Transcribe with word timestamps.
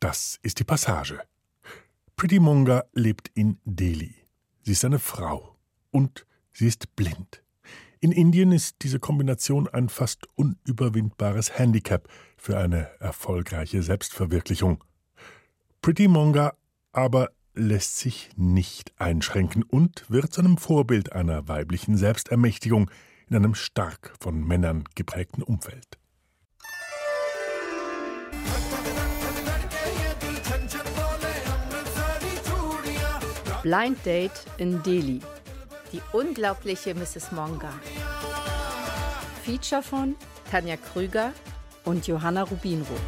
Das 0.00 0.38
ist 0.42 0.58
die 0.58 0.64
Passage. 0.64 1.20
Pretty 2.16 2.40
Monga 2.40 2.84
lebt 2.94 3.28
in 3.34 3.58
Delhi. 3.66 4.14
Sie 4.62 4.72
ist 4.72 4.84
eine 4.86 4.98
Frau 4.98 5.58
und 5.90 6.26
sie 6.54 6.68
ist 6.68 6.96
blind. 6.96 7.42
In 8.00 8.10
Indien 8.10 8.50
ist 8.50 8.76
diese 8.80 8.98
Kombination 8.98 9.68
ein 9.68 9.90
fast 9.90 10.26
unüberwindbares 10.36 11.58
Handicap 11.58 12.08
für 12.38 12.56
eine 12.56 12.88
erfolgreiche 12.98 13.82
Selbstverwirklichung. 13.82 14.82
Pretty 15.82 16.08
Monga 16.08 16.54
aber 16.92 17.28
lässt 17.52 17.98
sich 17.98 18.30
nicht 18.36 18.98
einschränken 18.98 19.62
und 19.62 20.08
wird 20.08 20.32
zu 20.32 20.40
einem 20.40 20.56
Vorbild 20.56 21.12
einer 21.12 21.46
weiblichen 21.46 21.98
Selbstermächtigung 21.98 22.90
in 23.28 23.36
einem 23.36 23.54
stark 23.54 24.14
von 24.18 24.42
Männern 24.46 24.84
geprägten 24.94 25.42
Umfeld. 25.42 25.99
Blind 33.62 33.98
Date 34.06 34.46
in 34.56 34.82
Delhi. 34.82 35.20
Die 35.92 36.00
unglaubliche 36.12 36.94
Mrs. 36.94 37.30
Monga. 37.30 37.70
Feature 39.44 39.82
von 39.82 40.16
Tanja 40.50 40.78
Krüger 40.78 41.34
und 41.84 42.06
Johanna 42.06 42.44
Rubinroth. 42.44 42.98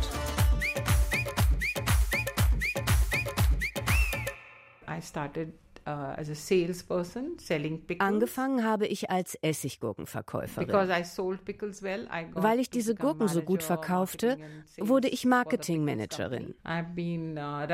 I 4.86 5.00
started 5.00 5.54
as 5.90 6.28
a 6.28 6.34
salesperson 6.34 7.38
selling 7.38 7.80
pickles. 7.80 8.08
Angefangen 8.08 8.64
habe 8.64 8.86
ich 8.86 9.10
als 9.10 9.34
Essiggurkenverkäuferin. 9.36 10.72
Weil 12.34 12.60
ich 12.60 12.70
diese 12.70 12.94
Gurken 12.94 13.28
so 13.28 13.42
gut 13.42 13.62
verkaufte, 13.62 14.38
wurde 14.78 15.08
ich 15.08 15.24
Marketingmanagerin. 15.24 16.54
uh, 16.64 17.66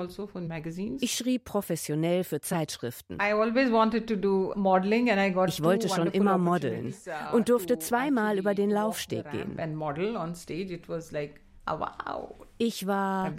also. 0.00 0.96
Ich 1.00 1.14
schrieb 1.14 1.44
professionell 1.44 2.24
für 2.24 2.40
Zeitschriften. 2.40 3.18
I 3.20 3.32
always 3.32 3.70
wanted 3.70 4.06
to 4.06 4.16
do 4.16 4.52
modeling 4.56 5.10
and 5.10 5.20
I 5.20 5.32
got 5.32 5.48
Ich 5.48 5.62
wollte 5.62 5.88
schon 5.88 6.08
immer 6.08 6.38
modeln 6.38 6.94
uh, 7.06 7.36
und 7.36 7.48
durfte 7.48 7.78
zweimal 7.78 8.38
über 8.38 8.54
den 8.54 8.70
Laufsteg 8.70 9.30
gehen. 9.30 9.56
Wow. 11.66 12.34
Ich 12.58 12.86
war 12.86 13.32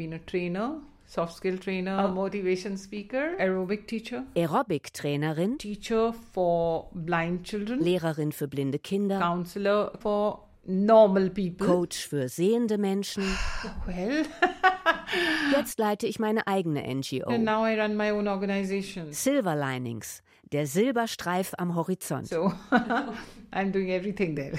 Soft 1.08 1.36
skill 1.36 1.60
trainer, 1.60 1.98
a 2.00 2.08
motivation 2.08 2.78
speaker, 2.78 3.36
aerobic 3.40 3.88
teacher, 3.88 4.24
Aerobic-Trainerin, 4.36 5.58
teacher 5.60 6.12
for 6.34 6.90
blind 6.94 7.44
children, 7.44 7.80
Lehrerin 7.80 8.32
für 8.32 8.48
blinde 8.48 8.80
Kinder, 8.80 9.20
counselor 9.20 9.92
for 10.00 10.48
normal 10.66 11.30
people. 11.30 11.68
Coach 11.68 12.08
für 12.08 12.28
sehende 12.28 12.78
Menschen. 12.78 13.24
Well, 13.86 14.26
Jetzt 15.56 15.78
leite 15.80 16.08
ich 16.08 16.18
meine 16.20 16.48
eigene 16.48 16.84
and 16.84 17.06
NGO. 17.12 17.38
now 17.38 17.64
I 17.66 17.80
run 17.80 17.96
my 17.96 18.12
own 18.12 18.28
organization. 18.28 19.12
Silver 19.14 19.56
Linings, 19.56 20.24
der 20.52 20.66
Silberstreif 20.66 21.54
am 21.58 21.76
Horizont. 21.76 22.28
So 22.28 22.52
I'm 23.52 23.72
doing 23.72 23.90
everything 23.90 24.36
there. 24.36 24.54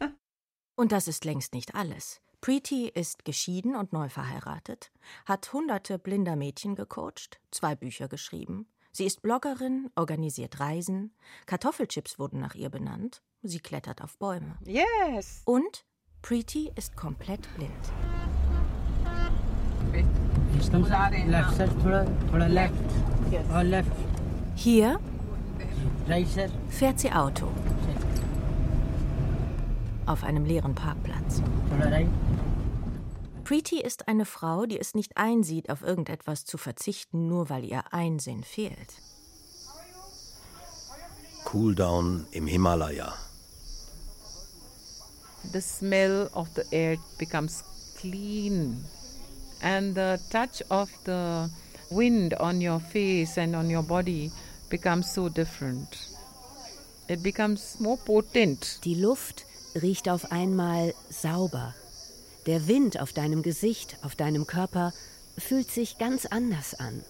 Und 0.76 0.92
das 0.92 1.08
ist 1.08 1.24
längst 1.24 1.54
nicht 1.54 1.74
alles. 1.74 2.20
Preeti 2.40 2.88
ist 2.88 3.26
geschieden 3.26 3.76
und 3.76 3.92
neu 3.92 4.08
verheiratet, 4.08 4.90
hat 5.26 5.52
hunderte 5.52 5.98
blinder 5.98 6.36
Mädchen 6.36 6.74
gecoacht, 6.74 7.38
zwei 7.50 7.74
Bücher 7.74 8.08
geschrieben. 8.08 8.66
Sie 8.92 9.04
ist 9.04 9.20
Bloggerin, 9.20 9.90
organisiert 9.94 10.58
Reisen, 10.58 11.14
Kartoffelchips 11.44 12.18
wurden 12.18 12.40
nach 12.40 12.54
ihr 12.54 12.70
benannt, 12.70 13.22
sie 13.42 13.60
klettert 13.60 14.00
auf 14.02 14.16
Bäume. 14.16 14.56
Yes! 14.64 15.42
Und 15.44 15.84
Preeti 16.22 16.72
ist 16.76 16.96
komplett 16.96 17.46
blind. 17.56 17.72
Hier 24.54 24.98
fährt 26.70 27.00
sie 27.00 27.12
Auto 27.12 27.48
auf 30.10 30.24
einem 30.24 30.44
leeren 30.44 30.74
Parkplatz. 30.74 31.40
Preeti 33.44 33.80
ist 33.80 34.08
eine 34.08 34.24
Frau, 34.24 34.66
die 34.66 34.78
es 34.78 34.94
nicht 34.94 35.16
einsieht, 35.16 35.70
auf 35.70 35.82
irgendetwas 35.82 36.44
zu 36.44 36.58
verzichten, 36.58 37.28
nur 37.28 37.48
weil 37.48 37.64
ihr 37.64 37.92
Einsinn 37.92 38.42
fehlt. 38.42 38.94
Cooldown 41.44 42.26
im 42.32 42.46
Himalaya. 42.46 43.14
The 45.52 45.60
smell 45.60 46.28
of 46.34 46.48
the 46.54 46.62
earth 46.76 47.00
becomes 47.18 47.64
clean 47.98 48.84
and 49.62 49.96
the 49.96 50.18
touch 50.30 50.62
of 50.70 50.90
the 51.06 51.48
wind 51.90 52.38
on 52.38 52.60
your 52.60 52.78
face 52.78 53.38
and 53.38 53.54
on 53.54 53.74
your 53.74 53.82
body 53.82 54.30
becomes 54.68 55.12
so 55.12 55.28
different. 55.28 55.88
It 57.08 57.22
becomes 57.22 57.80
more 57.80 57.96
potent. 57.96 58.84
Die 58.84 58.94
Luft 58.94 59.46
riecht 59.74 60.08
auf 60.08 60.32
einmal 60.32 60.94
sauber. 61.10 61.74
Der 62.46 62.66
Wind 62.68 63.00
auf 63.00 63.12
deinem 63.12 63.42
Gesicht, 63.42 63.96
auf 64.02 64.16
deinem 64.16 64.46
Körper 64.46 64.92
fühlt 65.36 65.70
sich 65.70 65.98
ganz 65.98 66.26
anders 66.26 66.74
an. 66.74 67.02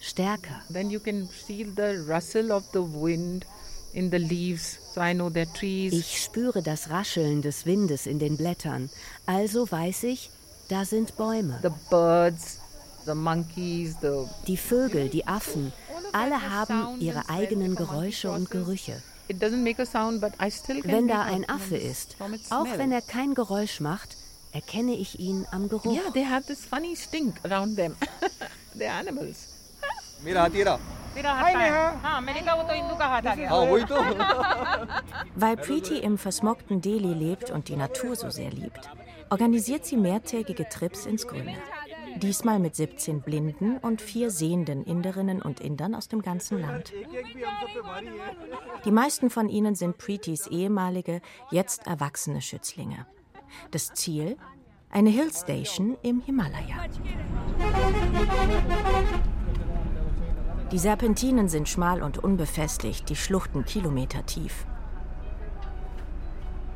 Stärker. 0.00 0.60
Then 0.72 0.90
you 0.90 0.98
can 0.98 1.28
feel 1.28 1.68
the 1.76 2.10
rustle 2.10 2.52
of 2.52 2.64
the 2.72 2.80
wind 2.80 3.46
in 3.92 4.10
the 4.10 4.18
leaves. 4.18 4.78
So 4.94 5.00
I 5.00 5.14
know 5.14 5.28
they're 5.28 5.52
trees. 5.52 5.92
Ich 5.92 6.22
spüre 6.22 6.62
das 6.62 6.90
Rascheln 6.90 7.42
des 7.42 7.66
Windes 7.66 8.06
in 8.06 8.18
den 8.18 8.36
Blättern. 8.36 8.90
Also 9.26 9.70
weiß 9.70 10.04
ich, 10.04 10.30
da 10.68 10.84
sind 10.84 11.16
Bäume. 11.16 11.58
the 11.62 11.70
birds, 11.90 12.58
the 13.04 13.14
monkeys, 13.14 13.94
the 14.00 14.26
Die 14.46 14.56
Vögel, 14.56 15.08
die 15.08 15.26
Affen, 15.26 15.72
alle 16.12 16.50
haben 16.50 17.00
ihre 17.00 17.28
eigenen 17.28 17.74
Geräusche 17.76 18.30
und 18.30 18.50
Gerüche. 18.50 19.00
Wenn 19.28 21.08
da 21.08 21.22
ein 21.22 21.48
Affe 21.48 21.76
ist, 21.76 22.16
auch 22.50 22.66
wenn 22.76 22.92
er 22.92 23.02
kein 23.02 23.34
Geräusch 23.34 23.80
macht, 23.80 24.16
erkenne 24.52 24.94
ich 24.94 25.18
ihn 25.18 25.46
am 25.50 25.68
Geruch. 25.68 25.94
Ja, 25.94 26.02
yeah, 26.02 26.12
they 26.12 26.24
have 26.24 26.46
this 26.46 26.64
funny 26.64 26.96
stink 26.96 27.36
around 27.44 27.76
them. 27.76 27.96
They're 28.76 28.90
animals. 28.90 29.48
Mira, 30.22 30.48
tira. 30.50 30.78
Weil 35.34 35.56
Preeti 35.56 35.98
im 35.98 36.16
versmogten 36.16 36.80
Delhi 36.80 37.12
lebt 37.12 37.50
und 37.50 37.68
die 37.68 37.76
Natur 37.76 38.16
so 38.16 38.30
sehr 38.30 38.50
liebt, 38.50 38.88
organisiert 39.28 39.84
sie 39.84 39.98
mehrtägige 39.98 40.66
Trips 40.68 41.04
ins 41.04 41.26
Grüne. 41.26 41.54
Diesmal 42.16 42.58
mit 42.58 42.76
17 42.76 43.20
blinden 43.22 43.78
und 43.78 44.00
vier 44.00 44.30
sehenden 44.30 44.84
Inderinnen 44.84 45.42
und 45.42 45.60
Indern 45.60 45.94
aus 45.94 46.08
dem 46.08 46.22
ganzen 46.22 46.60
Land. 46.60 46.92
Die 48.84 48.90
meisten 48.90 49.30
von 49.30 49.48
ihnen 49.48 49.74
sind 49.74 49.98
Preetis 49.98 50.46
ehemalige, 50.46 51.20
jetzt 51.50 51.86
erwachsene 51.86 52.40
Schützlinge. 52.40 53.06
Das 53.70 53.92
Ziel? 53.94 54.36
Eine 54.90 55.10
Hillstation 55.10 55.96
im 56.02 56.20
Himalaya. 56.20 56.86
Die 60.70 60.78
Serpentinen 60.78 61.48
sind 61.48 61.68
schmal 61.68 62.02
und 62.02 62.18
unbefestigt, 62.18 63.08
die 63.08 63.16
Schluchten 63.16 63.64
kilometertief. 63.64 64.66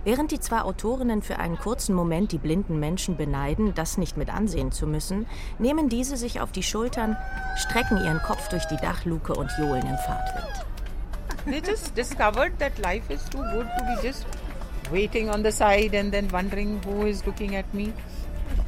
Während 0.07 0.31
die 0.31 0.39
zwei 0.39 0.61
Autorinnen 0.61 1.21
für 1.21 1.41
einen 1.41 1.59
kurzen 1.59 1.93
Moment 1.93 2.31
die 2.31 2.39
blinden 2.39 2.79
Menschen 2.79 3.17
beneiden, 3.17 3.75
das 3.75 3.99
nicht 3.99 4.17
mit 4.17 4.33
ansehen 4.33 4.71
zu 4.71 4.87
müssen, 4.87 5.27
nehmen 5.59 5.89
diese 5.89 6.17
sich 6.17 6.41
auf 6.41 6.53
die 6.53 6.63
Schultern, 6.63 7.17
strecken 7.57 7.99
ihren 7.99 8.23
Kopf 8.23 8.49
durch 8.49 8.65
die 8.67 8.77
Dachluke 8.77 9.35
und 9.35 9.51
johlen 9.59 9.83
im 9.83 9.99
Fahrtwind. 9.99 10.65
They 11.45 11.61
just 11.69 11.97
discovered 11.97 12.57
that 12.61 12.79
life 12.79 13.13
is 13.13 13.25
too 13.25 13.43
good 13.53 13.67
to 13.77 13.85
be 13.85 14.07
just 14.07 14.25
waiting 14.93 15.29
on 15.29 15.43
the 15.43 15.51
side 15.51 15.99
and 15.99 16.13
then 16.13 16.31
wondering 16.31 16.81
who 16.85 17.05
is 17.05 17.27
looking 17.27 17.57
at 17.57 17.75
me. 17.75 17.93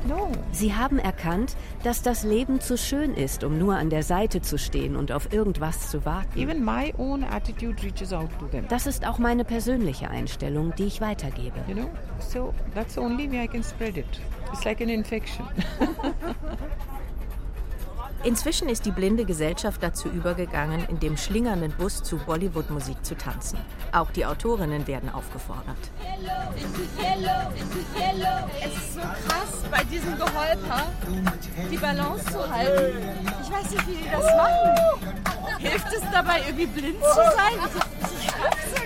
No. 0.06 0.30
Sie 0.52 0.74
haben 0.74 0.98
erkannt, 0.98 1.56
dass 1.82 2.02
das 2.02 2.24
Leben 2.24 2.60
zu 2.60 2.78
schön 2.78 3.14
ist, 3.14 3.44
um 3.44 3.58
nur 3.58 3.76
an 3.76 3.90
der 3.90 4.02
Seite 4.02 4.40
zu 4.40 4.58
stehen 4.58 4.96
und 4.96 5.12
auf 5.12 5.32
irgendwas 5.32 5.90
zu 5.90 6.04
warten. 6.04 6.38
Even 6.38 6.64
my 6.64 6.92
own 6.98 7.24
attitude 7.24 7.82
reaches 7.82 8.12
out 8.12 8.30
to 8.38 8.46
them. 8.46 8.64
Das 8.68 8.86
ist 8.86 9.06
auch 9.06 9.18
meine 9.18 9.44
persönliche 9.44 10.08
Einstellung, 10.10 10.74
die 10.76 10.84
ich 10.84 11.00
weitergebe. 11.00 11.56
You 11.66 11.74
know? 11.74 11.90
So 12.18 12.54
that's 12.74 12.94
the 12.94 13.00
only 13.00 13.30
way 13.30 13.44
I 13.44 13.48
can 13.48 13.62
spread 13.62 13.96
it. 13.96 14.20
It's 14.52 14.64
like 14.64 14.80
an 14.80 14.88
infection. 14.88 15.44
Inzwischen 18.24 18.68
ist 18.68 18.84
die 18.84 18.90
blinde 18.90 19.24
Gesellschaft 19.24 19.82
dazu 19.82 20.08
übergegangen, 20.08 20.84
in 20.88 20.98
dem 20.98 21.16
schlingernden 21.16 21.72
Bus 21.72 22.02
zu 22.02 22.18
Bollywood-Musik 22.18 23.04
zu 23.04 23.16
tanzen. 23.16 23.58
Auch 23.92 24.10
die 24.10 24.26
Autorinnen 24.26 24.86
werden 24.86 25.08
aufgefordert. 25.08 25.76
Es 28.60 28.76
ist 28.76 28.94
so 28.94 29.00
krass, 29.00 29.62
bei 29.70 29.84
diesem 29.84 30.16
Geholper 30.16 30.86
die 31.70 31.76
Balance 31.76 32.24
zu 32.24 32.50
halten. 32.50 32.98
Ich 33.42 33.50
weiß 33.50 33.70
nicht, 33.70 33.86
wie 33.88 33.94
die 33.94 34.10
das 34.10 34.24
machen. 34.36 35.10
Hilft 35.58 35.92
es 35.92 36.02
dabei, 36.12 36.40
irgendwie 36.46 36.66
blind 36.66 36.98
zu 37.02 37.14
sein? 37.14 37.54
Ich, 37.56 38.20
ich 38.20 38.30
schaff's 38.30 38.78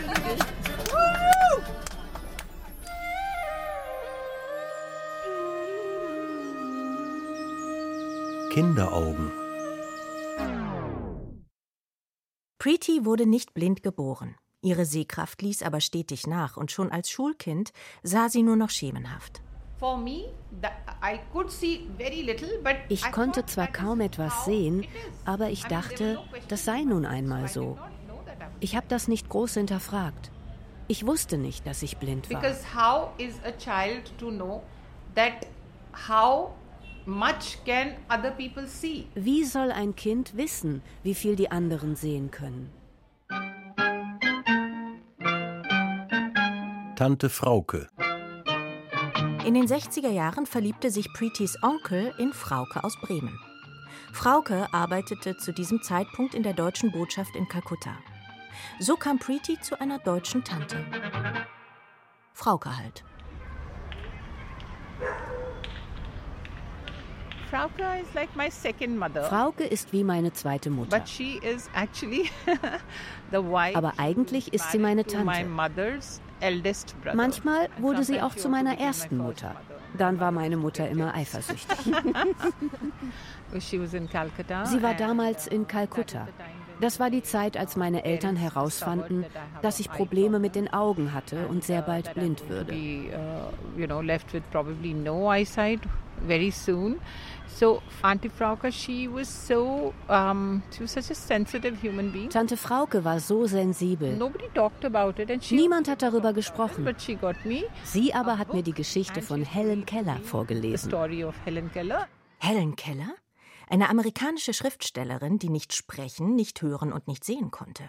Kinderaugen. 8.52 9.32
Preeti 12.58 13.06
wurde 13.06 13.24
nicht 13.24 13.54
blind 13.54 13.82
geboren. 13.82 14.36
Ihre 14.60 14.84
Sehkraft 14.84 15.40
ließ 15.40 15.62
aber 15.62 15.80
stetig 15.80 16.26
nach 16.26 16.58
und 16.58 16.70
schon 16.70 16.92
als 16.92 17.08
Schulkind 17.08 17.72
sah 18.02 18.28
sie 18.28 18.42
nur 18.42 18.56
noch 18.56 18.68
schemenhaft. 18.68 19.40
Ich 22.90 23.10
konnte 23.10 23.46
zwar 23.46 23.68
kaum 23.68 24.02
etwas 24.02 24.44
sehen, 24.44 24.84
aber 25.24 25.48
ich 25.48 25.64
dachte, 25.64 26.18
das 26.48 26.66
sei 26.66 26.82
nun 26.82 27.06
einmal 27.06 27.48
so. 27.48 27.78
Ich 28.60 28.76
habe 28.76 28.86
das 28.86 29.08
nicht 29.08 29.30
groß 29.30 29.54
hinterfragt. 29.54 30.30
Ich 30.88 31.06
wusste 31.06 31.38
nicht, 31.38 31.66
dass 31.66 31.82
ich 31.82 31.96
blind 31.96 32.30
war. 32.30 32.38
Because 32.38 32.62
how 32.74 33.08
is 33.16 33.36
a 33.46 33.52
child 33.52 34.12
to 34.18 34.30
know 34.30 34.62
that 35.14 35.46
how 36.06 36.50
much 37.06 37.58
can 37.64 37.96
other 38.08 38.30
people 38.30 38.66
see? 38.66 39.06
Wie 39.14 39.44
soll 39.44 39.70
ein 39.72 39.94
Kind 39.94 40.36
wissen, 40.36 40.82
wie 41.02 41.14
viel 41.14 41.36
die 41.36 41.50
anderen 41.50 41.96
sehen 41.96 42.30
können? 42.30 42.70
Tante 46.96 47.28
Frauke. 47.28 47.88
In 49.44 49.54
den 49.54 49.66
60er 49.66 50.10
Jahren 50.10 50.46
verliebte 50.46 50.90
sich 50.90 51.12
Preetis 51.12 51.58
Onkel 51.62 52.14
in 52.18 52.32
Frauke 52.32 52.84
aus 52.84 52.96
Bremen. 53.00 53.38
Frauke 54.12 54.68
arbeitete 54.72 55.36
zu 55.36 55.52
diesem 55.52 55.82
Zeitpunkt 55.82 56.34
in 56.34 56.42
der 56.42 56.52
deutschen 56.52 56.92
Botschaft 56.92 57.34
in 57.34 57.48
Kalkutta. 57.48 57.96
So 58.78 58.96
kam 58.96 59.18
Preeti 59.18 59.58
zu 59.60 59.80
einer 59.80 59.98
deutschen 59.98 60.44
Tante. 60.44 60.76
Frauke 62.32 62.76
halt. 62.76 63.02
Frauke 67.52 68.00
is 68.00 68.14
like 68.14 68.34
my 68.34 68.48
second 68.48 68.96
mother. 68.98 69.24
Frauke 69.24 69.64
ist 69.64 69.92
wie 69.92 70.04
meine 70.04 70.32
zweite 70.32 70.70
Mutter. 70.70 70.98
But 70.98 71.06
she 71.06 71.38
is 71.42 71.68
actually 71.74 72.30
the 73.30 73.42
wife 73.42 73.76
Aber 73.76 73.92
eigentlich 73.98 74.54
ist 74.54 74.72
sie 74.72 74.78
meine 74.78 75.04
Tante. 75.04 75.44
Manchmal 77.14 77.68
wurde 77.78 78.04
sie 78.04 78.22
auch 78.22 78.30
zu 78.30 78.36
also 78.36 78.48
meiner 78.48 78.74
my 78.74 78.80
ersten 78.80 79.18
Mutter. 79.18 79.54
Dann 79.98 80.18
war 80.18 80.32
meine 80.32 80.56
Mutter 80.56 80.88
immer 80.88 81.14
eifersüchtig. 81.14 81.76
Sie 83.54 84.82
war 84.82 84.94
damals 84.94 85.46
in 85.46 85.68
Kalkutta. 85.68 86.26
Das 86.80 86.98
war 86.98 87.10
die 87.10 87.22
Zeit, 87.22 87.58
als 87.58 87.76
meine 87.76 88.02
Eltern 88.04 88.34
herausfanden, 88.34 89.26
dass 89.60 89.78
ich 89.78 89.90
Probleme 89.90 90.38
mit 90.38 90.54
den 90.54 90.72
Augen 90.72 91.12
hatte 91.12 91.46
und 91.48 91.62
sehr 91.62 91.82
bald 91.82 92.14
blind 92.14 92.48
würde. 92.48 92.72
Uh. 97.52 97.58
So 97.58 97.82
Auntie 98.02 98.28
Frauke, 98.30 98.72
she 98.72 99.08
was 99.08 99.28
so, 99.28 99.92
um, 100.08 100.62
she 100.70 100.82
was 100.82 100.92
such 100.92 101.10
a 101.10 101.14
sensitive 101.14 101.76
human 101.80 102.10
being. 102.12 102.28
Tante 102.30 102.56
Frauke 102.56 103.04
war 103.04 103.20
so 103.20 103.46
sensibel. 103.46 104.16
Nobody 104.16 104.48
talked 104.54 104.84
about 104.84 105.20
it, 105.20 105.30
and 105.30 105.42
she 105.42 105.56
Niemand 105.56 105.88
hat 105.88 106.02
darüber 106.02 106.32
gesprochen. 106.32 106.84
but 106.84 107.00
she 107.00 107.14
got 107.14 107.36
me 107.44 107.64
Sie 107.84 108.12
aber 108.14 108.38
hat 108.38 108.52
mir 108.52 108.62
die 108.62 108.72
Geschichte 108.72 109.22
von 109.22 109.44
Helen 109.44 109.84
Keller 109.86 110.18
the 110.22 110.24
vorgelesen. 110.28 110.88
story 110.90 111.24
of 111.24 111.34
Helen 111.44 111.70
Keller. 111.70 112.08
Helen 112.38 112.74
Keller? 112.76 113.14
Eine 113.68 113.88
amerikanische 113.88 114.52
Schriftstellerin, 114.52 115.38
die 115.38 115.48
nicht 115.48 115.72
sprechen, 115.72 116.34
nicht 116.34 116.60
hören 116.60 116.92
und 116.92 117.08
nicht 117.08 117.24
sehen 117.24 117.50
konnte. 117.50 117.84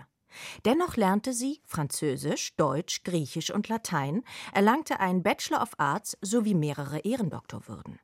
Dennoch 0.65 0.95
lernte 0.95 1.33
sie 1.33 1.61
Französisch, 1.65 2.55
Deutsch, 2.55 3.03
Griechisch 3.03 3.51
und 3.51 3.67
Latein, 3.69 4.23
erlangte 4.53 4.99
einen 4.99 5.21
Bachelor 5.23 5.61
of 5.61 5.71
Arts 5.77 6.17
sowie 6.21 6.55
mehrere 6.55 6.99
Ehrendoktorwürden. 6.99 7.99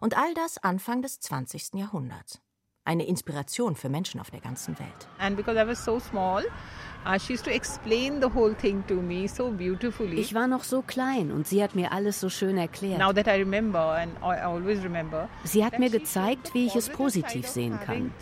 Und 0.00 0.16
all 0.16 0.34
das 0.34 0.58
Anfang 0.58 1.02
des 1.02 1.20
20. 1.20 1.74
Jahrhunderts. 1.74 2.40
Eine 2.82 3.06
Inspiration 3.06 3.76
für 3.76 3.90
Menschen 3.90 4.20
auf 4.20 4.30
der 4.30 4.40
ganzen 4.40 4.78
Welt. 4.78 5.08
And 5.18 5.36
because 5.36 5.56
I 5.62 5.66
was 5.68 5.84
so 5.84 6.00
small, 6.00 6.42
uh, 7.06 7.18
she 7.18 7.34
used 7.34 7.44
to 7.44 7.50
explain 7.50 8.22
the 8.22 8.28
whole 8.34 8.54
thing 8.56 8.82
to 8.88 8.94
me 8.94 9.28
so 9.28 9.50
beautifully. 9.50 10.18
Ich 10.18 10.34
war 10.34 10.46
noch 10.46 10.64
so 10.64 10.80
klein 10.80 11.30
und 11.30 11.46
sie 11.46 11.62
hat 11.62 11.74
mir 11.74 11.92
alles 11.92 12.18
so 12.18 12.30
schön 12.30 12.54
Now 12.54 12.62
erklärt. 12.62 13.14
that 13.16 13.26
I 13.28 13.38
remember, 13.38 13.78
and 13.78 14.16
I 14.22 14.42
always 14.42 14.82
remember, 14.82 15.28
Sie 15.44 15.62
hat 15.62 15.78
mir 15.78 15.90
she 15.90 15.98
gezeigt, 15.98 16.48
showed 16.48 16.54
wie 16.54 16.66
ich 16.66 16.74
es 16.74 16.88
positiv 16.88 17.46
sehen 17.46 17.78
kann. 17.84 18.12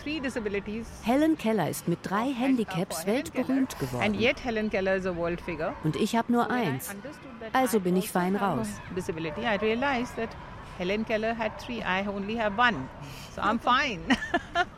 Helen 1.05 1.39
Keller 1.39 1.71
ist 1.71 1.87
mit 1.87 2.01
drei 2.03 2.27
And, 2.27 2.39
Handicaps 2.39 3.07
weltberühmt 3.07 3.79
geworden. 3.79 4.05
And 4.05 4.21
yet 4.21 4.45
Helen 4.45 4.71
Keller 4.71 4.97
is 4.97 5.07
a 5.07 5.15
world 5.17 5.41
figure. 5.41 5.73
Und 5.85 5.95
ich 5.95 6.17
habe 6.17 6.33
nur 6.33 6.51
eins. 6.51 6.95
Also 7.53 7.79
bin 7.79 7.97
ich 7.97 8.11
fein 8.11 8.35
raus. 8.35 8.67
Disability. 10.79 11.05
I 11.09 11.17
realized 11.17 11.35
that 11.35 11.35
Helen 11.35 11.35
Keller 11.35 11.35
had 11.35 11.61
three. 11.61 11.83
I 11.83 12.05
only 12.05 12.37
have 12.37 12.57
one, 12.59 12.89
so 13.35 13.43
I'm 13.43 13.59
fine. 13.59 14.17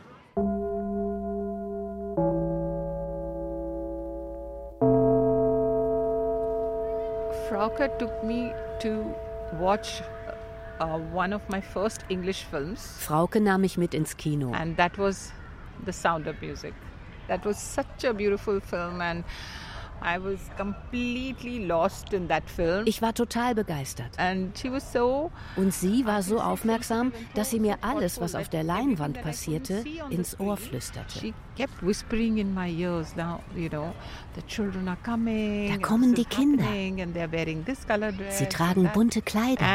Frauke 7.48 7.98
took 7.98 8.22
me 8.24 8.52
to 8.80 9.14
watch 9.58 10.02
uh, 10.80 10.98
one 10.98 11.32
of 11.32 11.42
my 11.48 11.60
first 11.60 12.04
English 12.08 12.44
films, 12.44 12.80
Frauke 13.06 13.40
nahm 13.40 13.60
mich 13.60 13.76
mit 13.78 13.94
ins 13.94 14.14
Kino. 14.16 14.52
and 14.54 14.76
that 14.76 14.96
was 14.98 15.32
The 15.84 15.92
Sound 15.92 16.26
of 16.26 16.40
Music. 16.40 16.74
That 17.28 17.44
was 17.44 17.58
such 17.58 18.04
a 18.04 18.12
beautiful 18.12 18.60
film, 18.60 19.00
and 19.00 19.24
I 20.02 20.18
was 20.18 20.40
completely 20.56 21.66
lost 21.66 22.12
in 22.12 22.28
that 22.28 22.48
film. 22.48 22.86
Ich 22.86 23.02
war 23.02 23.14
total 23.14 23.54
begeistert. 23.54 24.10
And 24.18 24.56
she 24.58 24.70
was 24.70 24.92
so 24.92 25.30
Und 25.56 25.74
sie 25.74 26.06
war 26.06 26.22
so 26.22 26.40
aufmerksam, 26.40 27.12
dass 27.34 27.50
sie 27.50 27.60
mir 27.60 27.78
alles, 27.82 28.20
was 28.20 28.34
auf 28.34 28.48
der 28.48 28.64
Leinwand 28.64 29.20
passierte, 29.22 29.84
ins 30.10 30.38
Ohr 30.40 30.56
flüsterte. 30.56 31.18
She 31.18 31.34
kept 31.56 31.86
whispering 31.86 32.38
in 32.38 32.54
my 32.54 32.70
ears. 32.70 33.14
Now, 33.16 33.40
you 33.54 33.68
know, 33.68 33.92
the 34.34 34.42
children 34.46 34.88
are 34.88 34.98
coming. 35.04 35.68
Da 35.68 35.86
kommen 35.86 36.14
die 36.14 36.24
Kinder. 36.24 36.64
Sie 38.30 38.46
tragen 38.46 38.90
bunte 38.94 39.22
Kleider. 39.22 39.66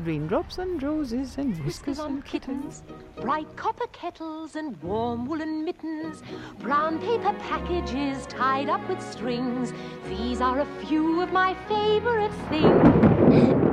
Raindrops 0.00 0.58
and 0.58 0.82
roses 0.82 1.38
and 1.38 1.50
Whiskers 1.50 1.64
whiskers 1.64 1.98
on 2.00 2.14
and 2.14 2.24
kittens. 2.24 2.82
kittens, 2.86 3.22
bright 3.22 3.56
copper 3.56 3.86
kettles 3.92 4.56
and 4.56 4.76
warm 4.82 5.24
woolen 5.26 5.64
mittens, 5.64 6.20
brown 6.58 6.98
paper 6.98 7.32
packages 7.34 8.26
tied 8.26 8.68
up 8.68 8.86
with 8.88 9.00
strings. 9.00 9.72
These 10.08 10.40
are 10.40 10.60
a 10.60 10.66
few 10.84 11.22
of 11.22 11.32
my 11.32 11.54
favorite 11.68 12.32
things. 12.48 13.64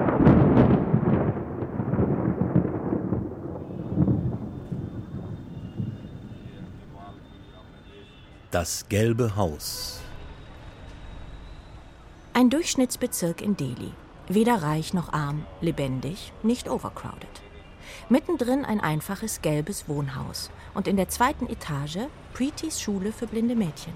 Das 8.52 8.86
gelbe 8.90 9.36
Haus. 9.36 10.02
Ein 12.34 12.50
Durchschnittsbezirk 12.50 13.42
in 13.42 13.56
Delhi. 13.56 13.94
Weder 14.34 14.64
reich 14.64 14.94
noch 14.94 15.12
arm, 15.12 15.46
lebendig, 15.60 16.32
nicht 16.42 16.70
overcrowded. 16.70 17.28
Mittendrin 18.08 18.64
ein 18.64 18.80
einfaches 18.80 19.42
gelbes 19.42 19.90
Wohnhaus 19.90 20.52
und 20.74 20.88
in 20.88 20.96
der 20.96 21.10
zweiten 21.10 21.50
Etage 21.50 22.08
Preetis 22.34 22.80
Schule 22.80 23.12
für 23.12 23.28
blinde 23.28 23.56
Mädchen. 23.58 23.92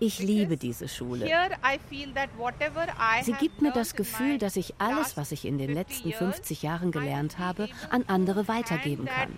Ich 0.00 0.18
liebe 0.18 0.56
diese 0.56 0.88
Schule. 0.88 1.26
Here 1.26 1.50
I 1.64 1.78
feel 1.88 2.12
that 2.14 2.30
whatever 2.36 2.86
I 2.98 3.22
Sie 3.22 3.32
gibt 3.32 3.62
mir 3.62 3.72
das 3.72 3.94
Gefühl, 3.94 4.38
dass 4.38 4.56
ich 4.56 4.74
alles, 4.78 5.16
was 5.16 5.32
ich 5.32 5.44
in 5.44 5.58
den 5.58 5.74
50 5.74 5.76
letzten 5.76 6.08
years, 6.08 6.18
50 6.18 6.62
Jahren 6.62 6.90
gelernt 6.92 7.38
habe, 7.38 7.68
an 7.90 8.04
andere 8.06 8.44
to 8.44 8.48
weitergeben 8.48 9.06
kann. 9.06 9.36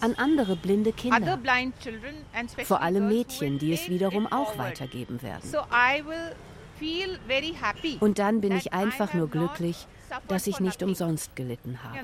An 0.00 0.14
andere 0.16 0.56
blinde 0.56 0.90
other 0.90 0.96
Kinder. 0.96 1.36
blind 1.36 1.78
children, 1.80 2.14
and 2.34 2.48
especially 2.48 2.66
Vor 2.66 2.80
allem 2.80 3.08
Mädchen, 3.08 3.58
will 3.58 3.58
die 3.58 3.72
es 3.72 3.88
wiederum 3.88 4.26
auch 4.26 4.58
weitergeben 4.58 5.22
werden. 5.22 5.48
So 5.50 5.58
I 5.58 6.04
will 6.04 6.34
feel 6.78 7.18
very 7.26 7.54
happy 7.60 7.96
Und 8.00 8.18
dann 8.18 8.40
bin 8.40 8.52
that 8.52 8.66
ich 8.66 8.72
I 8.72 8.76
einfach 8.76 9.14
nur 9.14 9.28
glücklich, 9.28 9.86
dass 10.28 10.46
ich 10.46 10.60
nicht 10.60 10.82
umsonst 10.82 11.34
gelitten 11.36 11.80
habe. 11.82 11.98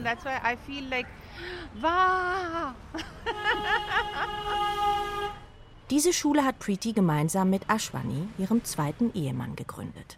Wow. 1.80 2.74
Diese 5.90 6.12
Schule 6.12 6.44
hat 6.44 6.58
Preeti 6.58 6.92
gemeinsam 6.92 7.50
mit 7.50 7.68
Ashwani, 7.68 8.28
ihrem 8.38 8.64
zweiten 8.64 9.12
Ehemann, 9.14 9.56
gegründet. 9.56 10.16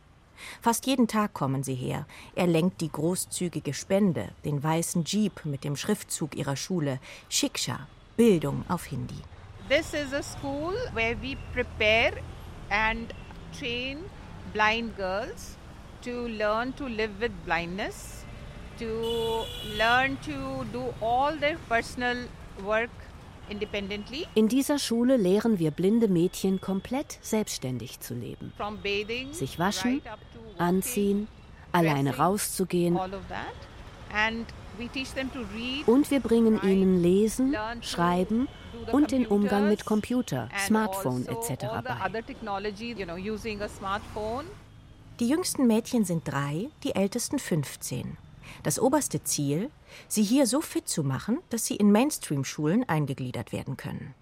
Fast 0.61 0.87
jeden 0.87 1.09
Tag 1.09 1.33
kommen 1.35 1.62
sie 1.62 1.75
her. 1.75 2.06
Er 2.35 2.47
lenkt 2.47 2.80
die 2.80 2.90
großzügige 2.90 3.75
Spende, 3.75 4.28
den 4.44 4.62
weißen 4.62 5.04
Jeep 5.04 5.44
mit 5.44 5.64
dem 5.64 5.76
Schriftzug 5.76 6.37
ihrer 6.37 6.56
Schule, 6.56 7.00
Shiksha, 7.28 7.87
Bildung 8.16 8.64
auf 8.68 8.85
Hindi. 8.85 9.21
This 9.68 9.94
is 9.94 10.12
a 10.12 10.23
school 10.23 10.75
where 10.92 11.16
we 11.21 11.37
prepare 11.52 12.12
and 12.71 13.12
train 13.59 13.99
blind 14.52 14.97
girls 14.97 15.56
to 16.02 16.28
learn 16.28 16.75
to 16.76 16.87
live 16.87 17.18
with 17.21 17.33
blindness, 17.44 18.23
to 18.78 19.44
learn 19.76 20.16
to 20.22 20.64
do 20.72 20.92
all 21.00 21.38
their 21.38 21.56
personal 21.68 22.16
work 22.64 22.90
independently, 23.48 24.26
In 24.34 24.48
dieser 24.48 24.78
Schule 24.78 25.16
lehren 25.16 25.58
wir 25.58 25.70
blinde 25.70 26.08
Mädchen 26.08 26.60
komplett 26.60 27.18
selbstständig 27.22 28.00
zu 28.00 28.14
leben. 28.14 28.52
from 28.56 28.76
bathing, 28.78 29.32
Sich 29.32 29.58
waschen, 29.58 30.00
right 30.04 30.06
up 30.06 30.18
to 30.32 30.40
walking, 30.40 30.60
Anziehen, 30.60 31.28
alleine 31.72 32.16
rauszugehen. 32.16 32.98
Und 35.86 36.10
wir 36.10 36.20
bringen 36.20 36.60
ihnen 36.62 37.02
Lesen, 37.02 37.56
Schreiben 37.80 38.48
und 38.92 39.10
den 39.10 39.26
Umgang 39.26 39.68
mit 39.68 39.84
Computer, 39.84 40.48
Smartphone 40.66 41.26
etc. 41.26 41.64
bei. 41.84 42.10
Die 45.20 45.28
jüngsten 45.28 45.66
Mädchen 45.66 46.04
sind 46.04 46.26
drei, 46.26 46.68
die 46.82 46.94
ältesten 46.94 47.38
15. 47.38 48.16
Das 48.62 48.78
oberste 48.78 49.23
Ziel, 49.23 49.70
sie 50.08 50.23
hier 50.23 50.46
so 50.46 50.61
fit 50.61 50.88
zu 50.88 51.02
machen, 51.02 51.40
dass 51.50 51.66
sie 51.66 51.76
in 51.76 51.92
Mainstream-Schulen 51.92 52.88
eingegliedert 52.88 53.52
werden 53.52 53.76
können. 53.76 54.14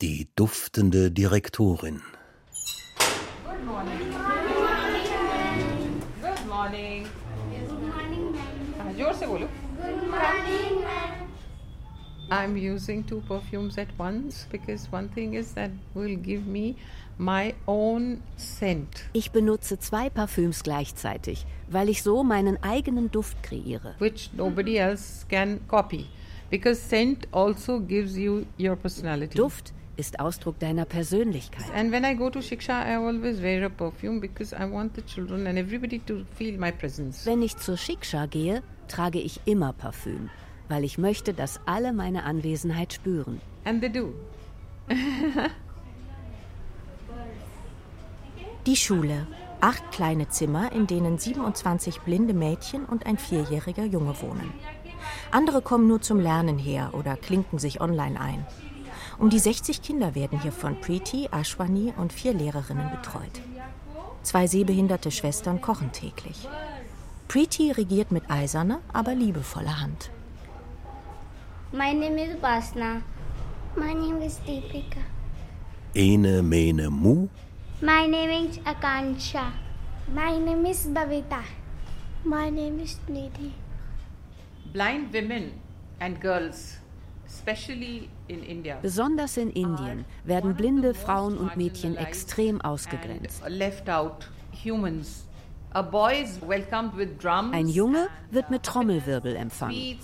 Die 0.00 0.28
duftende 0.36 1.10
Direktorin. 1.10 2.02
Good 3.44 3.64
morning. 3.66 3.98
Good 6.20 6.46
morning. 6.46 7.06
Good 7.40 7.80
morning. 7.82 8.34
Good 8.96 9.28
morning. 9.28 9.67
I'm 12.30 12.56
using 12.56 13.04
two 13.06 13.22
perfumes 13.26 13.78
at 13.78 13.88
once 13.98 14.46
because 14.50 14.88
one 14.92 15.08
thing 15.08 15.34
is 15.34 15.54
that 15.54 15.70
will 15.94 16.16
give 16.16 16.46
me 16.46 16.76
my 17.16 17.54
own 17.66 18.22
scent. 18.36 19.08
Ich 19.12 19.30
benutze 19.32 19.78
zwei 19.78 20.10
Parfüms 20.10 20.62
gleichzeitig, 20.62 21.46
weil 21.68 21.88
ich 21.88 22.02
so 22.02 22.22
meinen 22.22 22.62
eigenen 22.62 23.10
Duft 23.10 23.42
kreiere. 23.42 23.94
Which 23.98 24.30
nobody 24.34 24.76
else 24.76 25.26
can 25.28 25.60
copy 25.68 26.06
because 26.50 26.80
scent 26.80 27.26
also 27.32 27.80
gives 27.80 28.16
you 28.16 28.44
your 28.58 28.76
personality. 28.76 29.36
Duft 29.36 29.72
ist 29.96 30.20
Ausdruck 30.20 30.58
deiner 30.60 30.84
Persönlichkeit. 30.84 31.70
And 31.74 31.92
when 31.92 32.04
I 32.04 32.14
go 32.14 32.30
to 32.30 32.40
Shiksha, 32.40 32.84
I 32.86 32.96
always 32.96 33.40
wear 33.42 33.64
a 33.64 33.70
perfume 33.70 34.20
because 34.20 34.54
I 34.54 34.64
want 34.64 34.94
the 34.94 35.02
children 35.02 35.46
and 35.46 35.58
everybody 35.58 35.98
to 36.00 36.24
feel 36.36 36.58
my 36.58 36.70
presence. 36.70 37.26
Wenn 37.26 37.42
ich 37.42 37.56
zur 37.56 37.76
Shiksha 37.76 38.26
gehe, 38.26 38.62
trage 38.86 39.18
ich 39.18 39.40
immer 39.44 39.72
Parfüm, 39.72 40.30
weil 40.68 40.84
ich 40.84 40.98
möchte, 40.98 41.34
dass 41.34 41.60
alle 41.66 41.92
meine 41.92 42.24
Anwesenheit 42.24 42.92
spüren. 42.92 43.40
And 43.64 43.80
they 43.80 43.90
do. 43.90 44.12
Die 48.66 48.76
Schule. 48.76 49.26
Acht 49.60 49.90
kleine 49.90 50.28
Zimmer, 50.28 50.70
in 50.72 50.86
denen 50.86 51.18
27 51.18 52.00
blinde 52.02 52.34
Mädchen 52.34 52.84
und 52.84 53.06
ein 53.06 53.18
vierjähriger 53.18 53.84
Junge 53.84 54.20
wohnen. 54.22 54.52
Andere 55.30 55.62
kommen 55.62 55.88
nur 55.88 56.00
zum 56.00 56.20
Lernen 56.20 56.58
her 56.58 56.90
oder 56.92 57.16
klinken 57.16 57.58
sich 57.58 57.80
online 57.80 58.20
ein. 58.20 58.46
Um 59.18 59.30
die 59.30 59.38
60 59.38 59.82
Kinder 59.82 60.14
werden 60.14 60.40
hier 60.40 60.52
von 60.52 60.80
Preeti, 60.80 61.28
Ashwani 61.32 61.92
und 61.96 62.12
vier 62.12 62.32
Lehrerinnen 62.34 62.90
betreut. 62.90 63.40
Zwei 64.22 64.46
sehbehinderte 64.46 65.10
Schwestern 65.10 65.60
kochen 65.60 65.90
täglich. 65.90 66.48
Preeti 67.26 67.72
regiert 67.72 68.12
mit 68.12 68.30
eiserner, 68.30 68.80
aber 68.92 69.14
liebevoller 69.14 69.80
Hand. 69.80 70.10
My 71.72 71.92
name 71.92 72.18
is 72.18 72.36
Basna. 72.36 73.02
My 73.76 73.92
name 73.92 74.22
is 74.22 74.38
Deepika. 74.46 75.02
Ene 75.94 76.42
Mene 76.42 76.88
Mu. 76.90 77.28
My 77.82 78.06
name 78.06 78.48
is 78.48 78.58
Akansha. 78.58 79.52
My 80.12 80.38
name 80.38 80.64
is 80.66 80.86
Bavita. 80.86 81.42
My 82.24 82.50
name 82.50 82.80
is 82.80 82.98
Nidhi. 83.08 83.52
Blind 84.72 85.12
women 85.12 85.52
and 86.00 86.20
girls, 86.20 86.78
especially 87.26 88.10
in 88.28 88.42
India, 88.42 88.78
Besonders 88.82 89.36
in 89.36 89.50
Indien 89.52 90.04
werden 90.24 90.54
blinde 90.54 90.94
Frauen 90.94 91.36
und 91.38 91.56
Mädchen 91.56 91.96
extrem 91.96 92.60
ausgegrenzt. 92.60 93.42
and 93.44 93.58
left 93.58 93.88
out 93.88 94.28
humans. 94.52 95.24
A 95.72 95.82
boy 95.82 96.22
is 96.22 96.40
welcomed 96.40 96.94
with 96.96 97.18
drums, 97.18 97.54
Ein 97.54 97.68
Junge 97.68 98.08
wird 98.30 98.50
mit 98.50 98.62
Trommelwirbel 98.62 99.36
empfangen. 99.36 99.98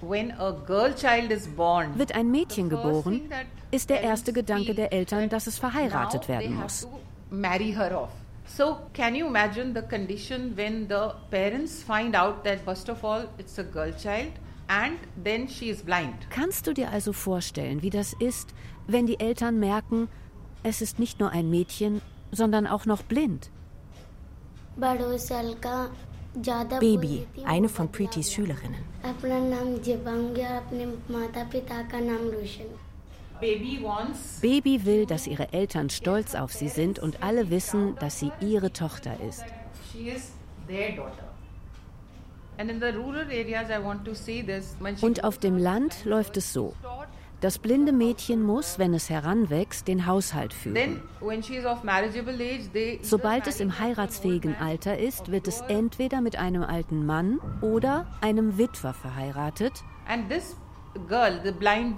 Sweets 0.00 0.12
and 0.12 0.30
everything. 0.32 0.36
When 0.40 0.40
a 0.40 0.52
girl 0.66 0.94
child 0.94 1.30
is 1.30 1.46
born, 1.48 1.98
Wird 1.98 2.14
ein 2.14 2.30
Mädchen 2.30 2.68
geboren, 2.68 3.22
ist 3.70 3.90
der 3.90 4.02
erste 4.02 4.32
Gedanke 4.32 4.74
der 4.74 4.92
Eltern, 4.92 5.28
dass 5.28 5.46
es 5.46 5.58
verheiratet 5.58 6.28
werden 6.28 6.54
muss. 6.54 6.82
to 6.82 6.88
marry 7.30 7.72
her 7.72 7.98
off. 8.00 8.10
So 8.48 8.76
can 8.92 9.14
you 9.16 9.26
imagine 9.26 9.74
the 9.74 9.82
condition 9.82 10.56
when 10.56 10.86
the 10.88 11.10
parents 11.30 11.82
find 11.82 12.14
out 12.14 12.44
that 12.44 12.60
first 12.64 12.88
of 12.88 13.02
all 13.04 13.26
it's 13.38 13.58
a 13.58 13.64
girl 13.64 13.92
child 13.96 14.32
and 14.68 14.98
then 15.24 15.48
she 15.48 15.68
is 15.68 15.82
blind. 15.82 16.14
Kannst 16.30 16.66
du 16.66 16.72
dir 16.72 16.90
also 16.90 17.12
vorstellen, 17.12 17.82
wie 17.82 17.90
das 17.90 18.12
ist, 18.20 18.54
wenn 18.86 19.06
die 19.06 19.18
Eltern 19.18 19.58
merken, 19.58 20.08
es 20.62 20.80
ist 20.80 20.98
nicht 21.00 21.18
nur 21.18 21.30
ein 21.30 21.50
Mädchen, 21.50 22.00
sondern 22.30 22.66
auch 22.68 22.86
noch 22.86 23.02
blind? 23.02 23.50
Baby, 26.80 27.26
eine 27.44 27.68
von 27.68 27.90
Preetis 27.90 28.30
Schülerinnen. 28.30 28.84
Baby 34.42 34.84
will, 34.84 35.06
dass 35.06 35.26
ihre 35.26 35.52
Eltern 35.52 35.88
stolz 35.90 36.34
auf 36.34 36.52
sie 36.52 36.68
sind 36.68 36.98
und 36.98 37.22
alle 37.22 37.48
wissen, 37.50 37.96
dass 38.00 38.20
sie 38.20 38.32
ihre 38.40 38.72
Tochter 38.72 39.16
ist. 39.26 39.44
Und 45.00 45.24
auf 45.24 45.38
dem 45.38 45.58
Land 45.58 46.04
läuft 46.04 46.36
es 46.36 46.52
so. 46.52 46.74
Das 47.46 47.60
blinde 47.60 47.92
Mädchen 47.92 48.42
muss, 48.42 48.76
wenn 48.80 48.92
es 48.92 49.08
heranwächst, 49.08 49.86
den 49.86 50.04
Haushalt 50.06 50.52
führen. 50.52 51.00
Sobald 53.02 53.46
es 53.46 53.60
im 53.60 53.78
heiratsfähigen 53.78 54.56
Alter 54.56 54.98
ist, 54.98 55.30
wird 55.30 55.46
es 55.46 55.60
entweder 55.68 56.20
mit 56.22 56.34
einem 56.34 56.64
alten 56.64 57.06
Mann 57.06 57.38
oder 57.60 58.08
einem 58.20 58.58
Witwer 58.58 58.94
verheiratet 58.94 59.84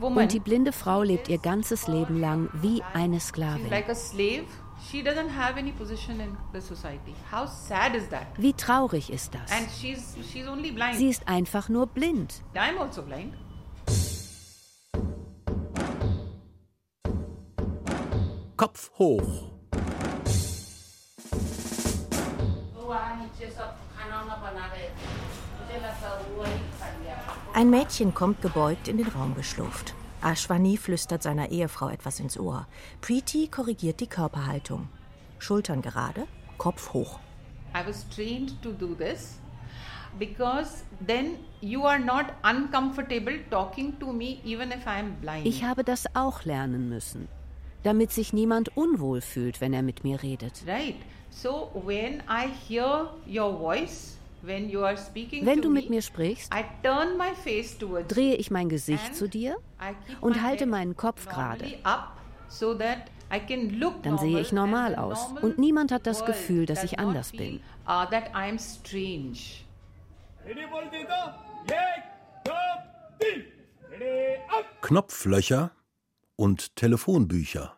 und 0.03 0.33
die 0.35 0.41
blinde 0.41 0.73
Frau 0.73 1.03
lebt 1.03 1.31
ihr 1.31 1.39
ganzes 1.39 1.89
Leben 1.89 2.21
lang 2.21 2.51
wie 2.53 2.83
eine 2.93 3.19
Sklavin. 3.19 3.71
like 3.71 3.89
a 3.89 3.95
slave 3.95 4.45
she 4.91 5.01
doesn't 5.01 5.35
have 5.35 5.59
any 5.59 5.73
position 5.73 6.21
in 6.21 6.37
the 6.53 6.61
society 6.61 7.15
how 7.33 7.47
sad 7.49 7.95
is 7.95 8.07
that 8.11 8.27
Wie 8.37 8.53
traurig 8.53 9.09
ist 9.11 9.35
das? 9.35 9.51
and 9.51 9.67
she's 9.71 10.15
she's 10.31 10.47
only 10.47 10.73
blind 10.73 10.97
Sie 10.97 11.09
ist 11.09 11.27
einfach 11.27 11.71
nur 11.71 11.87
blind. 11.87 12.43
Kopf 18.59 18.91
hoch. 18.99 19.53
Ein 27.55 27.71
Mädchen 27.71 28.13
kommt 28.15 28.43
gebeugt 28.43 28.89
in 28.89 28.97
den 28.97 29.07
Raum 29.07 29.37
geschlurft. 29.37 29.95
Ashwani 30.23 30.77
flüstert 30.77 31.23
seiner 31.23 31.51
Ehefrau 31.51 31.89
etwas 31.89 32.19
ins 32.19 32.37
Ohr. 32.37 32.67
Preeti 33.01 33.47
korrigiert 33.47 34.01
die 34.01 34.09
Körperhaltung. 34.09 34.89
Schultern 35.39 35.81
gerade, 35.81 36.27
Kopf 36.59 36.93
hoch. 36.93 37.21
i 37.75 37.87
was 37.87 38.05
trained 38.09 38.61
to 38.61 38.73
do 38.73 38.95
this 38.97 39.39
because 40.19 40.83
then 41.07 41.37
you 41.61 41.85
are 41.85 42.01
not 42.01 42.27
uncomfortable 42.43 43.39
talking 43.51 43.97
to 44.01 44.13
me 44.13 44.41
even 44.45 44.73
if 44.73 44.87
i 44.87 44.99
am 44.99 45.15
blind 45.21 45.47
Ich 45.47 45.63
habe 45.63 45.85
das 45.85 46.07
auch 46.17 46.45
lernen 46.45 46.89
müssen, 46.89 47.29
damit 47.83 48.13
sich 48.13 48.33
niemand 48.33 48.77
unwohl 48.77 49.21
fühlt, 49.21 49.61
wenn 49.61 49.73
er 49.73 49.83
mit 49.83 50.05
mir 50.05 50.23
redet. 50.23 50.65
right 50.67 50.97
so 51.31 51.71
when 51.85 52.23
i 52.29 52.47
hear 52.69 53.13
your 53.27 53.53
voice 53.59 54.17
when 54.43 54.69
you 54.71 54.83
are 54.85 54.97
speaking 54.97 55.45
Wenn 55.45 55.61
du 55.63 55.69
mit 55.69 55.85
me 55.91 55.97
mir 55.97 56.03
sprichst, 56.03 56.53
i 56.55 56.65
turn 56.83 57.17
my 57.19 57.35
face 57.35 57.77
towards 57.77 58.09
drehe 58.09 58.35
ich 58.37 58.51
mein 58.51 58.69
Gesicht 58.69 59.07
And 59.07 59.17
zu 59.17 59.29
dir 59.29 59.57
und 60.21 60.37
my 60.37 60.43
halte 60.43 60.65
head 60.65 60.71
meinen 60.71 60.97
Kopf 60.97 61.27
gerade. 61.29 61.65
normally 61.65 61.79
up 61.85 62.17
so 62.49 62.75
that 62.75 62.99
I 63.31 63.39
can 63.41 63.79
look 63.79 64.03
Dann 64.03 64.17
sehe 64.19 64.41
ich 64.41 64.53
normal 64.53 64.95
aus 64.97 65.29
normal 65.29 65.45
und 65.45 65.59
niemand 65.59 65.93
hat 65.93 66.07
das 66.07 66.25
Gefühl, 66.25 66.65
dass 66.67 66.83
ich 66.83 66.99
anders 66.99 67.33
bin. 67.33 67.57
uh, 67.87 68.07
that 68.11 68.29
I 68.35 68.49
am 68.49 68.59
strange. 68.59 69.37
Knopflöcher 74.81 75.71
und 76.39 76.77
Telefonbücher. 76.77 77.77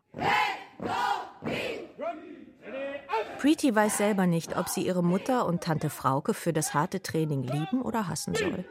Preeti 3.38 3.74
weiß 3.74 3.96
selber 3.96 4.26
nicht, 4.26 4.58
ob 4.58 4.68
sie 4.68 4.86
ihre 4.86 5.02
Mutter 5.02 5.46
und 5.46 5.62
Tante 5.62 5.88
Frauke 5.88 6.34
für 6.34 6.52
das 6.52 6.74
harte 6.74 7.02
Training 7.02 7.42
lieben 7.42 7.80
oder 7.80 8.06
hassen 8.06 8.34
soll. 8.34 8.66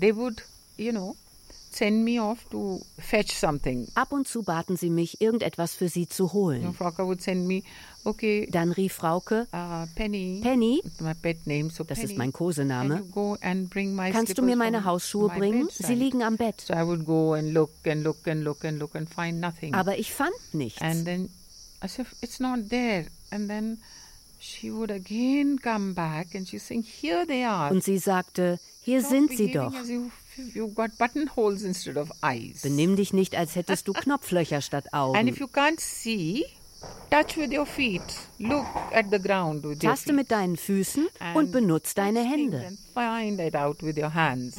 They 0.00 0.16
would, 0.16 0.42
you 0.76 0.90
know, 0.90 1.14
send 1.70 2.04
me 2.04 2.20
off 2.20 2.44
to 2.50 2.80
fetch 2.98 3.32
something. 3.32 3.86
Ab 3.94 4.10
und 4.10 4.26
zu 4.26 4.42
baten 4.42 4.76
sie 4.76 4.90
mich, 4.90 5.20
irgendetwas 5.20 5.74
für 5.74 5.88
sie 5.88 6.08
zu 6.08 6.32
holen. 6.32 6.62
You 6.62 6.68
know, 6.68 6.72
Frauke 6.72 7.06
would 7.06 7.22
send 7.22 7.46
me, 7.46 7.62
okay, 8.04 8.48
Dann 8.50 8.72
rief 8.72 8.94
Frauke, 8.94 9.46
uh, 9.52 9.86
Penny, 9.94 10.40
Penny, 10.42 10.82
my 11.00 11.14
pet 11.14 11.46
name, 11.46 11.70
so 11.70 11.84
das 11.84 11.98
Penny, 11.98 12.12
ist 12.12 12.18
mein 12.18 12.28
you 12.30 12.36
Kosename, 12.36 13.02
go 13.12 13.36
and 13.40 13.68
bring 13.70 13.94
my 13.94 14.10
kannst 14.10 14.36
du 14.38 14.42
mir 14.42 14.56
meine 14.56 14.84
Hausschuhe 14.84 15.28
bringen? 15.28 15.68
Sie 15.70 15.94
liegen 15.94 16.22
am 16.22 16.36
Bett. 16.36 16.60
So 16.60 16.74
I 16.74 16.84
would 16.84 17.04
go 17.04 17.34
and 17.34 17.52
look 17.52 17.70
and 17.86 18.02
look 18.02 18.26
and 18.26 18.42
look 18.44 18.64
and 18.64 18.78
look 18.78 18.94
and 18.94 19.08
find 19.08 19.40
nothing. 19.40 19.74
Aber 19.74 19.98
ich 19.98 20.12
fand 20.12 20.32
nichts. 20.52 20.80
and 20.80 21.04
then 21.04 21.28
as 21.80 21.98
if 21.98 22.14
it's 22.22 22.40
not 22.40 22.68
there. 22.68 23.06
And 23.30 23.48
then 23.48 23.78
she 24.38 24.70
would 24.70 24.90
again 24.90 25.58
come 25.58 25.94
back 25.94 26.34
and 26.34 26.46
she's 26.46 26.62
saying, 26.62 26.82
Here 26.82 27.26
they 27.26 27.44
are. 27.44 27.70
Und 27.70 27.82
sie 27.84 27.98
sagte, 27.98 28.58
hier 28.82 29.00
Stop 29.00 29.10
sind 29.10 29.36
sie 29.36 29.52
doch. 29.52 29.72
You've 30.54 30.74
got 30.74 30.96
buttonholes 30.98 31.62
instead 31.62 31.96
of 31.96 32.10
eyes. 32.22 32.62
Benimm 32.62 32.94
dich 32.94 33.12
nicht, 33.12 33.34
als 33.34 33.56
hättest 33.56 33.88
du 33.88 33.92
Knopflöcher 33.92 34.62
statt 34.62 34.86
And 34.92 35.28
if 35.28 35.34
Augen. 35.34 35.40
you 35.40 35.46
can't 35.48 35.80
see, 35.80 36.44
touch 37.10 37.36
with 37.36 37.52
your 37.52 37.66
feet. 37.66 38.02
Look 38.38 38.66
at 38.92 39.10
the 39.10 39.18
ground 39.18 39.64
with 39.64 39.82
your 39.82 39.92
Taste 39.92 40.04
feet. 40.06 40.14
mit 40.16 40.30
deinen 40.30 40.56
Füßen 40.56 41.06
und 41.34 41.36
And 41.36 41.52
benutz 41.52 41.94
deine 41.94 42.20
Hände. 42.22 42.66
And 42.66 42.78
find 42.94 43.40
it 43.40 43.54
out 43.54 43.82
with 43.82 43.96
your 43.96 44.10
hands. 44.14 44.56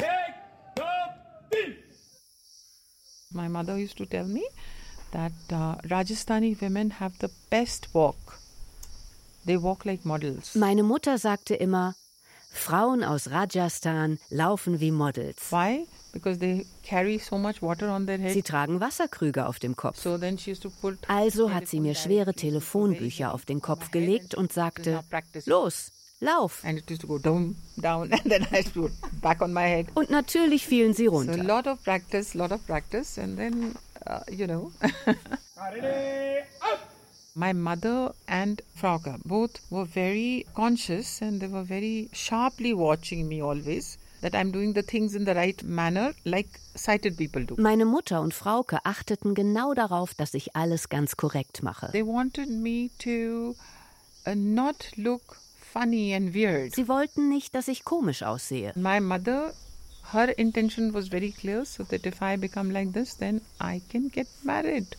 My 3.31 3.47
mother 3.47 3.77
used 3.77 3.97
to 3.97 4.05
tell 4.05 4.25
me 4.25 4.43
that 5.11 5.31
uh, 5.51 5.75
Rajasthani 5.87 6.59
women 6.61 6.89
have 6.91 7.17
the 7.19 7.29
best 7.49 7.93
walk. 7.93 8.39
They 9.45 9.57
walk 9.57 9.85
like 9.85 10.03
models. 10.05 10.55
Meine 10.55 10.83
Mutter 10.83 11.17
sagte 11.17 11.55
immer, 11.55 11.95
Frauen 12.51 13.03
aus 13.03 13.29
Rajasthan 13.29 14.19
laufen 14.29 14.79
wie 14.79 14.91
Models. 14.91 15.51
Why? 15.51 15.85
Because 16.11 16.39
they 16.39 16.65
carry 16.83 17.19
so 17.19 17.37
much 17.37 17.61
water 17.61 17.89
on 17.89 18.05
their 18.07 18.17
head. 18.17 18.33
Sie 18.33 18.41
tragen 18.41 18.79
Wasserkrüge 18.79 19.45
auf 19.45 19.59
dem 19.59 19.75
Kopf. 19.75 20.01
So 20.01 20.17
then 20.17 20.37
she 20.37 20.51
used 20.51 20.63
to 20.63 20.69
put 20.81 20.97
Also 21.07 21.51
hat 21.53 21.67
sie 21.67 21.79
mir 21.79 21.93
schwere 21.95 22.33
Telefonbücher 22.33 23.33
auf 23.33 23.45
den 23.45 23.61
Kopf 23.61 23.91
gelegt 23.91 24.33
und 24.33 24.51
sagte, 24.51 25.03
los, 25.45 25.91
lauf. 26.19 26.63
and 26.65 26.79
it 26.79 26.89
used 26.89 27.01
to 27.01 27.07
go 27.07 27.19
down, 27.19 27.55
down, 27.77 28.11
and 28.11 28.23
then 28.23 28.45
I 28.51 28.59
used 28.61 28.73
to 28.73 28.89
put 28.89 29.21
back 29.21 29.41
on 29.41 29.53
my 29.53 29.61
head. 29.67 29.87
Und 29.93 30.09
natürlich 30.09 30.65
fielen 30.65 30.93
sie 30.95 31.05
So 31.05 31.11
a 31.11 31.15
runter. 31.19 31.43
lot 31.43 31.67
of 31.67 31.83
practice, 31.83 32.33
lot 32.33 32.51
of 32.51 32.65
practice, 32.65 33.19
and 33.19 33.37
then 33.37 33.75
uh, 34.07 34.21
you 34.31 34.47
know. 34.47 34.71
My 37.35 37.53
mother 37.53 38.11
and 38.27 38.61
Frauke 38.75 39.21
both 39.23 39.59
were 39.69 39.85
very 39.85 40.45
conscious 40.55 41.21
and 41.21 41.39
they 41.39 41.47
were 41.47 41.63
very 41.63 42.09
sharply 42.11 42.73
watching 42.73 43.27
me 43.27 43.41
always 43.41 43.97
that 44.21 44.35
I'm 44.35 44.51
doing 44.51 44.73
the 44.73 44.81
things 44.81 45.15
in 45.15 45.25
the 45.25 45.35
right 45.35 45.61
manner 45.63 46.13
like 46.25 46.59
sighted 46.75 47.17
people 47.17 47.43
do. 47.43 47.55
Meine 47.57 47.85
Mutter 47.85 48.19
und 48.19 48.33
Frauke 48.33 48.79
achteten 48.83 49.35
genau 49.35 49.73
darauf, 49.73 50.13
dass 50.13 50.33
ich 50.33 50.55
alles 50.55 50.89
ganz 50.89 51.15
korrekt 51.15 51.63
mache. 51.63 51.89
They 51.91 52.03
wanted 52.05 52.49
me 52.49 52.89
to 52.99 53.55
uh, 54.25 54.35
not 54.35 54.91
look 54.97 55.37
funny 55.61 56.13
and 56.13 56.33
weird. 56.33 56.75
Sie 56.75 56.87
wollten 56.87 57.29
nicht, 57.29 57.53
dass 57.55 57.67
ich 57.67 57.85
komisch 57.85 58.23
aussehe. 58.23 58.73
My 58.75 58.99
mother, 58.99 59.53
her 60.13 60.37
intention 60.37 60.93
was 60.93 61.09
very 61.09 61.31
clear 61.31 61.63
so 61.65 61.83
that 61.85 62.05
if 62.05 62.21
I 62.21 62.37
become 62.37 62.71
like 62.71 62.93
this, 62.93 63.15
then 63.15 63.41
I 63.61 63.81
can 63.91 64.09
get 64.09 64.27
married 64.43 64.97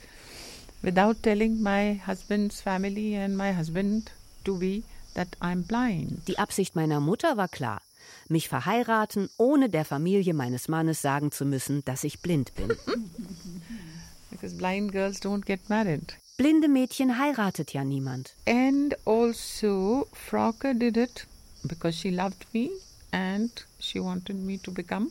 without 0.82 1.22
telling 1.22 1.62
my 1.62 2.00
husband's 2.06 2.60
family 2.60 3.14
and 3.16 3.36
my 3.36 3.52
husband 3.52 4.10
to 4.44 4.58
be 4.58 4.82
that 5.14 5.28
I'm 5.40 5.62
blind. 5.62 6.22
Die 6.28 6.38
Absicht 6.38 6.76
meiner 6.76 7.00
Mutter 7.00 7.36
war 7.36 7.48
klar. 7.48 7.80
Mich 8.28 8.48
verheiraten, 8.48 9.28
ohne 9.38 9.68
der 9.68 9.84
Familie 9.84 10.34
meines 10.34 10.68
Mannes 10.68 11.02
sagen 11.02 11.32
zu 11.32 11.44
müssen, 11.44 11.84
dass 11.84 12.04
ich 12.04 12.20
blind 12.20 12.54
bin. 12.54 12.68
Because 14.30 14.54
blind 14.56 14.92
girls 14.92 15.20
don't 15.20 15.44
get 15.44 15.68
married. 15.68 16.14
Blinde 16.36 16.68
Mädchen 16.68 17.18
heiratet 17.18 17.72
ja 17.72 17.84
niemand. 17.84 18.34
And 18.46 18.96
also, 19.04 20.06
Frauke 20.12 20.74
did 20.74 20.96
it 20.96 21.26
because 21.66 21.98
she 21.98 22.10
loved 22.10 22.46
me 22.54 22.70
and 23.12 23.50
she 23.78 24.00
wanted 24.00 24.36
me 24.36 24.56
to 24.58 24.70
become 24.70 25.10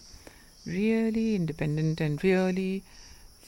really 0.66 1.36
independent 1.36 2.02
and 2.02 2.24
really 2.24 2.84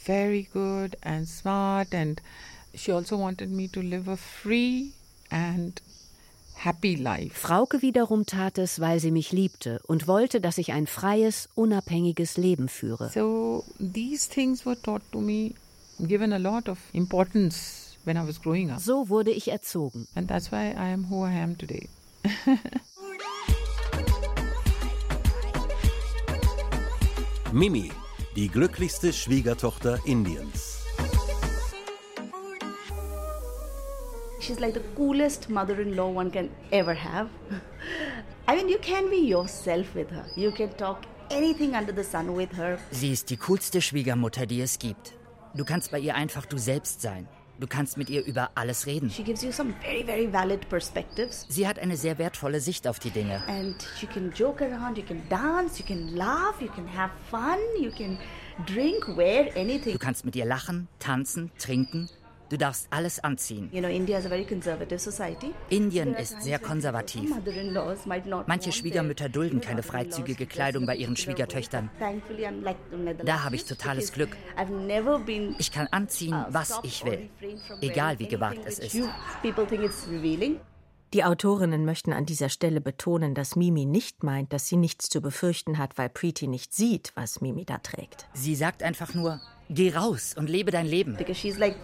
very 0.06 0.48
good 0.54 0.98
and 1.04 1.28
smart. 1.28 1.94
And 1.94 2.22
she 2.74 2.92
also 2.92 3.18
wanted 3.18 3.50
me 3.52 3.68
to 3.70 3.82
live 3.82 4.08
a 4.08 4.18
free 4.18 4.94
and 5.30 5.80
happy 6.56 6.96
life. 6.96 7.38
Frauke 7.38 7.82
wiederum 7.82 8.26
tat 8.26 8.58
es, 8.58 8.80
weil 8.80 9.00
sie 9.00 9.12
mich 9.12 9.32
liebte 9.32 9.80
und 9.88 10.08
wollte, 10.08 10.40
dass 10.42 10.58
ich 10.58 10.72
ein 10.72 10.88
freies, 10.88 11.50
unabhängiges 11.56 12.38
Leben 12.38 12.70
führe. 12.70 13.10
So, 13.14 13.64
these 13.80 14.30
things 14.30 14.66
were 14.66 14.80
taught 14.82 15.02
to 15.12 15.20
me, 15.20 15.56
given 16.00 16.34
a 16.34 16.38
lot 16.38 16.70
of 16.70 16.78
importance 16.94 17.98
when 18.06 18.18
I 18.18 18.26
was 18.26 18.42
growing 18.42 18.72
up. 18.72 18.80
So 18.80 19.10
wurde 19.10 19.32
ich 19.32 19.52
erzogen. 19.52 20.08
And 20.16 20.28
that's 20.28 20.52
why 20.52 20.74
I 20.78 20.90
am 20.94 21.10
who 21.10 21.26
I 21.26 21.34
am 21.34 21.58
today. 21.58 21.88
Mimi, 27.54 27.92
die 28.36 28.48
glücklichste 28.48 29.12
Schwiegertochter 29.12 30.00
Indiens. 30.06 30.86
She's 34.40 34.60
like 34.60 34.74
the 34.74 34.82
coolest 34.96 35.50
mother 35.50 35.80
in 35.80 35.96
law 35.96 36.10
one 36.10 36.32
can 36.32 36.50
ever 36.72 36.96
have. 36.96 37.30
I 38.48 38.56
mean, 38.56 38.70
you 38.70 38.80
can 38.80 39.10
be 39.10 39.28
yourself 39.28 39.94
with 39.94 40.10
her. 40.10 40.26
You 40.36 40.52
can 40.52 40.76
talk 40.78 41.02
anything 41.30 41.76
under 41.76 41.94
the 41.94 42.04
sun 42.04 42.36
with 42.36 42.56
her. 42.58 42.80
Sie 42.92 43.12
ist 43.12 43.30
die 43.30 43.38
coolste 43.38 43.82
Schwiegermutter, 43.82 44.46
die 44.46 44.62
es 44.62 44.80
gibt. 44.80 45.14
Du 45.54 45.66
kannst 45.66 45.92
bei 45.92 46.00
ihr 46.00 46.16
einfach 46.16 46.46
du 46.46 46.58
selbst 46.58 47.02
sein. 47.02 47.28
Du 47.62 47.68
kannst 47.68 47.96
mit 47.96 48.10
ihr 48.10 48.26
über 48.26 48.50
alles 48.56 48.88
reden. 48.88 49.12
She 49.12 49.22
gives 49.22 49.44
you 49.44 49.52
some 49.52 49.76
very, 49.84 50.04
very 50.04 50.34
valid 50.34 50.68
perspectives. 50.68 51.46
Sie 51.48 51.68
hat 51.68 51.78
eine 51.78 51.96
sehr 51.96 52.18
wertvolle 52.18 52.60
Sicht 52.60 52.88
auf 52.88 52.98
die 52.98 53.12
Dinge. 53.12 53.44
And 53.48 53.76
you 54.02 54.08
can 54.12 54.32
joke 54.32 54.66
around, 54.66 54.98
you 54.98 55.04
can 55.04 55.22
dance, 55.30 55.80
you 55.80 55.86
can 55.86 56.16
laugh, 56.16 56.60
you 56.60 56.70
can 56.70 56.88
have 56.92 57.12
fun, 57.30 57.60
you 57.80 57.92
can 57.92 58.18
drink, 58.66 59.16
wear 59.16 59.56
anything. 59.56 59.94
Du 59.94 60.00
kannst 60.00 60.26
mit 60.26 60.36
ihr 60.36 60.46
lachen, 60.46 60.88
tanzen, 60.98 61.52
trinken. 61.60 62.10
Du 62.52 62.58
darfst 62.58 62.88
alles 62.90 63.24
anziehen. 63.24 63.72
Indien 65.70 66.14
ist 66.16 66.42
sehr 66.42 66.60
konservativ. 66.60 67.32
Manche 68.46 68.66
want 68.66 68.76
Schwiegermütter 68.76 69.30
dulden 69.30 69.62
keine 69.62 69.84
freizügige 69.84 70.46
Kleidung 70.46 70.86
bei 70.86 70.98
ihren. 70.98 71.16
Schwiegertöchtern. 71.16 71.90
Da 73.24 73.44
habe 73.44 73.56
ich 73.56 73.64
totales 73.64 74.12
Glück. 74.12 74.36
Ich 75.60 75.72
kann 75.72 75.88
anziehen, 75.92 76.34
uh, 76.34 76.46
was 76.50 76.80
ich 76.84 77.06
will. 77.06 77.30
Egal 77.80 78.20
wie 78.20 78.28
gewagt 78.28 78.66
anything 78.66 78.66
es 78.66 78.80
ist. 78.80 78.98
Die 81.14 81.24
Autorinnen 81.26 81.86
möchten 81.86 82.14
an 82.14 82.26
dieser 82.26 82.50
Stelle 82.50 82.80
betonen, 82.80 83.36
dass 83.36 83.56
Mimi 83.56 83.86
nicht 83.86 84.24
meint, 84.24 84.54
dass 84.54 84.68
sie 84.68 84.78
nichts 84.78 85.10
zu 85.10 85.22
befürchten 85.22 85.78
hat, 85.78 85.98
weil 85.98 86.10
Preeti 86.10 86.48
nicht 86.48 86.74
sieht, 86.74 87.12
was 87.16 87.42
Mimi 87.42 87.66
da 87.66 87.78
trägt. 87.80 88.28
Sie 88.34 88.56
sagt 88.56 88.82
einfach 88.82 89.14
nur, 89.14 89.42
geh 89.70 89.94
raus 89.94 90.36
und 90.38 90.50
lebe 90.50 90.72
dein 90.72 90.86
Leben. 90.86 91.18
because 91.18 91.38
she's 91.38 91.58
like 91.58 91.76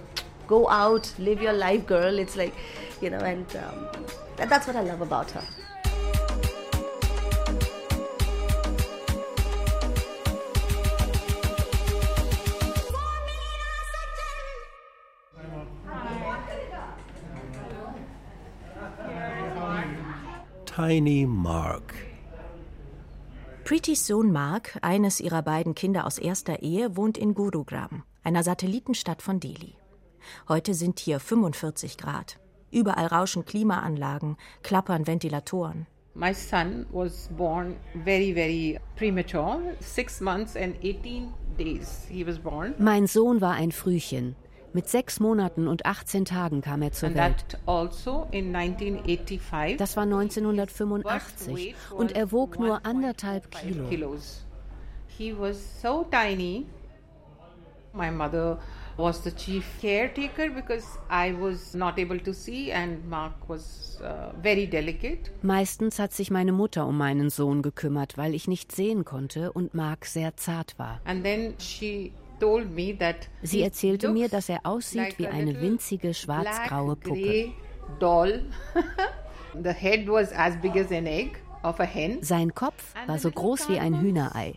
go 0.47 0.69
out 0.69 1.11
live 1.19 1.41
your 1.41 1.53
life 1.53 1.85
girl 1.85 2.17
it's 2.19 2.35
like 2.35 2.53
you 3.01 3.09
know 3.09 3.19
and 3.19 3.45
um, 3.55 3.87
that, 4.37 4.49
that's 4.49 4.67
what 4.67 4.75
i 4.75 4.81
love 4.81 5.01
about 5.01 5.29
her 5.31 5.43
Tiny 20.77 21.25
Mark. 21.25 21.95
Preetys 23.63 24.05
Sohn 24.05 24.31
Mark, 24.31 24.77
eines 24.83 25.19
ihrer 25.19 25.41
beiden 25.41 25.73
Kinder 25.73 26.05
aus 26.05 26.19
erster 26.19 26.61
Ehe, 26.61 26.95
wohnt 26.95 27.17
in 27.17 27.33
Gurugram, 27.33 28.03
einer 28.23 28.43
Satellitenstadt 28.43 29.23
von 29.23 29.39
Delhi. 29.39 29.73
Heute 30.47 30.73
sind 30.73 30.99
hier 30.99 31.19
45 31.19 31.97
Grad. 31.97 32.39
Überall 32.71 33.07
rauschen 33.07 33.45
Klimaanlagen, 33.45 34.37
klappern 34.63 35.07
Ventilatoren. 35.07 35.87
My 36.13 36.33
son 36.33 36.85
was 36.91 37.29
born 37.37 37.75
very, 38.03 38.33
very 38.33 38.79
premature, 38.95 39.59
six 39.79 40.19
months 40.19 40.55
and 40.55 40.75
18 40.83 41.31
days 41.57 42.07
he 42.09 42.25
was 42.25 42.39
born. 42.39 42.73
Mein 42.79 43.05
Sohn 43.05 43.39
war 43.39 43.53
ein 43.53 43.71
Frühchen. 43.71 44.35
Mit 44.73 44.89
sechs 44.89 45.19
Monaten 45.19 45.67
und 45.67 45.85
18 45.85 46.25
Tagen 46.25 46.61
kam 46.61 46.81
er 46.81 46.91
zur 46.91 47.13
Welt. 47.15 47.57
also 47.65 48.27
in 48.31 48.55
1985. 48.55 49.77
Das 49.77 49.95
war 49.95 50.03
1985 50.03 51.75
und 51.95 52.15
er 52.15 52.31
wog 52.31 52.59
nur 52.59 52.85
anderthalb 52.85 53.49
Kilo. 53.51 54.17
He 55.17 55.33
was 55.37 55.81
so 55.81 56.05
tiny. 56.11 56.65
My 57.93 58.11
mother 58.11 58.59
was 58.97 59.23
the 59.23 59.31
chief 59.31 59.65
caretaker 59.81 60.49
because 60.49 60.85
I 61.09 61.33
was 61.33 61.73
not 61.73 61.99
able 61.99 62.19
to 62.19 62.33
see 62.33 62.71
and 62.71 63.07
Mark 63.07 63.47
was 63.47 63.99
uh, 64.01 64.31
very 64.41 64.67
delicate. 64.67 65.31
Meistens 65.41 65.99
hat 65.99 66.13
sich 66.13 66.31
meine 66.31 66.51
Mutter 66.51 66.87
um 66.87 66.97
meinen 66.97 67.29
Sohn 67.29 67.61
gekümmert, 67.61 68.17
weil 68.17 68.33
ich 68.33 68.47
nicht 68.47 68.71
sehen 68.71 69.05
konnte 69.05 69.51
und 69.51 69.73
Mark 69.73 70.05
sehr 70.05 70.35
zart 70.35 70.77
war. 70.79 70.99
And 71.05 71.23
then 71.23 71.53
she 71.59 72.11
Sie 73.41 73.61
erzählte 73.63 74.09
mir, 74.09 74.29
dass 74.29 74.47
er 74.47 74.59
aussieht 74.63 75.17
wie 75.17 75.27
eine 75.27 75.59
winzige 75.59 76.13
schwarz-graue 76.13 76.95
Puppe. 76.95 77.53
Doll. 77.99 78.45
The 79.63 79.73
head 79.73 80.07
was 80.07 80.31
as 80.33 80.55
big 80.61 80.75
as 80.75 80.91
an 80.91 81.07
egg. 81.07 81.39
Sein 82.21 82.53
Kopf 82.53 82.93
war 83.05 83.19
so 83.19 83.31
groß 83.31 83.69
wie 83.69 83.79
ein 83.79 83.99
Hühnerei 84.01 84.53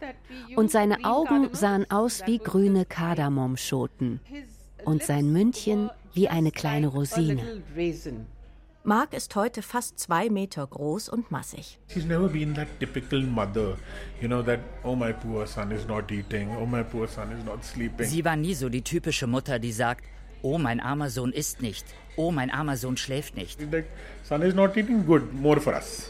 und 0.56 0.70
seine 0.70 1.04
Augen 1.04 1.48
sahen 1.52 1.90
aus 1.90 2.22
wie 2.26 2.38
grüne 2.38 2.84
Kardamomschoten 2.84 4.20
und 4.84 5.02
sein 5.02 5.32
Mündchen 5.32 5.90
wie 6.12 6.28
eine 6.28 6.50
kleine 6.50 6.88
Rosine. 6.88 7.62
Mark 8.82 9.12
ist 9.12 9.36
heute 9.36 9.60
fast 9.60 9.98
zwei 9.98 10.30
Meter 10.30 10.66
groß 10.66 11.10
und 11.10 11.30
massig. 11.30 11.78
Oh 11.94 12.00
oh. 14.82 15.44
Sie 17.98 18.24
war 18.24 18.36
nie 18.36 18.54
so 18.54 18.68
die 18.70 18.82
typische 18.82 19.26
Mutter, 19.26 19.58
die 19.58 19.72
sagt, 19.72 20.04
oh 20.40 20.56
mein 20.56 20.80
armer 20.80 21.10
Sohn 21.10 21.32
isst 21.32 21.60
nicht, 21.60 21.84
oh 22.16 22.30
mein 22.30 22.50
armer 22.50 22.78
Sohn 22.78 22.96
schläft 22.96 23.36
nicht. 23.36 23.60
Son 24.22 24.40
is 24.42 24.54
not 24.54 24.74
eating 24.76 25.04
good, 25.04 25.30
more 25.34 25.60
for 25.60 25.74
us. 25.74 26.08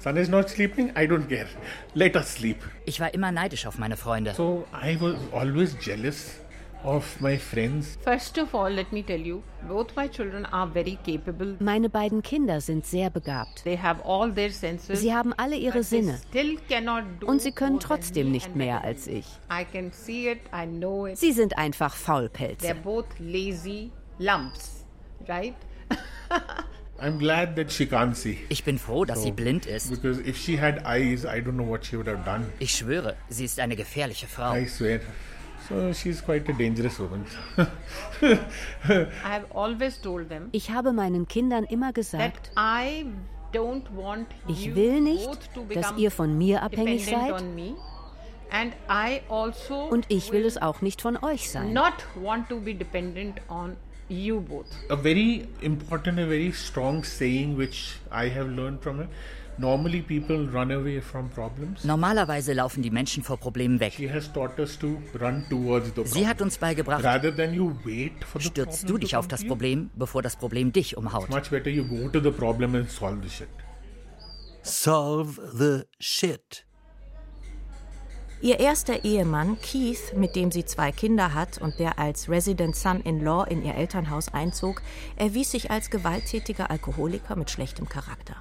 Son 0.00 0.16
is 0.16 0.30
not 0.30 0.48
sleeping, 0.48 0.90
I 0.96 1.06
don't 1.06 1.28
care. 1.28 1.46
Let 1.92 2.16
us 2.16 2.32
sleep. 2.36 2.56
Ich 2.86 3.00
war 3.00 3.12
immer 3.12 3.30
neidisch 3.32 3.66
auf 3.66 3.78
meine 3.78 3.98
Freunde. 3.98 4.32
So 4.32 4.66
I 4.72 4.98
was 4.98 5.16
always 5.30 5.76
jealous 5.78 6.40
of 6.84 7.20
my 7.20 7.36
friends. 7.36 7.98
First 8.02 8.38
of 8.38 8.54
all, 8.54 8.72
let 8.72 8.90
me 8.92 9.02
tell 9.02 9.20
you, 9.20 9.42
both 9.68 9.94
my 9.96 10.08
children 10.08 10.46
are 10.46 10.66
very 10.66 10.98
capable. 11.04 11.54
Meine 11.58 11.90
beiden 11.90 12.22
Kinder 12.22 12.62
sind 12.62 12.86
sehr 12.86 13.10
begabt. 13.10 13.62
They 13.64 13.76
have 13.76 14.02
all 14.02 14.32
their 14.32 14.50
senses. 14.50 15.02
Sie 15.02 15.12
haben 15.14 15.34
alle 15.36 15.56
ihre 15.56 15.82
Sinne. 15.82 16.18
Still 16.30 16.56
cannot 16.66 17.04
do 17.20 17.26
Und 17.26 17.42
sie 17.42 17.52
können 17.52 17.78
trotzdem 17.78 18.30
nicht 18.30 18.56
mehr 18.56 18.82
als 18.82 19.06
ich. 19.06 19.26
I 19.52 19.66
can 19.70 19.92
see 19.92 20.30
it, 20.30 20.40
I 20.50 20.66
know 20.66 21.08
it. 21.08 21.18
Sie 21.18 21.32
sind 21.32 21.58
einfach 21.58 21.94
Faulpelze. 21.94 22.66
They're 22.66 22.74
both 22.74 23.04
lazy 23.18 23.90
lumps, 24.18 24.86
right? 25.28 25.56
I'm 27.00 27.18
glad 27.18 27.56
that 27.56 27.72
she 27.72 27.86
can't 27.86 28.14
see. 28.14 28.38
Ich 28.48 28.64
bin 28.64 28.78
froh, 28.78 29.04
dass 29.04 29.18
so, 29.18 29.24
sie 29.24 29.32
blind 29.32 29.66
ist. 29.66 29.90
Because 29.90 30.20
if 30.20 30.36
she 30.36 30.60
had 30.60 30.84
eyes, 30.84 31.24
I 31.24 31.40
don't 31.40 31.54
know 31.54 31.68
what 31.68 31.84
she 31.84 31.96
would 31.96 32.08
have 32.08 32.24
done. 32.24 32.46
Ich 32.58 32.76
schwöre, 32.76 33.16
sie 33.28 33.44
ist 33.44 33.58
eine 33.58 33.76
gefährliche 33.76 34.26
Frau. 34.26 34.54
I 34.54 34.66
swear. 34.66 35.00
So 35.68 35.92
she's 35.92 36.22
quite 36.22 36.50
a 36.50 36.52
dangerous 36.52 36.98
woman. 36.98 37.24
I 37.56 39.06
have 39.22 39.46
always 39.54 40.00
told 40.00 40.28
them. 40.28 40.48
Ich 40.52 40.70
habe 40.70 40.92
meinen 40.92 41.28
Kindern 41.28 41.64
immer 41.64 41.92
gesagt. 41.92 42.50
I 42.56 43.06
don't 43.52 43.84
want 43.94 44.26
ich 44.48 44.74
will 44.74 45.00
nicht, 45.00 45.28
dass 45.74 45.92
ihr 45.96 46.10
von 46.10 46.36
mir 46.36 46.62
abhängig 46.62 47.06
seid. 47.06 47.34
Also 48.88 49.74
Und 49.90 50.06
ich 50.08 50.32
will 50.32 50.44
es 50.44 50.60
auch 50.60 50.80
nicht 50.80 51.00
von 51.02 51.16
euch 51.22 51.50
sein. 51.50 51.72
Not 51.72 51.94
want 52.16 52.48
to 52.48 52.60
be 52.60 52.74
dependent 52.74 53.40
on 53.48 53.76
you 54.10 54.40
both. 54.40 54.66
A 54.88 54.96
very 54.96 55.46
important, 55.62 56.18
a 56.18 56.26
very 56.26 56.52
strong 56.52 57.04
saying 57.04 57.56
which 57.56 57.96
I 58.10 58.28
have 58.28 58.48
learned 58.48 58.82
from 58.82 58.98
her. 58.98 59.08
Normally 59.58 60.00
people 60.00 60.46
run 60.46 60.70
away 60.70 61.00
from 61.00 61.28
problems. 61.28 61.84
Normalerweise 61.84 62.54
laufen 62.54 62.82
die 62.82 62.90
Menschen 62.90 63.22
vor 63.22 63.36
Problemen 63.36 63.78
weg. 63.78 63.92
She 63.92 64.10
has 64.10 64.32
taught 64.32 64.58
us 64.58 64.78
to 64.78 64.96
run 65.18 65.44
towards 65.50 65.92
the 65.92 66.06
Sie 66.06 66.26
hat 66.26 66.40
uns 66.40 66.56
beigebracht, 66.56 67.04
Rather 67.04 67.34
than 67.34 67.52
you 67.52 67.76
wait 67.84 68.24
for 68.24 68.40
the 68.40 68.48
stürzt 68.48 68.88
du 68.88 68.96
dich 68.96 69.16
auf 69.16 69.28
das 69.28 69.44
Problem, 69.44 69.90
bevor 69.94 70.22
das 70.22 70.36
Problem 70.36 70.72
dich 70.72 70.96
umhaut. 70.96 71.24
It's 71.24 71.34
much 71.34 71.50
better 71.50 71.68
you 71.68 71.84
go 71.84 72.08
to 72.08 72.20
the 72.20 72.30
problem 72.30 72.74
and 72.74 72.90
solve 72.90 73.20
the 73.22 73.28
shit. 73.28 73.48
Solve 74.62 75.40
the 75.52 75.84
shit. 75.98 76.64
Ihr 78.42 78.58
erster 78.58 79.04
Ehemann, 79.04 79.60
Keith, 79.60 80.14
mit 80.16 80.34
dem 80.34 80.50
sie 80.50 80.64
zwei 80.64 80.92
Kinder 80.92 81.34
hat 81.34 81.58
und 81.58 81.78
der 81.78 81.98
als 81.98 82.30
Resident 82.30 82.74
Son-in-Law 82.74 83.44
in 83.44 83.62
ihr 83.62 83.74
Elternhaus 83.74 84.32
einzog, 84.32 84.80
erwies 85.16 85.50
sich 85.50 85.70
als 85.70 85.90
gewalttätiger 85.90 86.70
Alkoholiker 86.70 87.36
mit 87.36 87.50
schlechtem 87.50 87.86
Charakter. 87.86 88.36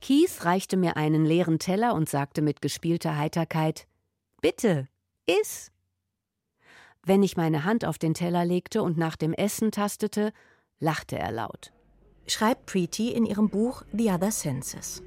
Keith 0.00 0.44
reichte 0.44 0.76
mir 0.76 0.96
einen 0.96 1.24
leeren 1.24 1.58
Teller 1.58 1.94
und 1.94 2.08
sagte 2.08 2.40
mit 2.40 2.62
gespielter 2.62 3.16
Heiterkeit: 3.16 3.88
Bitte, 4.40 4.86
iss! 5.26 5.72
Wenn 7.04 7.24
ich 7.24 7.36
meine 7.36 7.64
Hand 7.64 7.84
auf 7.84 7.98
den 7.98 8.14
Teller 8.14 8.44
legte 8.44 8.80
und 8.80 8.96
nach 8.96 9.16
dem 9.16 9.32
Essen 9.32 9.72
tastete, 9.72 10.32
lachte 10.78 11.18
er 11.18 11.32
laut. 11.32 11.72
Schreibt 12.28 12.66
Preeti 12.66 13.10
in 13.10 13.26
ihrem 13.26 13.48
Buch 13.48 13.82
The 13.92 14.10
Other 14.12 14.30
Senses. 14.30 15.02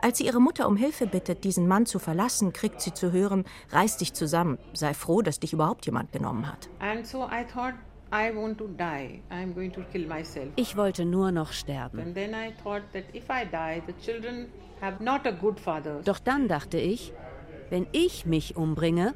Als 0.00 0.18
sie 0.18 0.26
ihre 0.26 0.40
Mutter 0.40 0.68
um 0.68 0.76
Hilfe 0.76 1.06
bittet, 1.06 1.44
diesen 1.44 1.66
Mann 1.68 1.86
zu 1.86 1.98
verlassen, 1.98 2.52
kriegt 2.52 2.80
sie 2.80 2.92
zu 2.92 3.12
hören: 3.12 3.44
Reiß 3.70 3.98
dich 3.98 4.14
zusammen, 4.14 4.58
sei 4.72 4.94
froh, 4.94 5.22
dass 5.22 5.40
dich 5.40 5.52
überhaupt 5.52 5.86
jemand 5.86 6.12
genommen 6.12 6.46
hat. 6.48 6.68
Ich 10.56 10.76
wollte 10.76 11.04
nur 11.04 11.32
noch 11.32 11.52
sterben. 11.52 12.14
Doch 16.04 16.18
dann 16.18 16.48
dachte 16.48 16.78
ich, 16.78 17.12
wenn 17.70 17.86
ich 17.92 18.26
mich 18.26 18.56
umbringe, 18.56 19.14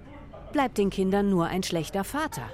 bleibt 0.53 0.79
den 0.79 0.90
Kindern 0.90 1.31
nur 1.31 1.46
ein 1.46 1.62
schlechter 1.62 2.05
Vater. 2.05 2.51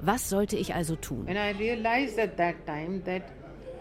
Was 0.00 0.28
sollte 0.28 0.56
ich 0.56 0.74
also 0.74 0.96
tun? 0.96 1.26
And 1.28 1.36
I 1.36 1.58
realized 1.58 2.18
at 2.18 2.36
that 2.36 2.54
time 2.66 3.02
that 3.04 3.22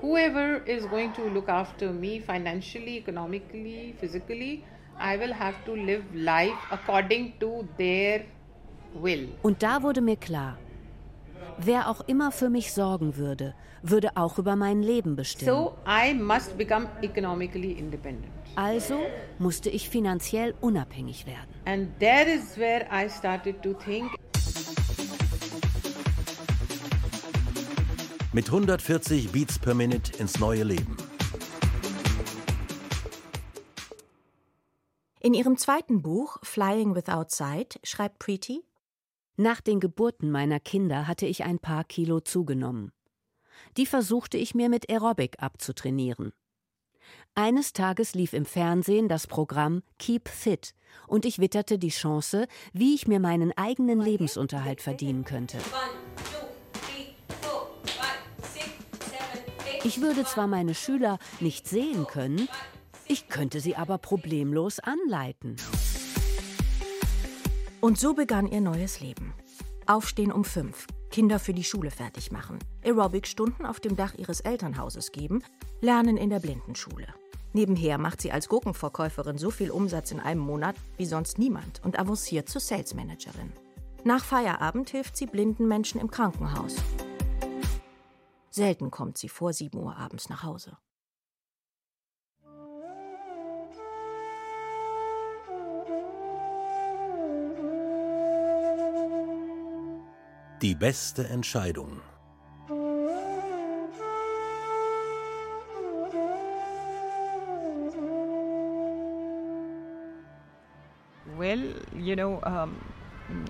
whoever 0.01 0.61
is 0.65 0.85
going 0.87 1.13
to 1.13 1.29
look 1.29 1.49
after 1.49 1.91
me 1.93 2.19
financially, 2.19 2.97
economically, 2.97 3.95
physically, 3.99 4.63
I 4.99 5.17
will 5.17 5.33
have 5.33 5.55
to 5.65 5.75
live 5.75 6.03
life 6.13 6.57
according 6.71 7.33
to 7.39 7.67
their 7.77 8.25
will. 8.93 9.29
Und 9.41 9.63
da 9.63 9.81
wurde 9.83 10.01
mir 10.01 10.17
klar, 10.17 10.57
wer 11.57 11.89
auch 11.89 12.01
immer 12.07 12.31
für 12.31 12.49
mich 12.49 12.73
sorgen 12.73 13.17
würde, 13.17 13.53
würde 13.81 14.09
auch 14.15 14.37
über 14.37 14.55
mein 14.55 14.83
Leben 14.83 15.15
bestimmen. 15.15 15.51
So 15.51 15.77
I 15.87 16.13
must 16.13 16.57
become 16.57 16.87
economically 17.01 17.71
independent. 17.71 18.31
Also 18.55 18.99
musste 19.39 19.69
ich 19.69 19.89
finanziell 19.89 20.53
unabhängig 20.61 21.25
werden. 21.25 21.49
And 21.65 21.87
that 21.99 22.27
is 22.27 22.57
where 22.57 22.85
I 22.91 23.09
started 23.09 23.61
to 23.63 23.73
think 23.73 24.11
mit 28.33 28.47
140 28.47 29.31
Beats 29.31 29.59
per 29.59 29.73
Minute 29.73 30.17
ins 30.17 30.39
neue 30.39 30.63
Leben. 30.63 30.95
In 35.19 35.33
ihrem 35.33 35.57
zweiten 35.57 36.01
Buch 36.01 36.37
Flying 36.41 36.95
Without 36.95 37.27
Sight 37.29 37.79
schreibt 37.83 38.19
Preeti 38.19 38.63
Nach 39.35 39.61
den 39.61 39.79
Geburten 39.79 40.31
meiner 40.31 40.59
Kinder 40.59 41.07
hatte 41.07 41.25
ich 41.25 41.43
ein 41.43 41.59
paar 41.59 41.83
Kilo 41.83 42.21
zugenommen. 42.21 42.91
Die 43.77 43.85
versuchte 43.85 44.37
ich 44.37 44.55
mir 44.55 44.69
mit 44.69 44.89
Aerobic 44.89 45.41
abzutrainieren. 45.41 46.31
Eines 47.35 47.73
Tages 47.73 48.13
lief 48.13 48.33
im 48.33 48.45
Fernsehen 48.45 49.07
das 49.07 49.27
Programm 49.27 49.83
Keep 49.99 50.29
Fit 50.29 50.73
und 51.07 51.25
ich 51.25 51.39
witterte 51.39 51.77
die 51.77 51.89
Chance, 51.89 52.47
wie 52.73 52.95
ich 52.95 53.07
mir 53.07 53.19
meinen 53.19 53.51
eigenen 53.57 53.99
Lebensunterhalt 53.99 54.81
verdienen 54.81 55.23
könnte. 55.23 55.57
Ich 59.83 59.99
würde 59.99 60.23
zwar 60.25 60.45
meine 60.45 60.75
Schüler 60.75 61.17
nicht 61.39 61.67
sehen 61.67 62.05
können, 62.05 62.47
ich 63.07 63.29
könnte 63.29 63.59
sie 63.59 63.75
aber 63.75 63.97
problemlos 63.97 64.79
anleiten. 64.79 65.55
Und 67.79 67.97
so 67.97 68.13
begann 68.13 68.47
ihr 68.47 68.61
neues 68.61 68.99
Leben. 68.99 69.33
Aufstehen 69.87 70.31
um 70.31 70.43
fünf, 70.45 70.85
Kinder 71.09 71.39
für 71.39 71.53
die 71.53 71.63
Schule 71.63 71.89
fertig 71.89 72.31
machen, 72.31 72.59
Aerobic-Stunden 72.83 73.65
auf 73.65 73.79
dem 73.79 73.95
Dach 73.95 74.13
ihres 74.13 74.41
Elternhauses 74.41 75.11
geben, 75.11 75.43
Lernen 75.81 76.15
in 76.15 76.29
der 76.29 76.39
Blindenschule. 76.39 77.07
Nebenher 77.53 77.97
macht 77.97 78.21
sie 78.21 78.31
als 78.31 78.47
Gurkenverkäuferin 78.49 79.39
so 79.39 79.49
viel 79.49 79.71
Umsatz 79.71 80.11
in 80.11 80.19
einem 80.19 80.41
Monat 80.41 80.75
wie 80.97 81.05
sonst 81.05 81.39
niemand 81.39 81.81
und 81.83 81.97
avanciert 81.97 82.49
zur 82.49 82.61
Salesmanagerin. 82.61 83.51
Nach 84.03 84.23
Feierabend 84.23 84.91
hilft 84.91 85.17
sie 85.17 85.25
blinden 85.25 85.67
Menschen 85.67 85.99
im 85.99 86.11
Krankenhaus. 86.11 86.75
Selten 88.53 88.91
kommt 88.91 89.17
sie 89.17 89.29
vor 89.29 89.53
7 89.53 89.77
Uhr 89.77 89.95
abends 89.95 90.27
nach 90.27 90.43
Hause. 90.43 90.77
Die 100.61 100.75
beste 100.75 101.27
Entscheidung. 101.27 102.01
Well, 111.37 111.73
you 111.97 112.15
know, 112.15 112.41
um, 112.43 112.75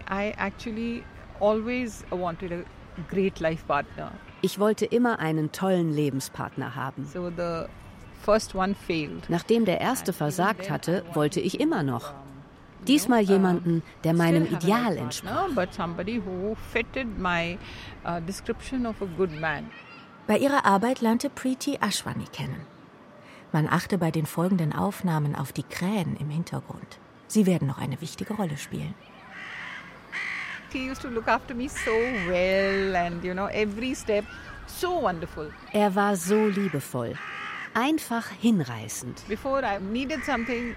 I 0.08 0.34
actually 0.38 1.04
always 1.40 2.06
wanted 2.12 2.52
a 2.52 2.64
great 3.08 3.40
life 3.40 3.66
partner. 3.66 4.12
Ich 4.42 4.60
wollte 4.60 4.86
immer 4.86 5.20
einen 5.20 5.52
tollen 5.52 5.94
Lebenspartner 5.94 6.76
haben. 6.76 7.06
So 7.06 7.30
the 7.30 7.66
first 8.24 8.56
one 8.56 8.76
failed. 8.76 9.30
Nachdem 9.30 9.66
der 9.66 9.82
erste 9.82 10.14
versagt 10.14 10.70
hatte, 10.70 11.04
wollte 11.14 11.40
ich 11.40 11.60
immer 11.60 11.84
noch. 11.84 12.14
Diesmal 12.88 13.22
jemanden, 13.22 13.84
der 14.04 14.14
meinem 14.14 14.46
Ideal 14.46 14.98
entsprach. 14.98 15.50
Bei 20.28 20.38
ihrer 20.38 20.66
Arbeit 20.66 21.02
lernte 21.02 21.30
Preeti 21.30 21.78
Ashwani 21.80 22.26
kennen. 22.32 22.62
Man 23.52 23.68
achte 23.68 23.98
bei 23.98 24.12
den 24.12 24.26
folgenden 24.26 24.74
Aufnahmen 24.74 25.36
auf 25.36 25.52
die 25.52 25.64
Krähen 25.64 26.16
im 26.18 26.30
Hintergrund. 26.30 27.00
Sie 27.28 27.46
werden 27.46 27.68
noch 27.68 27.78
eine 27.78 28.02
wichtige 28.02 28.34
Rolle 28.34 28.58
spielen. 28.58 28.94
Er 35.74 35.96
war 35.96 36.16
so 36.16 36.48
liebevoll, 36.48 37.14
einfach 37.74 38.30
hinreißend. 38.42 39.28
Before 39.28 39.62
I 39.62 39.80
needed 39.80 40.24
something, 40.24 40.76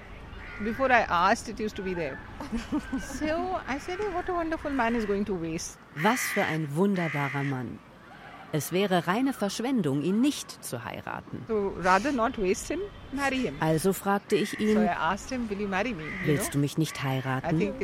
before 0.62 0.90
I 0.90 1.04
asked, 1.08 1.48
it 1.48 1.60
used 1.60 1.76
to 1.76 1.82
be 1.82 1.94
there. 1.94 2.18
so 3.00 3.58
I 3.68 3.78
said, 3.78 3.98
oh, 4.00 4.14
what 4.14 4.28
a 4.28 4.32
wonderful 4.32 4.70
man 4.70 4.94
is 4.94 5.06
going 5.06 5.24
to 5.24 5.34
waste. 5.34 5.78
Was 6.02 6.20
für 6.20 6.44
ein 6.44 6.68
wunderbarer 6.74 7.42
Mann. 7.42 7.78
Es 8.54 8.70
wäre 8.70 9.08
reine 9.08 9.32
Verschwendung, 9.32 10.02
ihn 10.02 10.20
nicht 10.20 10.64
zu 10.64 10.84
heiraten. 10.84 11.44
Also 13.58 13.92
fragte 13.92 14.36
ich 14.36 14.60
ihn, 14.60 14.88
willst 16.24 16.54
du 16.54 16.58
mich 16.58 16.78
nicht 16.78 17.02
heiraten? 17.02 17.74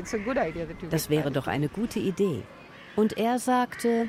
Das 0.90 1.10
wäre 1.10 1.32
doch 1.32 1.48
eine 1.48 1.68
gute 1.68 1.98
Idee. 1.98 2.44
Und 2.94 3.18
er 3.18 3.40
sagte, 3.40 4.08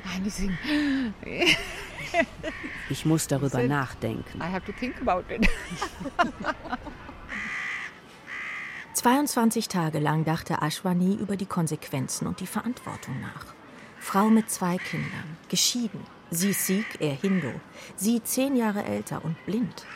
ich 2.90 3.04
muss 3.06 3.26
darüber 3.26 3.64
nachdenken. 3.64 4.40
I 4.40 4.44
have 4.44 4.64
to 4.64 4.72
think 4.78 4.94
about 5.04 5.24
it. 5.34 5.44
22 8.94 9.66
Tage 9.66 9.98
lang 9.98 10.24
dachte 10.24 10.62
Ashwani 10.62 11.16
über 11.16 11.36
die 11.36 11.46
Konsequenzen 11.46 12.28
und 12.28 12.38
die 12.38 12.46
Verantwortung 12.46 13.20
nach. 13.20 13.46
Frau 13.98 14.28
mit 14.28 14.48
zwei 14.48 14.78
Kindern, 14.78 15.36
geschieden, 15.48 15.98
sie 16.32 16.52
Sikh, 16.52 17.00
er 17.00 17.12
Hindu, 17.12 17.52
sie 17.96 18.22
zehn 18.22 18.56
Jahre 18.56 18.84
älter 18.84 19.24
und 19.24 19.36
blind. 19.46 19.86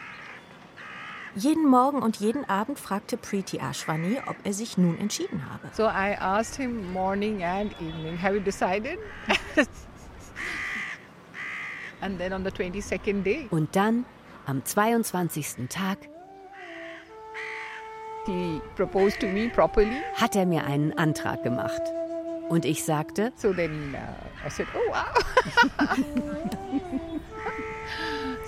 Jeden 1.35 1.69
Morgen 1.69 2.03
und 2.03 2.17
jeden 2.17 2.49
Abend 2.49 2.79
fragte 2.79 3.19
Preeti 3.19 3.61
Ashwani, 3.61 4.19
ob 4.27 4.37
er 4.45 4.55
sich 4.55 4.79
nun 4.79 4.99
entschieden 4.99 5.51
habe. 5.51 5.69
So 5.73 5.85
I 5.85 6.17
asked 6.19 6.57
him 6.57 6.93
morning 6.93 7.43
and 7.45 7.73
evening, 7.81 8.17
have 8.21 8.35
you 8.35 8.41
decided? 8.41 8.99
and 12.01 12.19
then 12.19 12.33
on 12.33 12.43
the 12.43 12.51
22nd 12.51 13.23
day. 13.23 13.49
Und 13.51 13.77
dann 13.77 14.07
am 14.47 14.65
22. 14.65 15.69
Tag 15.69 15.99
He 18.27 18.61
proposed 18.75 19.21
to 19.21 19.27
me 19.27 19.49
properly. 19.49 20.03
hat 20.15 20.35
er 20.37 20.47
mir 20.47 20.65
einen 20.65 20.97
Antrag 20.97 21.43
gemacht. 21.43 21.83
Und 22.49 22.65
ich 22.65 22.85
sagte, 22.85 23.33
so 23.37 23.53
then 23.53 23.95
uh, 23.95 24.47
I 24.47 24.49
said, 24.49 24.67
oh 24.75 24.91
wow. 24.91 25.07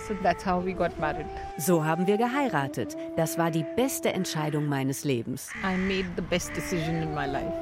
so 0.06 0.14
that's 0.22 0.44
how 0.44 0.60
we 0.64 0.72
got 0.72 0.96
married. 1.00 1.26
So 1.58 1.84
haben 1.84 2.06
wir 2.06 2.16
geheiratet. 2.16 2.96
Das 3.16 3.38
war 3.38 3.50
die 3.50 3.64
beste 3.76 4.12
Entscheidung 4.12 4.66
meines 4.66 5.04
Lebens. 5.04 5.50
I 5.64 5.76
made 5.76 6.06
the 6.14 6.22
best 6.22 6.54
decision 6.54 7.02
in 7.02 7.12
my 7.14 7.26
life. 7.26 7.52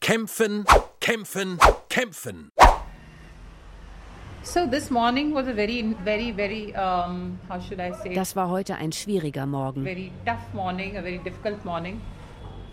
Kämpfen, 0.00 0.64
kämpfen, 0.98 1.58
kämpfen. 1.88 2.50
Das 8.14 8.36
war 8.36 8.48
heute 8.48 8.76
ein 8.76 8.92
schwieriger 8.92 9.46
Morgen. 9.46 9.82
Very 9.82 10.12
tough 10.24 10.54
morning, 10.54 10.96
a 10.96 11.02
very 11.02 11.18
difficult 11.18 11.64
morning. 11.64 12.00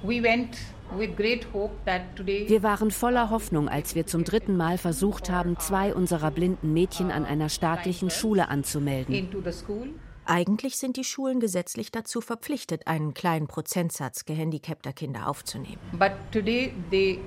We 0.04 0.22
went 0.24 0.58
with 0.96 1.16
great 1.18 1.48
hope 1.54 1.74
that 1.86 2.16
today. 2.16 2.48
Wir 2.48 2.64
waren 2.64 2.92
voller 2.92 3.30
Hoffnung, 3.30 3.68
als 3.68 3.96
wir 3.96 4.06
zum 4.06 4.24
dritten 4.24 4.56
Mal 4.56 4.78
versucht 4.78 5.30
haben, 5.30 5.58
zwei 5.60 5.94
unserer 5.94 6.32
blinden 6.32 6.72
Mädchen 6.72 7.12
an 7.12 7.26
einer 7.26 7.50
staatlichen 7.50 8.10
Schule 8.10 8.48
anzumelden. 8.48 9.14
Into 9.14 9.42
the 9.42 9.52
school. 9.52 9.90
Eigentlich 10.26 10.78
sind 10.78 10.98
die 10.98 11.06
Schulen 11.06 11.40
gesetzlich 11.40 11.90
dazu 11.90 12.20
verpflichtet, 12.20 12.86
einen 12.86 13.14
kleinen 13.14 13.48
Prozentsatz 13.48 14.26
gehandicapter 14.26 14.92
Kinder 14.94 15.28
aufzunehmen. 15.28 15.80
But 15.94 16.12
today 16.32 16.74
they 16.92 17.20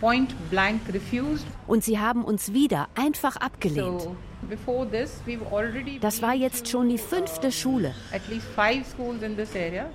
point 0.00 0.34
blank 0.50 0.80
refused. 0.92 1.46
Und 1.66 1.84
sie 1.84 1.98
haben 1.98 2.24
uns 2.24 2.52
wieder 2.52 2.88
einfach 2.94 3.36
abgelehnt. 3.36 4.00
So, 4.02 4.16
before 4.48 4.90
this, 4.90 5.20
we've 5.26 5.44
already 5.52 5.98
Das 6.00 6.22
war 6.22 6.34
jetzt 6.34 6.68
schon 6.68 6.88
die 6.88 6.98
fünfte 6.98 7.52
Schule. 7.52 7.94
at 8.12 8.26
least 8.28 8.46
five 8.56 8.86
schools 8.86 9.22
in 9.22 9.36
this 9.36 9.54
area. 9.54 9.90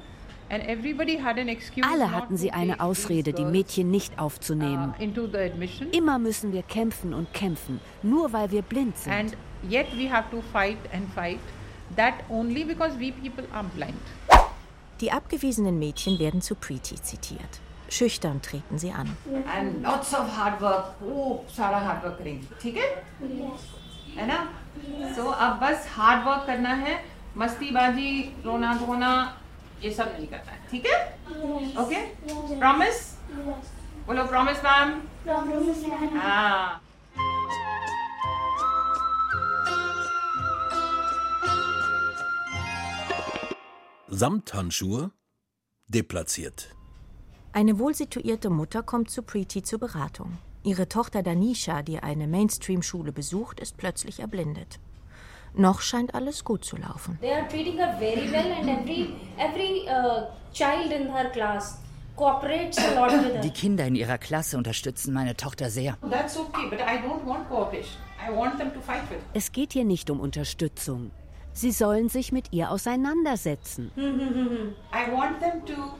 And 0.47 0.63
everybody 0.67 1.17
had 1.17 1.39
an 1.39 1.47
excuse 1.47 1.87
Alle 1.91 2.11
hatten 2.11 2.35
to 2.35 2.37
sie 2.37 2.51
eine 2.51 2.73
take 2.73 2.83
Ausrede, 2.83 3.33
die 3.33 3.41
girls, 3.41 3.51
Mädchen 3.51 3.89
nicht 3.89 4.19
aufzunehmen. 4.19 4.93
uh. 4.99 5.85
Immer 5.91 6.19
müssen 6.19 6.53
wir 6.53 6.61
kämpfen 6.61 7.15
und 7.15 7.33
kämpfen, 7.33 7.79
nur 8.03 8.31
weil 8.31 8.51
wir 8.51 8.61
blind 8.61 8.95
sind. 8.95 9.11
And 9.11 9.37
yet 9.67 9.87
we 9.97 10.07
have 10.11 10.29
to 10.29 10.43
fight 10.53 10.77
and 10.93 11.11
fight. 11.15 11.39
That 11.95 12.13
only 12.29 12.63
because 12.63 12.99
we 12.99 13.11
people 13.11 13.45
are 13.51 13.65
blind. 13.75 13.95
Die 15.01 15.11
abgewiesenen 15.11 15.79
Mädchen 15.79 16.19
werden 16.19 16.41
zu 16.41 16.53
Preeti 16.55 16.95
zitiert. 17.01 17.59
Schüchtern 17.90 18.40
treten 18.40 18.78
sie 18.78 18.92
an. 18.92 19.08
And 19.54 19.82
lots 19.82 20.14
of 20.14 20.28
hard 20.36 20.60
work. 20.62 20.98
खूब 20.98 21.46
सारा 21.56 21.78
hard 21.86 22.04
work 22.04 22.18
करेंगे 22.18 22.60
ठीक 22.62 22.76
है 22.76 22.88
है 24.16 24.26
ना 24.26 24.38
so 25.16 25.32
अब 25.32 25.58
बस 25.62 25.88
hard 25.96 26.26
work 26.28 26.46
करना 26.46 26.74
है 26.84 26.94
मस्तीबाजी 27.38 28.10
रोना 28.44 28.74
धोना 28.84 29.10
ये 29.82 29.90
सब 29.94 30.12
नहीं 30.12 30.26
करना 30.26 30.52
है 30.52 30.60
ठीक 30.70 30.86
है 30.86 30.98
ओके 31.82 32.04
प्रॉमिस 32.58 33.02
बोलो 34.06 34.24
प्रॉमिस 34.26 34.64
मैम 34.64 35.00
हाँ 36.18 36.80
Samthandschuhe 44.20 45.10
deplatziert. 45.88 46.68
Eine 47.55 47.79
wohlsituierte 47.79 48.49
Mutter 48.49 48.83
kommt 48.83 49.09
zu 49.09 49.21
Preeti 49.21 49.63
zur 49.63 49.79
Beratung. 49.79 50.39
Ihre 50.63 50.89
Tochter 50.89 51.23
Danisha, 51.23 51.83
die 51.83 51.99
eine 51.99 52.27
Mainstream-Schule 52.27 53.13
besucht, 53.13 53.61
ist 53.61 53.77
plötzlich 53.77 54.19
erblindet. 54.19 54.77
Noch 55.53 55.79
scheint 55.79 56.13
alles 56.15 56.43
gut 56.43 56.65
zu 56.65 56.75
laufen. 56.75 57.17
They 57.21 57.31
are 57.31 57.47
treating 57.47 57.77
her 57.77 57.95
very 57.97 58.29
well 58.29 58.51
and 58.51 58.67
every 58.67 59.07
every 59.37 59.87
uh, 59.87 60.25
child 60.51 60.91
in 60.91 61.09
her 61.09 61.29
class 61.29 61.79
cooperates 62.17 62.77
a 62.77 62.93
lot 62.93 63.13
with 63.13 63.31
her. 63.31 63.39
Die 63.39 63.51
Kinder 63.51 63.85
in 63.85 63.95
ihrer 63.95 64.17
Klasse 64.17 64.57
unterstützen 64.57 65.13
meine 65.13 65.37
Tochter 65.37 65.69
sehr. 65.69 65.97
that's 66.09 66.35
okay 66.35 66.69
but 66.69 66.81
I 66.81 66.97
don't 67.07 67.25
want 67.25 67.47
cooperation 67.47 68.01
I 68.19 68.35
want 68.35 68.57
them 68.57 68.73
to 68.73 68.81
fight 68.81 69.09
with 69.09 69.19
Es 69.33 69.53
geht 69.53 69.71
hier 69.71 69.85
nicht 69.85 70.09
um 70.09 70.19
Unterstützung. 70.19 71.11
Sie 71.53 71.71
sollen 71.71 72.09
sich 72.09 72.33
mit 72.33 72.51
ihr 72.51 72.69
auseinandersetzen. 72.69 73.91
I 73.95 75.09
want 75.09 75.39
them 75.39 75.65
to 75.65 75.93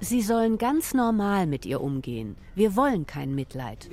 Sie 0.00 0.22
sollen 0.22 0.58
ganz 0.58 0.94
normal 0.94 1.46
mit 1.46 1.64
ihr 1.64 1.80
umgehen. 1.80 2.36
Wir 2.54 2.76
wollen 2.76 3.06
kein 3.06 3.34
Mitleid. 3.34 3.88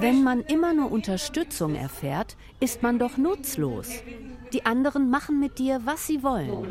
Wenn 0.00 0.22
man 0.22 0.42
immer 0.42 0.72
nur 0.72 0.92
Unterstützung 0.92 1.74
erfährt, 1.74 2.36
ist 2.60 2.82
man 2.82 2.98
doch 2.98 3.16
nutzlos. 3.16 3.88
Die 4.52 4.66
anderen 4.66 5.10
machen 5.10 5.40
mit 5.40 5.58
dir, 5.58 5.80
was 5.84 6.06
sie 6.06 6.22
wollen. 6.22 6.70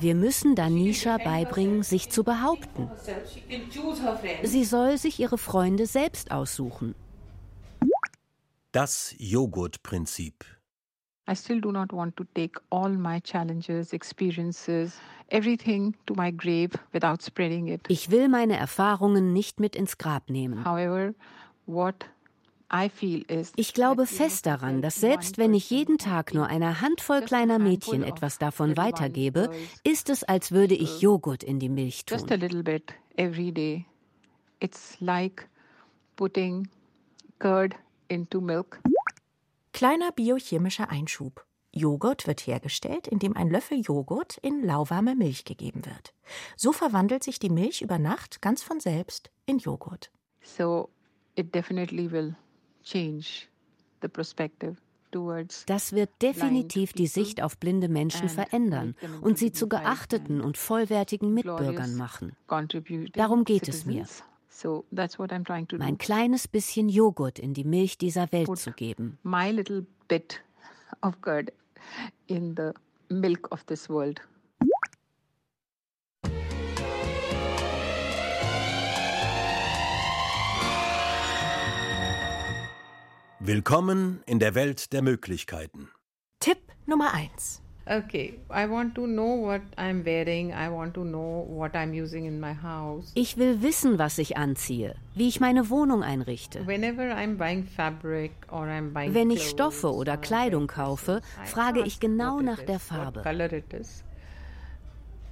Wir 0.00 0.14
müssen 0.14 0.54
Danisha 0.54 1.18
beibringen, 1.18 1.82
sich 1.82 2.10
zu 2.10 2.24
behaupten. 2.24 2.90
Sie 4.42 4.64
soll 4.64 4.98
sich 4.98 5.18
ihre 5.18 5.38
Freunde 5.38 5.86
selbst 5.86 6.30
aussuchen. 6.30 6.94
Das 8.78 9.16
Joghurtprinzip. 9.18 10.44
I 11.28 11.34
still 11.34 11.60
do 11.60 11.72
not 11.72 11.92
want 11.92 12.16
to 12.16 12.22
take 12.36 12.60
all 12.70 12.90
my 12.90 13.20
challenges, 13.20 13.92
experiences, 13.92 15.00
everything 15.30 15.96
to 16.06 16.14
my 16.14 16.30
grave 16.30 16.78
without 16.92 17.20
spreading 17.20 17.66
it. 17.66 17.80
Ich 17.88 18.12
will 18.12 18.28
meine 18.28 18.56
Erfahrungen 18.56 19.32
nicht 19.32 19.58
mit 19.58 19.74
ins 19.74 19.98
Grab 19.98 20.30
nehmen. 20.30 20.64
However, 20.64 21.12
what 21.66 22.06
I 22.72 22.88
feel 22.88 23.24
is 23.28 23.52
Ich 23.56 23.74
glaube 23.74 24.06
fest 24.06 24.46
daran, 24.46 24.80
dass 24.80 25.00
selbst 25.00 25.38
wenn 25.38 25.54
ich 25.54 25.70
jeden 25.70 25.98
Tag 25.98 26.32
nur 26.32 26.46
einer 26.46 26.80
Handvoll 26.80 27.22
kleiner 27.22 27.58
Mädchen 27.58 28.04
etwas 28.04 28.38
davon 28.38 28.76
weitergebe, 28.76 29.50
ist 29.82 30.08
es, 30.08 30.22
als 30.22 30.52
würde 30.52 30.76
ich 30.76 31.00
Joghurt 31.00 31.42
in 31.42 31.58
die 31.58 31.68
Milch 31.68 32.04
just 32.08 32.30
a 32.30 32.36
into 38.08 38.40
milk. 38.40 38.80
Kleiner 39.72 40.12
biochemischer 40.12 40.90
Einschub. 40.90 41.44
Joghurt 41.72 42.26
wird 42.26 42.46
hergestellt, 42.46 43.06
indem 43.06 43.36
ein 43.36 43.50
Löffel 43.50 43.80
Joghurt 43.80 44.38
in 44.38 44.64
lauwarme 44.64 45.14
Milch 45.14 45.44
gegeben 45.44 45.84
wird. 45.84 46.14
So 46.56 46.72
verwandelt 46.72 47.22
sich 47.22 47.38
die 47.38 47.50
Milch 47.50 47.82
über 47.82 47.98
Nacht 47.98 48.42
ganz 48.42 48.62
von 48.62 48.80
selbst 48.80 49.30
in 49.46 49.58
Joghurt. 49.58 50.10
So 50.42 50.88
it 51.36 51.54
definitely 51.54 52.10
will 52.10 52.34
change 52.82 53.46
the 54.02 54.08
perspective. 54.08 54.76
Das 55.66 55.92
wird 55.92 56.10
definitiv 56.20 56.92
die 56.92 57.06
Sicht 57.06 57.42
auf 57.42 57.56
blinde 57.56 57.88
Menschen 57.88 58.28
verändern 58.28 58.94
und 59.22 59.38
sie 59.38 59.52
zu 59.52 59.68
geachteten 59.68 60.42
und 60.42 60.58
vollwertigen 60.58 61.32
Mitbürgern 61.32 61.96
machen. 61.96 62.36
Darum 63.14 63.44
geht 63.44 63.68
es 63.68 63.86
mir. 63.86 64.06
Mein 65.78 65.98
kleines 65.98 66.48
bisschen 66.48 66.88
Joghurt 66.88 67.38
in 67.38 67.54
die 67.54 67.64
Milch 67.64 67.98
dieser 67.98 68.32
Welt 68.32 68.56
zu 68.58 68.72
geben. 68.72 69.18
My 69.22 69.50
little 69.50 69.86
bit 70.08 70.42
of 71.02 71.20
curd 71.20 71.52
in 72.26 72.56
the 72.56 72.72
milk 73.08 73.50
of 73.52 73.64
this 73.64 73.88
world. 73.88 74.20
Willkommen 83.40 84.22
in 84.26 84.40
der 84.40 84.54
Welt 84.54 84.92
der 84.92 85.00
Möglichkeiten. 85.00 85.88
Tipp 86.40 86.58
Nummer 86.86 87.14
1. 87.14 87.62
Okay, 87.90 88.34
I 88.50 88.66
want 88.66 88.94
to 88.96 89.06
know 89.06 89.34
what 89.40 89.62
I'm 89.78 90.04
wearing. 90.04 90.52
I 90.52 90.68
want 90.68 90.92
to 90.94 91.04
know 91.04 91.46
what 91.48 91.74
I'm 91.74 91.94
using 91.94 92.26
in 92.26 92.38
my 92.38 92.52
house. 92.52 93.10
Ich 93.14 93.38
will 93.38 93.62
wissen, 93.62 93.98
was 93.98 94.18
ich 94.18 94.36
anziehe, 94.36 94.94
wie 95.14 95.26
ich 95.28 95.40
meine 95.40 95.70
Wohnung 95.70 96.02
einrichte. 96.02 96.66
Whenever 96.66 97.14
I'm 97.14 97.38
buying 97.38 97.64
fabric 97.64 98.32
or 98.50 98.66
I'm 98.66 98.92
buying 98.92 99.14
Wenn 99.14 99.30
ich 99.30 99.48
Stoffe 99.48 99.90
oder 99.90 100.18
Kleidung 100.18 100.66
kaufe, 100.66 101.22
frage 101.46 101.80
ich 101.80 101.98
genau 101.98 102.40
nach 102.40 102.62
der 102.62 102.78
Farbe. 102.78 103.22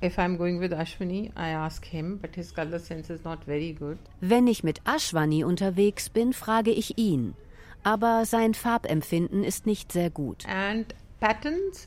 If 0.02 0.18
I'm 0.18 0.38
going 0.38 0.58
with 0.58 0.72
Ashwini, 0.72 1.32
I 1.36 1.50
ask 1.50 1.84
him, 1.84 2.18
but 2.18 2.36
his 2.36 2.54
color 2.54 2.78
sense 2.78 3.12
is 3.12 3.22
not 3.24 3.44
very 3.44 3.74
good. 3.74 3.98
Wenn 4.20 4.46
ich 4.46 4.64
mit 4.64 4.80
Ashwani 4.84 5.44
unterwegs 5.44 6.08
bin, 6.08 6.32
frage 6.32 6.70
ich 6.70 6.96
ihn 6.96 7.34
aber 7.86 8.24
sein 8.26 8.54
Farbempfinden 8.54 9.44
ist 9.44 9.64
nicht 9.64 9.92
sehr 9.92 10.10
gut. 10.10 10.44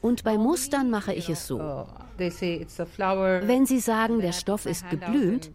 Und 0.02 0.24
bei 0.24 0.38
Mustern 0.38 0.90
mache 0.90 1.14
ich 1.14 1.30
es 1.30 1.46
so. 1.46 1.60
Uh, 1.60 1.86
Wenn 2.18 3.66
Sie 3.66 3.80
sagen, 3.80 4.20
der 4.20 4.34
Stoff 4.34 4.66
ist 4.66 4.90
geblümt, 4.90 5.52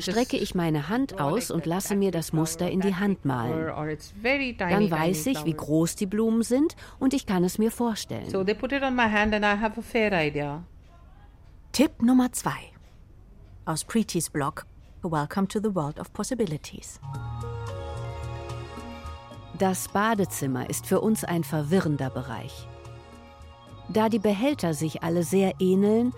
strecke 0.00 0.36
ich 0.36 0.54
meine 0.54 0.88
Hand 0.88 1.20
aus 1.20 1.50
und 1.50 1.66
lasse 1.66 1.96
mir 1.96 2.10
das 2.10 2.32
Muster 2.32 2.70
in 2.70 2.80
die 2.80 2.94
Hand 2.94 3.24
malen. 3.24 3.72
Dann 4.58 4.90
weiß 4.90 5.26
ich, 5.26 5.44
wie 5.44 5.54
groß 5.54 5.96
die 5.96 6.06
Blumen 6.06 6.42
sind 6.42 6.74
und 6.98 7.14
ich 7.14 7.26
kann 7.26 7.44
es 7.44 7.58
mir 7.58 7.70
vorstellen. 7.70 8.28
Tipp 11.72 12.02
Nummer 12.02 12.32
2 12.32 12.50
aus 13.66 13.84
Preetys 13.84 14.30
Blog 14.30 14.66
Welcome 15.02 15.46
to 15.48 15.60
the 15.60 15.74
World 15.74 16.00
of 16.00 16.12
Possibilities. 16.12 16.98
Das 19.58 19.88
Badezimmer 19.88 20.68
ist 20.68 20.86
für 20.86 21.00
uns 21.00 21.24
ein 21.24 21.44
verwirrender 21.44 22.10
Bereich. 22.10 22.66
Da 23.88 24.08
die 24.08 24.18
Behälter 24.18 24.74
sich 24.74 25.02
alle 25.02 25.22
sehr 25.22 25.54
ähneln, 25.60 26.12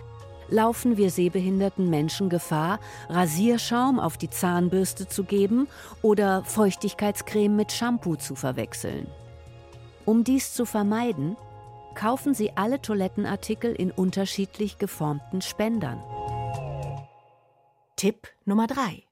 laufen 0.49 0.97
wir 0.97 1.11
sehbehinderten 1.11 1.91
Menschen 1.91 2.29
Gefahr, 2.29 2.81
Rasierschaum 3.09 4.01
auf 4.01 4.17
die 4.17 4.31
Zahnbürste 4.31 5.09
zu 5.09 5.25
geben 5.25 5.69
oder 6.03 6.43
Feuchtigkeitscreme 6.45 7.55
mit 7.55 7.73
Shampoo 7.73 8.17
zu 8.17 8.35
verwechseln. 8.35 9.07
Um 10.05 10.25
dies 10.25 10.55
zu 10.55 10.65
vermeiden, 10.65 11.37
kaufen 11.95 12.33
Sie 12.33 12.53
alle 12.57 12.81
Toilettenartikel 12.81 13.75
in 13.75 13.91
unterschiedlich 13.91 14.79
geformten 14.79 15.43
Spendern. 15.43 16.03
Tipp 17.97 18.29
Nummer 18.45 18.69
3. 18.69 19.08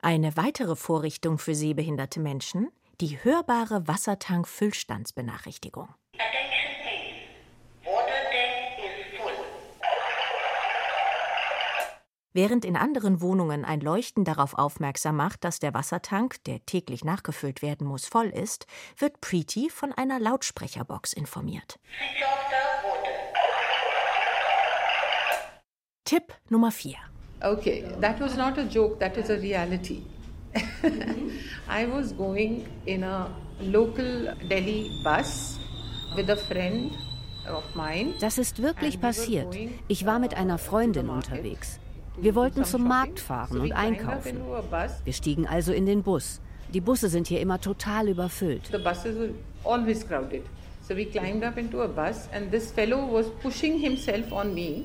Eine 0.00 0.36
weitere 0.36 0.76
Vorrichtung 0.76 1.38
für 1.38 1.56
sehbehinderte 1.56 2.20
Menschen, 2.20 2.70
die 3.00 3.18
hörbare 3.24 3.88
Wassertank-Füllstandsbenachrichtigung. 3.88 5.88
Während 12.32 12.64
in 12.64 12.76
anderen 12.76 13.20
Wohnungen 13.20 13.64
ein 13.64 13.80
Leuchten 13.80 14.24
darauf 14.24 14.54
aufmerksam 14.54 15.16
macht, 15.16 15.42
dass 15.42 15.58
der 15.58 15.74
Wassertank, 15.74 16.44
der 16.44 16.64
täglich 16.64 17.04
nachgefüllt 17.04 17.60
werden 17.62 17.84
muss, 17.84 18.06
voll 18.06 18.28
ist, 18.28 18.68
wird 18.96 19.20
Preeti 19.20 19.68
von 19.68 19.92
einer 19.92 20.20
Lautsprecherbox 20.20 21.12
informiert. 21.12 21.80
Tipp 26.04 26.32
Nummer 26.48 26.70
4. 26.70 26.94
Okay, 27.42 27.84
that 28.00 28.20
was 28.20 28.36
not 28.36 28.58
a 28.58 28.64
joke, 28.64 28.98
that 28.98 29.16
is 29.16 29.30
a 29.30 29.38
reality. 29.38 30.02
I 31.68 31.86
was 31.86 32.12
going 32.12 32.66
in 32.86 33.04
a 33.04 33.28
local 33.60 34.34
Delhi 34.48 34.90
bus 35.04 35.58
with 36.16 36.30
a 36.30 36.36
friend 36.36 36.90
of 37.46 37.64
mine. 37.74 38.14
Das 38.20 38.38
ist 38.38 38.60
wirklich 38.60 39.00
passiert. 39.00 39.56
Ich 39.86 40.04
war 40.04 40.18
mit 40.18 40.34
einer 40.34 40.58
Freundin 40.58 41.08
unterwegs. 41.08 41.78
Wir 42.20 42.34
wollten 42.34 42.64
zum 42.64 42.88
Markt 42.88 43.20
fahren 43.20 43.60
und 43.60 43.72
einkaufen. 43.72 44.40
Wir 45.04 45.12
stiegen 45.12 45.46
also 45.46 45.72
in 45.72 45.86
den 45.86 46.02
Bus. 46.02 46.40
Die 46.74 46.80
Busse 46.80 47.08
sind 47.08 47.28
hier 47.28 47.40
immer 47.40 47.60
total 47.60 48.08
überfüllt. 48.08 48.68
The 48.72 48.78
buses 48.78 49.16
were 49.16 49.30
always 49.64 50.06
crowded. 50.06 50.42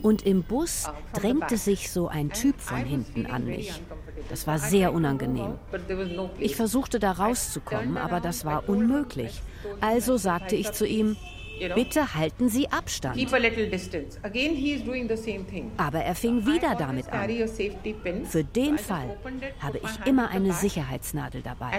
Und 0.01 0.25
im 0.25 0.43
Bus 0.43 0.87
uh, 0.87 1.19
drängte 1.19 1.57
sich 1.57 1.91
so 1.91 2.07
ein 2.07 2.29
Typ 2.31 2.59
von 2.59 2.77
hinten 2.77 3.25
an 3.25 3.45
mich. 3.45 3.81
Das 4.29 4.47
war 4.47 4.59
sehr 4.59 4.93
unangenehm. 4.93 5.55
Ich 6.39 6.55
versuchte 6.55 6.99
da 6.99 7.11
rauszukommen, 7.11 7.97
aber 7.97 8.19
das 8.19 8.45
war 8.45 8.67
unmöglich. 8.67 9.41
Also 9.81 10.17
sagte 10.17 10.55
ich 10.55 10.71
zu 10.71 10.85
ihm, 10.85 11.15
Bitte 11.75 12.15
halten 12.15 12.49
Sie 12.49 12.69
Abstand. 12.69 13.15
Aber 15.77 15.99
er 15.99 16.15
fing 16.15 16.45
wieder 16.45 16.75
damit 16.75 17.07
an. 17.09 17.29
Für 18.25 18.43
den 18.43 18.77
Fall 18.77 19.17
habe 19.59 19.77
ich 19.77 20.05
immer 20.05 20.29
eine 20.29 20.53
Sicherheitsnadel 20.53 21.41
dabei. 21.41 21.71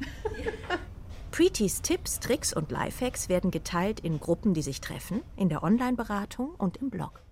Preetys 1.30 1.80
Tipps, 1.80 2.18
Tricks 2.18 2.52
und 2.52 2.72
Lifehacks 2.72 3.28
werden 3.28 3.50
geteilt 3.52 4.00
in 4.00 4.18
Gruppen, 4.18 4.52
die 4.52 4.62
sich 4.62 4.80
treffen, 4.80 5.22
in 5.36 5.48
der 5.48 5.62
Online-Beratung 5.62 6.50
und 6.56 6.76
im 6.78 6.90
Blog. 6.90 7.22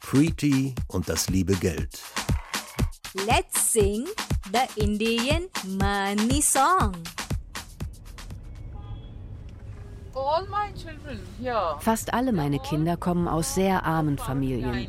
Preety 0.00 0.74
und 0.86 1.08
das 1.08 1.28
liebe 1.28 1.54
Geld. 1.56 2.00
Let's 3.26 3.72
sing 3.72 4.06
the 4.52 4.80
Indian 4.80 5.48
money 5.66 6.40
song. 6.40 6.92
Fast 11.80 12.14
alle 12.14 12.32
meine 12.32 12.60
Kinder 12.60 12.96
kommen 12.96 13.26
aus 13.26 13.56
sehr 13.56 13.84
armen 13.84 14.16
Familien. 14.16 14.88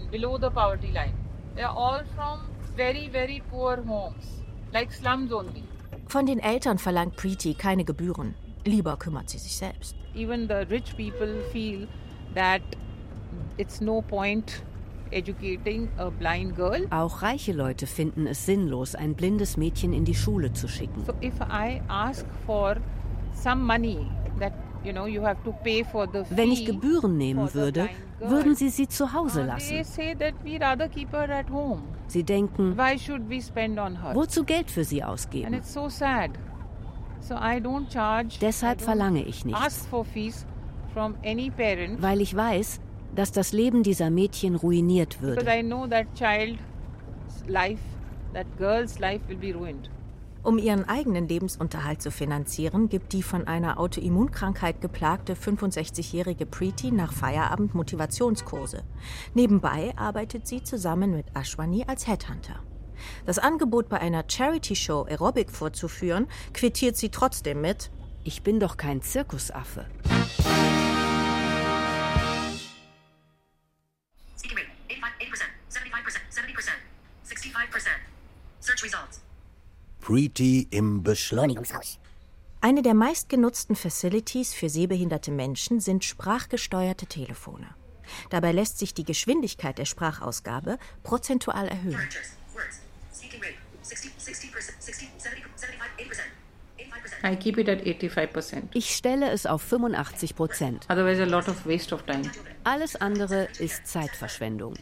They're 1.56 1.74
all 1.74 2.04
from 2.16 2.42
very, 2.76 3.10
very 3.10 3.42
poor 3.50 3.78
homes, 3.88 4.44
like 4.72 4.92
slums 4.92 5.32
only. 5.32 5.64
Von 6.08 6.26
den 6.26 6.40
Eltern 6.40 6.78
verlangt 6.78 7.16
Preeti 7.16 7.54
keine 7.54 7.84
Gebühren. 7.84 8.36
Lieber 8.64 8.98
kümmert 8.98 9.30
sie 9.30 9.38
sich 9.38 9.56
selbst. 9.56 9.96
Even 10.16 10.48
the 10.48 10.66
rich 10.70 10.96
people 10.96 11.44
feel 11.52 11.88
that 12.34 12.62
it's 13.58 13.82
no 13.82 14.02
point 14.02 14.64
educating 15.12 15.90
a 15.98 16.10
blind 16.10 16.56
girl. 16.56 16.88
Auch 16.90 17.22
reiche 17.22 17.54
Leute 17.54 17.88
finden 17.88 18.28
es 18.28 18.46
sinnlos, 18.46 18.96
ein 18.96 19.16
blindes 19.16 19.58
Mädchen 19.58 19.94
in 19.94 20.06
die 20.06 20.16
Schule 20.16 20.54
zu 20.54 20.68
schicken. 20.68 21.04
So 21.06 21.14
if 21.22 21.36
I 21.42 21.82
ask 21.88 22.26
for 22.46 22.78
some 23.34 23.64
money 23.64 24.08
that 24.40 24.54
you 24.84 24.92
know 24.92 25.06
you 25.06 25.22
have 25.24 25.42
to 25.44 25.54
pay 25.64 25.84
for 25.84 26.08
the 26.12 26.24
Wenn 26.30 26.52
ich 26.52 26.66
Gebühren 26.66 27.18
nehmen 27.18 27.54
würde, 27.54 27.90
würden 28.20 28.56
sie 28.56 28.70
sie 28.70 28.88
zu 28.88 29.14
Hause 29.14 29.44
lassen. 29.44 29.84
Sie 32.08 32.24
denken, 32.24 32.78
wozu 34.16 34.44
Geld 34.44 34.70
für 34.72 34.84
sie 34.84 35.04
ausgeben? 35.04 35.54
Deshalb 38.42 38.82
verlange 38.82 39.24
ich 39.26 39.44
nichts, 39.46 39.88
weil 42.02 42.22
ich 42.22 42.36
weiß, 42.36 42.80
dass 43.16 43.32
das 43.32 43.52
Leben 43.54 43.84
dieser 43.84 44.10
Mädchen 44.10 44.56
ruiniert 44.56 45.22
würde. 45.22 45.42
Um 50.46 50.60
ihren 50.60 50.88
eigenen 50.88 51.28
Lebensunterhalt 51.28 52.04
zu 52.04 52.12
finanzieren, 52.12 52.88
gibt 52.88 53.14
die 53.14 53.24
von 53.24 53.48
einer 53.48 53.80
Autoimmunkrankheit 53.80 54.80
geplagte 54.80 55.34
65-jährige 55.34 56.46
Preeti 56.46 56.92
nach 56.92 57.14
Feierabend 57.14 57.74
Motivationskurse. 57.74 58.84
Nebenbei 59.34 59.94
arbeitet 59.98 60.46
sie 60.46 60.62
zusammen 60.62 61.16
mit 61.16 61.26
Ashwani 61.34 61.86
als 61.88 62.06
Headhunter. 62.06 62.60
Das 63.26 63.40
Angebot 63.40 63.90
bei 63.90 64.00
einer 64.00 64.24
Charity-Show 64.28 65.06
Aerobic 65.10 65.50
vorzuführen, 65.50 66.28
quittiert 66.54 66.96
sie 66.96 67.10
trotzdem 67.10 67.62
mit: 67.62 67.90
Ich 68.24 68.44
bin 68.44 68.60
doch 68.60 68.78
kein 68.78 69.02
Zirkusaffe. 69.02 69.88
Preeti 80.06 80.68
im 80.70 81.02
Beschleunigungshaus. 81.02 81.98
Eine 82.62 82.84
der 82.84 82.94
meistgenutzten 82.94 83.76
Facilities 83.76 84.54
für 84.54 84.70
sehbehinderte 84.70 85.32
Menschen 85.32 85.80
sind 85.80 86.06
sprachgesteuerte 86.06 87.08
Telefone. 87.08 87.66
Dabei 88.30 88.52
lässt 88.52 88.78
sich 88.78 88.94
die 88.94 89.04
Geschwindigkeit 89.04 89.80
der 89.80 89.86
Sprachausgabe 89.86 90.78
prozentual 91.02 91.68
erhöhen. 91.68 91.98
I 97.24 97.36
keep 97.36 97.58
it 97.58 97.68
at 97.68 97.80
85%. 97.80 98.62
Ich 98.76 98.96
stelle 98.96 99.32
es 99.32 99.48
auf 99.48 99.64
85 99.64 100.36
Prozent. 100.36 100.86
Alles 102.64 102.96
andere 102.96 103.48
ist 103.58 103.88
Zeitverschwendung. 103.88 104.76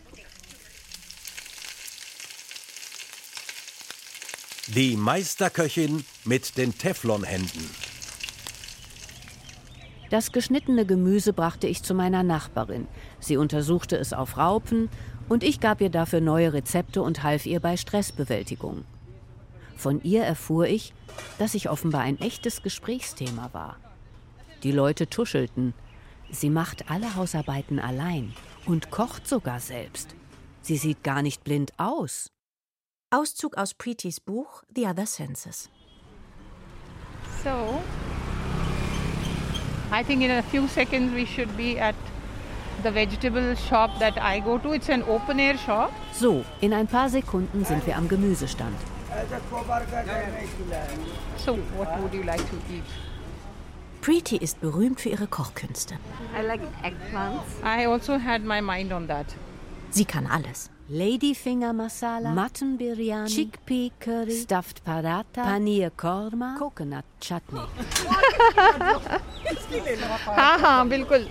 Die 4.67 4.95
Meisterköchin 4.95 6.05
mit 6.23 6.57
den 6.57 6.77
Teflonhänden. 6.77 7.69
Das 10.09 10.31
geschnittene 10.31 10.85
Gemüse 10.85 11.33
brachte 11.33 11.67
ich 11.67 11.83
zu 11.83 11.93
meiner 11.93 12.23
Nachbarin. 12.23 12.87
Sie 13.19 13.35
untersuchte 13.35 13.97
es 13.97 14.13
auf 14.13 14.37
Raupen 14.37 14.89
und 15.27 15.43
ich 15.43 15.59
gab 15.59 15.81
ihr 15.81 15.89
dafür 15.89 16.21
neue 16.21 16.53
Rezepte 16.53 17.01
und 17.01 17.23
half 17.23 17.45
ihr 17.45 17.59
bei 17.59 17.75
Stressbewältigung. 17.75 18.85
Von 19.75 20.01
ihr 20.01 20.23
erfuhr 20.23 20.65
ich, 20.65 20.93
dass 21.39 21.55
ich 21.55 21.69
offenbar 21.69 22.01
ein 22.01 22.21
echtes 22.21 22.63
Gesprächsthema 22.63 23.49
war. 23.51 23.75
Die 24.63 24.71
Leute 24.71 25.07
tuschelten. 25.09 25.73
Sie 26.31 26.49
macht 26.49 26.89
alle 26.89 27.15
Hausarbeiten 27.15 27.79
allein 27.79 28.33
und 28.65 28.91
kocht 28.91 29.27
sogar 29.27 29.59
selbst. 29.59 30.15
Sie 30.61 30.77
sieht 30.77 31.03
gar 31.03 31.21
nicht 31.21 31.43
blind 31.43 31.73
aus. 31.77 32.32
Auszug 33.13 33.57
aus 33.57 33.75
Preetis 33.75 34.19
Buch 34.19 34.63
The 34.75 34.87
Other 34.87 35.05
Senses. 35.05 35.69
So, 37.43 37.79
I 39.91 40.03
think 40.03 40.23
in 40.23 40.31
a 40.31 40.41
few 40.41 40.67
seconds 40.67 41.13
we 41.13 41.27
should 41.27 41.55
be 41.55 41.79
at 41.79 41.93
the 42.81 42.89
vegetable 42.89 43.55
shop 43.55 43.99
that 43.99 44.17
I 44.17 44.39
go 44.39 44.57
to. 44.57 44.73
It's 44.73 44.89
an 44.89 45.03
open 45.03 45.39
air 45.39 45.59
shop. 45.59 45.91
So, 46.11 46.43
in 46.59 46.73
ein 46.73 46.87
paar 46.87 47.07
Sekunden 47.07 47.63
sind 47.63 47.85
wir 47.85 47.97
am 47.97 48.07
Gemüsestand. 48.07 48.79
So, 51.37 51.59
what 51.77 52.01
would 52.01 52.15
you 52.15 52.23
like 52.23 52.41
to 52.49 52.55
eat? 52.73 52.83
Preeti 54.01 54.37
ist 54.37 54.59
berühmt 54.59 54.99
für 54.99 55.09
ihre 55.09 55.27
Kochkünste. 55.27 55.99
I 56.35 56.41
like 56.41 56.61
eggplants. 56.81 57.61
I 57.63 57.85
also 57.85 58.17
had 58.17 58.41
my 58.43 58.59
mind 58.59 58.91
on 58.91 59.07
that. 59.07 59.27
Sie 59.91 60.05
kann 60.05 60.25
alles. 60.25 60.72
Ladyfinger 60.90 61.72
Masala, 61.80 62.32
Mutton 62.34 62.78
Biryani, 62.78 63.28
Chickpea 63.34 63.90
Curry, 64.00 64.34
Stuffed 64.34 64.82
Paratha, 64.84 65.44
Paneer 65.48 65.90
Korma, 65.90 66.56
Coconut 66.58 67.04
Chutney. 67.20 67.60
हाँ 70.38 70.58
हाँ 70.58 70.88
बिल्कुल 70.88 71.28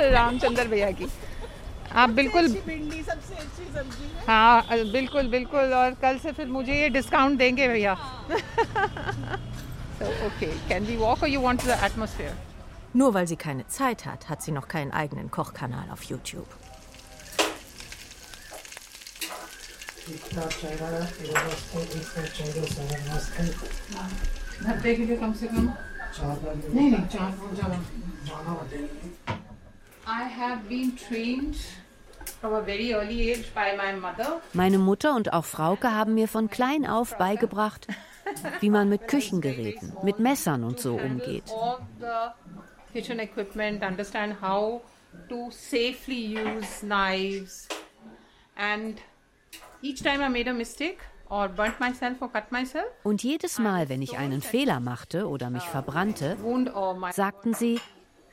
रामचंद्र 0.00 0.66
भैया 0.68 0.90
की 1.00 1.06
आप 2.02 2.10
बिल्कुल 2.18 2.46
हाँ 4.26 4.62
बिल्कुल 4.92 5.28
बिल्कुल 5.30 5.72
और 5.74 5.94
कल 6.02 6.18
से 6.22 6.32
फिर 6.32 6.46
मुझे 6.48 6.80
ये 6.80 6.88
डिस्काउंट 6.98 7.38
देंगे 7.38 7.68
भैया 7.68 7.92
ओके 10.26 10.46
कैन 10.68 10.84
वी 10.86 10.96
वॉक 10.96 11.22
और 11.22 11.28
you 11.28 11.40
want 11.40 11.64
the 11.66 11.80
atmosphere 11.90 12.38
Nur 12.92 13.14
weil 13.14 13.26
sie 13.30 13.36
keine 13.36 13.64
Zeit 13.68 14.00
hat, 14.04 14.28
hat 14.28 14.40
sie 14.42 14.50
noch 14.50 14.66
keinen 14.66 14.90
eigenen 15.00 15.30
Kochkanal 15.30 15.90
auf 15.92 16.02
YouTube. 16.12 16.48
भट्टे 24.64 24.94
के 24.94 25.04
लिए 25.04 25.16
कम 25.16 25.32
से 25.40 25.46
कम 25.46 25.72
नहीं 26.74 26.90
नहीं 26.90 27.06
चार 27.06 27.30
बहुत 27.40 27.54
ज़्यादा 27.54 27.76
I 30.06 30.22
have 30.24 30.68
been 30.68 30.96
trained 30.96 31.56
from 32.40 32.54
a 32.54 32.60
very 32.62 32.92
early 32.94 33.30
age 33.30 33.52
by 33.54 33.76
my 33.76 33.92
mother. 33.92 34.40
Meine 34.52 34.78
Mutter 34.78 35.14
und 35.14 35.32
auch 35.32 35.44
Frauke 35.44 35.94
haben 35.94 36.14
mir 36.14 36.26
von 36.26 36.50
klein 36.50 36.86
auf 36.86 37.16
beigebracht, 37.16 37.86
wie 38.60 38.70
man 38.70 38.88
mit 38.88 39.06
Küchengeräten, 39.08 39.92
mit 40.02 40.18
Messern 40.18 40.64
und 40.64 40.80
so 40.80 40.94
umgeht. 40.96 41.44
Und 53.03 53.23
jedes 53.23 53.59
Mal, 53.59 53.89
wenn 53.89 54.01
ich 54.01 54.17
einen 54.17 54.41
Fehler 54.41 54.79
machte 54.79 55.27
oder 55.27 55.49
mich 55.49 55.63
verbrannte, 55.63 56.37
or 56.43 56.93
my 56.93 57.11
sagten 57.11 57.53
sie, 57.53 57.79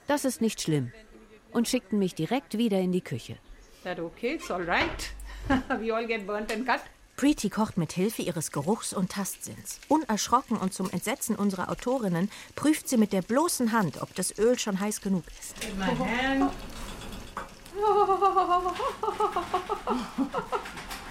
das 0.06 0.24
ist 0.24 0.40
nicht 0.40 0.60
schlimm 0.60 0.92
und 1.52 1.68
schickten 1.68 1.98
mich 1.98 2.14
direkt 2.14 2.58
wieder 2.58 2.80
in 2.80 2.92
die 2.92 3.00
Küche. 3.00 3.36
Preeti 7.16 7.50
kocht 7.50 7.76
mit 7.76 7.92
Hilfe 7.92 8.22
ihres 8.22 8.52
Geruchs- 8.52 8.94
und 8.94 9.12
Tastsinns. 9.12 9.80
Unerschrocken 9.88 10.56
und 10.56 10.72
zum 10.72 10.88
Entsetzen 10.90 11.36
unserer 11.36 11.70
Autorinnen 11.70 12.30
prüft 12.54 12.88
sie 12.88 12.96
mit 12.96 13.12
der 13.12 13.22
bloßen 13.22 13.72
Hand, 13.72 14.00
ob 14.00 14.14
das 14.14 14.38
Öl 14.38 14.58
schon 14.58 14.80
heiß 14.80 15.00
genug 15.00 15.24
ist. 15.38 15.56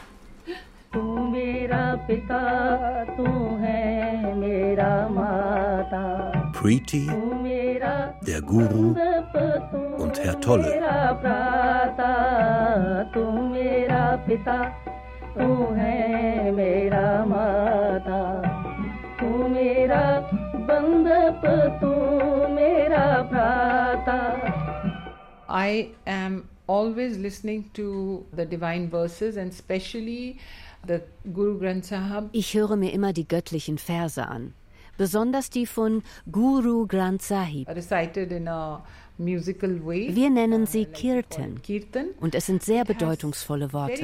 तू 0.93 1.01
मेरा 1.31 1.83
पिता 2.07 2.41
तू 3.17 3.25
है 3.63 4.35
मेरा 4.35 4.91
माता 5.17 6.01
Preeti, 6.61 7.07
der 8.27 8.41
Guru 8.41 8.93
und 9.97 10.19
Herr 10.19 10.39
Tolle. 10.41 10.79
I 25.49 25.89
am 26.05 26.47
always 26.67 27.17
listening 27.17 27.69
to 27.73 28.25
the 28.33 28.45
divine 28.45 28.87
verses 28.87 29.37
and 29.37 29.51
especially 29.51 30.37
the 30.87 30.99
Guru 31.31 31.59
Granth 31.59 31.85
Sahib. 31.85 32.29
Ich 32.31 32.53
höre 32.53 32.75
mir 32.75 32.91
immer 32.93 33.13
die 33.13 33.27
göttlichen 33.27 33.77
Verse 33.77 34.25
an, 34.27 34.53
besonders 34.97 35.49
die 35.49 35.65
von 35.65 36.03
Guru 36.31 36.87
Granth 36.87 37.21
Sahib. 37.21 37.67
Wir 39.17 40.29
nennen 40.29 40.65
sie 40.65 40.85
Kirtan 40.85 41.61
Kirtan. 41.61 42.07
und 42.19 42.35
es 42.35 42.45
sind 42.45 42.63
sehr 42.63 42.85
bedeutungsvolle 42.85 43.71
Worte. 43.73 44.03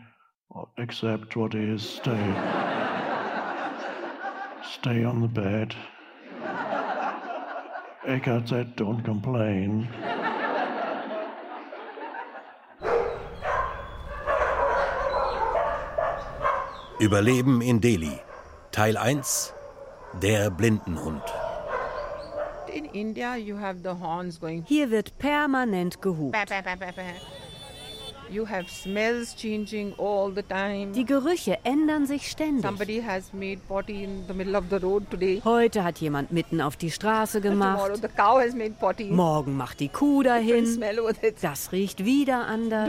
oh, 0.55 0.69
accept 0.79 1.37
what 1.37 1.55
is, 1.55 1.83
stay. 1.83 2.13
stay 4.73 5.05
on 5.05 5.21
the 5.21 5.29
bed. 5.29 5.75
Eckhart 8.07 8.49
said, 8.49 8.77
don't 8.77 9.05
complain. 9.05 9.87
Überleben 16.99 17.61
in 17.61 17.81
Delhi. 17.81 18.19
Teil 18.73 18.97
1 18.97 19.53
Der 20.23 20.51
Blindenhund. 20.51 21.23
Hier 24.67 24.91
wird 24.91 25.19
permanent 25.19 26.01
gehupt. 26.01 26.37
Die 30.95 31.05
Gerüche 31.05 31.59
ändern 31.65 32.07
sich 32.07 32.31
ständig. 32.31 32.63
Heute 35.45 35.85
hat 35.85 35.99
jemand 35.99 36.33
mitten 36.33 36.61
auf 36.61 36.77
die 36.77 36.91
Straße 36.91 37.41
gemacht. 37.41 37.79
Morgen 39.11 39.57
macht 39.57 39.81
die 39.81 39.89
Kuh 39.89 40.23
dahin. 40.23 40.65
Das 41.43 41.73
riecht 41.73 42.05
wieder 42.05 42.47
anders. 42.47 42.89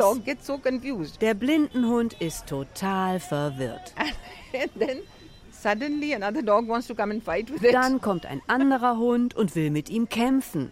Der 1.22 1.34
Blindenhund 1.34 2.14
ist 2.20 2.48
total 2.48 3.20
verwirrt. 3.20 3.94
Dann 7.72 8.02
kommt 8.02 8.26
ein 8.26 8.42
anderer 8.48 8.98
Hund 8.98 9.36
und 9.36 9.56
will 9.56 9.70
mit 9.70 9.90
ihm 9.90 10.10
kämpfen. 10.10 10.72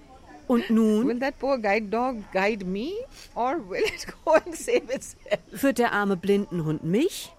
Und 0.49 0.67
nun? 0.71 1.07
Will 1.07 1.19
that 1.19 1.37
poor 1.37 1.59
guide 1.59 1.91
dog 1.91 2.23
guide 2.33 2.65
me 2.65 2.93
or 3.35 3.59
will 3.69 3.83
it 3.83 4.07
go 4.25 4.33
and 4.33 4.55
save 4.55 4.89
itself? 4.89 5.39
Führt 5.53 5.77
der 5.77 5.91
arme 5.91 6.17
Blindenhund 6.17 6.83
mich? 6.83 7.31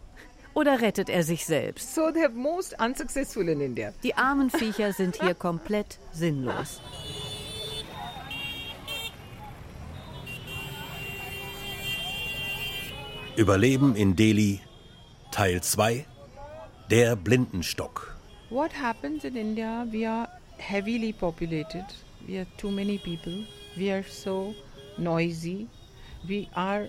Oder 0.54 0.80
rettet 0.80 1.08
er 1.08 1.24
sich 1.24 1.44
selbst? 1.44 1.92
So 1.92 2.02
they're 2.10 2.28
most 2.28 2.76
unsuccessful 2.80 3.48
in 3.48 3.60
India. 3.60 3.92
Die 4.04 4.14
armen 4.14 4.48
Viecher 4.56 4.92
sind 4.92 5.20
hier 5.20 5.34
komplett 5.34 5.98
sinnlos. 6.12 6.80
Überleben 13.36 13.96
in 13.96 14.14
Delhi 14.14 14.60
Teil 15.32 15.60
2 15.60 16.06
Der 16.90 17.16
Blindenstock. 17.16 18.16
What 18.50 18.70
happens 18.72 19.24
in 19.24 19.34
India? 19.34 19.84
We 19.90 20.08
are 20.08 20.28
heavily 20.58 21.12
populated. 21.12 21.86
We 22.28 22.38
are 22.38 22.46
too 22.58 22.70
many 22.70 22.98
people. 22.98 23.44
We 23.76 23.90
are 23.90 24.04
so 24.04 24.54
noisy. 24.98 25.68
We 26.28 26.48
are 26.54 26.88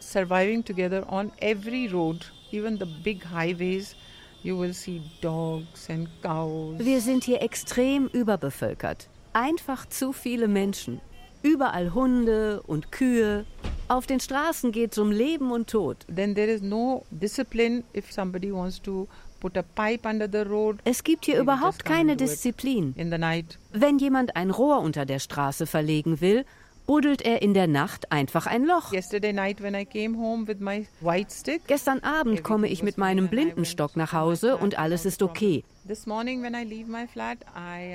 surviving 0.00 0.62
together 0.62 1.04
on 1.08 1.32
every 1.40 1.88
road, 1.88 2.24
even 2.50 2.78
the 2.78 2.86
big 2.86 3.22
highways. 3.22 3.94
You 4.42 4.56
will 4.56 4.72
see 4.72 5.02
dogs 5.20 5.88
and 5.90 6.08
cows. 6.22 6.78
Wir 6.78 7.00
sind 7.00 7.24
hier 7.24 7.42
extrem 7.42 8.08
überbevölkert. 8.08 9.08
Einfach 9.32 9.86
zu 9.86 10.12
viele 10.12 10.48
Menschen. 10.48 11.00
Überall 11.42 11.92
Hunde 11.94 12.62
und 12.66 12.90
Kühe. 12.90 13.44
Auf 13.88 14.06
den 14.06 14.20
Straßen 14.20 14.72
geht 14.72 14.92
es 14.92 14.98
um 14.98 15.10
Leben 15.10 15.50
und 15.50 15.68
Tod. 15.68 16.06
Then 16.14 16.34
there 16.34 16.50
is 16.50 16.62
no 16.62 17.04
discipline 17.10 17.84
if 17.94 18.10
somebody 18.12 18.52
wants 18.52 18.80
to 18.82 19.08
es 20.84 21.04
gibt 21.04 21.24
hier 21.24 21.38
überhaupt 21.38 21.84
keine 21.84 22.16
Disziplin. 22.16 22.94
Wenn 23.72 23.98
jemand 23.98 24.36
ein 24.36 24.50
Rohr 24.50 24.80
unter 24.80 25.06
der 25.06 25.18
Straße 25.18 25.66
verlegen 25.66 26.20
will, 26.20 26.44
buddelt 26.90 27.22
er 27.22 27.40
in 27.40 27.54
der 27.54 27.68
Nacht 27.68 28.10
einfach 28.10 28.48
ein 28.48 28.64
Loch. 28.64 28.90
Gestern 31.68 32.00
Abend 32.00 32.42
komme 32.42 32.66
ich 32.66 32.82
mit 32.82 32.98
meinem 32.98 33.28
Blindenstock 33.28 33.96
nach 33.96 34.12
Hause 34.12 34.56
und 34.56 34.76
alles 34.76 35.04
ist 35.04 35.22
okay. 35.22 35.62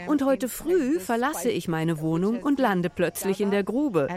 Und 0.08 0.26
heute 0.26 0.48
früh 0.48 1.00
verlasse 1.02 1.50
ich 1.50 1.68
meine 1.68 2.00
Wohnung 2.00 2.42
und 2.42 2.58
lande 2.58 2.90
plötzlich 2.90 3.42
in 3.42 3.52
der 3.52 3.66
Grube. 3.66 4.08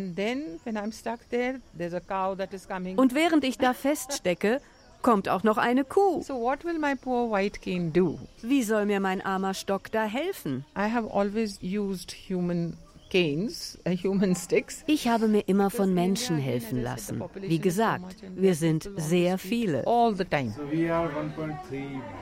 Und 2.97 3.15
während 3.15 3.45
ich 3.45 3.59
da 3.59 3.75
feststecke, 3.75 4.61
kommt 5.04 5.30
auch 5.30 5.44
noch 5.44 5.58
eine 5.58 5.84
Kuh. 5.84 6.24
So 6.24 6.42
what 6.42 6.64
will 6.66 6.80
my 6.80 6.96
poor 6.96 7.30
white 7.30 7.62
cane 7.62 7.92
do? 7.92 8.20
Wie 8.42 8.64
soll 8.64 8.86
mir 8.86 9.00
mein 9.00 9.22
armer 9.22 9.54
Stock 9.54 9.92
da 9.92 10.06
helfen? 10.06 10.66
I 10.76 10.90
have 10.90 11.08
always 11.12 11.60
used 11.62 12.16
human 12.30 12.78
canes, 13.12 13.78
uh, 13.86 13.92
human 13.92 14.36
sticks. 14.36 14.84
Ich 14.88 15.08
habe 15.08 15.28
mir 15.28 15.42
immer 15.48 15.70
von 15.70 15.94
Menschen 15.94 16.38
helfen 16.38 16.82
lassen. 16.82 17.22
Wie 17.36 17.60
gesagt, 17.60 18.16
wir 18.36 18.56
sind 18.56 18.90
sehr 18.98 19.38
viele. 19.38 19.86
All 19.86 20.16
the 20.16 20.26
time. 20.26 20.54
So 20.58 20.64
we 20.72 20.92
are 20.92 21.08
1.3 21.10 21.56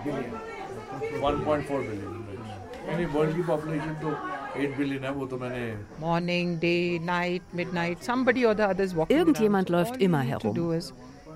billion. 0.04 0.26
1.4 1.22 1.68
billion. 1.68 2.28
Any 2.90 3.06
worldly 3.14 3.44
population 3.44 3.96
to 4.02 4.18
8 4.56 4.78
billion 4.78 5.04
है 5.04 5.12
वो 5.12 5.28
तो 5.28 5.38
मैंने 5.38 5.78
Morning, 6.00 6.60
day, 6.60 7.00
night, 7.00 7.44
midnight, 7.54 8.04
somebody 8.04 8.46
or 8.46 8.56
the 8.56 8.68
others 8.68 8.96
walking 8.96 9.18
Irgendjemand 9.18 9.70
läuft 9.70 10.02
immer 10.02 10.22
herum. 10.22 10.56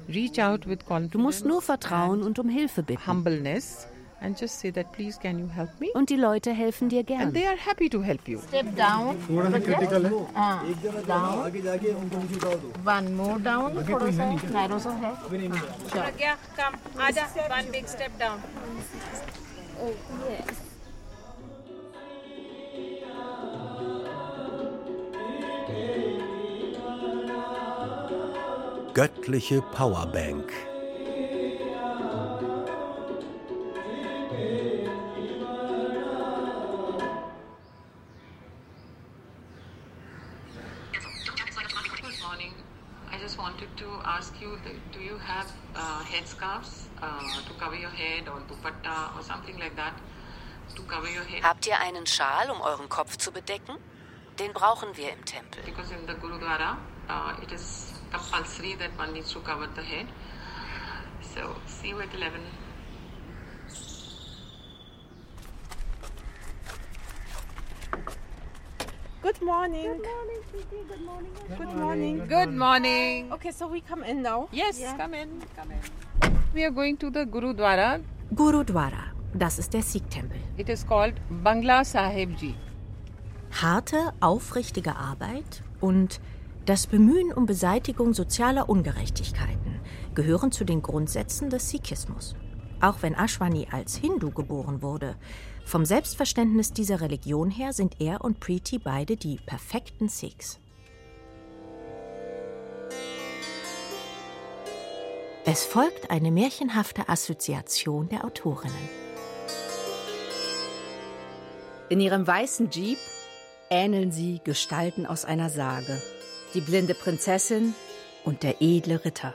Du 0.10 1.20
musst 1.20 1.46
nur 1.46 1.62
vertrauen 1.62 2.24
und 2.24 2.40
um 2.40 2.50
Hilfe 2.50 2.84
bitten. 2.84 3.08
Humbleness. 3.08 3.88
And 4.22 4.40
just 4.40 4.60
say 4.60 4.72
that, 4.72 4.92
please, 4.94 5.20
can 5.20 5.38
you 5.38 5.48
help 5.48 5.70
me? 5.80 5.88
Und 5.94 6.10
die 6.10 6.16
Leute 6.16 6.52
helfen 6.52 6.90
dir 6.90 7.04
gern. 7.04 7.22
And 7.22 7.34
they 7.34 7.46
are 7.46 7.58
happy 7.58 7.90
to 7.90 8.02
help 8.02 8.28
you. 8.28 8.40
Step 8.40 8.76
down. 8.76 9.18
थोड़ा 9.30 9.50
सा 9.52 9.58
critical 9.58 10.06
है. 10.06 10.34
हाँ. 10.36 10.66
Down. 11.06 11.46
आगे 11.46 11.62
जाके 11.62 11.94
उनको 11.94 12.18
नीचे 12.18 12.36
उतार 12.36 12.56
दो. 12.56 12.72
One 12.90 13.16
more 13.18 13.38
down. 13.40 13.76
थोड़ा 13.90 14.12
सा 14.12 14.32
narrow 14.52 14.80
सा 14.80 14.92
है. 15.04 15.16
Sure. 15.92 16.08
Yeah, 16.20 16.38
come. 16.58 16.80
आजा. 17.08 17.28
One 17.50 17.72
big 17.72 17.88
step 17.88 18.18
down. 18.18 18.40
Oh, 19.82 19.94
yes. 20.30 20.69
Your 51.15 51.25
head? 51.25 51.43
Habt 51.43 51.67
ihr 51.67 51.79
einen 51.79 52.07
Schal, 52.07 52.51
um 52.51 52.61
euren 52.61 52.89
Kopf 52.89 53.17
zu 53.17 53.33
bedecken? 53.33 53.77
Den 54.39 54.53
brauchen 54.53 54.97
wir 54.97 55.13
im 55.13 55.25
Tempel. 55.25 55.63
Because 55.65 55.93
in 55.93 56.07
the 56.07 56.15
Gurudwara 56.15 56.79
uh, 57.09 57.43
it 57.43 57.53
is 57.53 58.00
compulsory 58.11 58.75
that 58.75 58.97
one 58.99 59.13
needs 59.13 59.33
to 59.33 59.41
cover 59.41 59.67
the 59.75 59.83
head. 59.83 60.07
So, 61.35 61.57
see 61.67 61.89
you 61.89 62.01
at 62.01 62.15
11. 62.15 62.41
Good 69.23 69.43
morning. 69.43 69.87
Good 69.87 70.03
morning, 70.03 70.41
sweetie. 70.51 70.85
Good 70.89 71.05
morning. 71.05 71.33
Good 71.59 71.75
morning. 71.75 72.27
Good 72.27 72.53
morning. 72.53 73.33
Okay, 73.33 73.51
so 73.53 73.69
we 73.69 73.81
come 73.81 74.03
in 74.03 74.23
now. 74.23 74.49
Yes, 74.51 74.81
yeah. 74.81 74.97
come 74.97 75.15
in. 75.15 75.43
Come 75.57 75.71
in. 75.73 76.39
We 76.55 76.65
are 76.65 76.71
going 76.71 76.97
to 76.99 77.11
the 77.11 77.27
Gurudwara. 77.27 78.01
Gurudwara, 78.35 79.13
das 79.35 79.59
ist 79.59 79.73
der 79.73 79.83
Sikh-Tempel. 79.83 80.41
It 80.57 80.69
is 80.69 80.85
called 80.87 81.15
Bangla 81.45 81.85
Sahib 81.85 82.37
Ji. 82.39 82.55
Harte, 83.53 84.13
aufrichtige 84.21 84.97
Arbeit 84.97 85.63
und 85.81 86.21
das 86.71 86.87
Bemühen 86.87 87.33
um 87.33 87.47
Beseitigung 87.47 88.15
sozialer 88.15 88.69
Ungerechtigkeiten 88.69 89.81
gehören 90.15 90.53
zu 90.53 90.65
den 90.65 90.83
Grundsätzen 90.83 91.51
des 91.51 91.69
Sikhismus. 91.69 92.37
Auch 92.81 93.03
wenn 93.03 93.17
Ashwani 93.17 93.67
als 93.73 93.97
Hindu 93.97 94.31
geboren 94.31 94.81
wurde, 94.81 95.17
vom 95.65 95.85
Selbstverständnis 95.85 96.73
dieser 96.73 97.01
Religion 97.01 97.51
her 97.51 97.73
sind 97.73 98.01
er 98.01 98.21
und 98.21 98.39
Preeti 98.39 98.79
beide 98.79 99.17
die 99.17 99.41
perfekten 99.45 100.09
Sikhs. 100.09 100.61
Es 105.45 105.65
folgt 105.65 106.13
eine 106.13 106.31
märchenhafte 106.31 107.09
Assoziation 107.09 108.09
der 108.11 108.25
Autorinnen. 108.25 108.89
In 111.89 111.99
ihrem 111.99 112.25
weißen 112.25 112.71
Jeep 112.71 112.99
ähneln 113.71 114.13
sie 114.13 114.41
Gestalten 114.45 115.05
aus 115.05 115.25
einer 115.25 115.51
Sage 115.51 116.01
die 116.55 116.61
blinde 116.61 116.95
Prinzessin 116.95 117.75
und 118.25 118.43
der 118.43 118.61
edle 118.61 119.05
Ritter. 119.05 119.35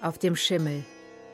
auf 0.00 0.18
dem 0.18 0.36
Schimmel, 0.36 0.84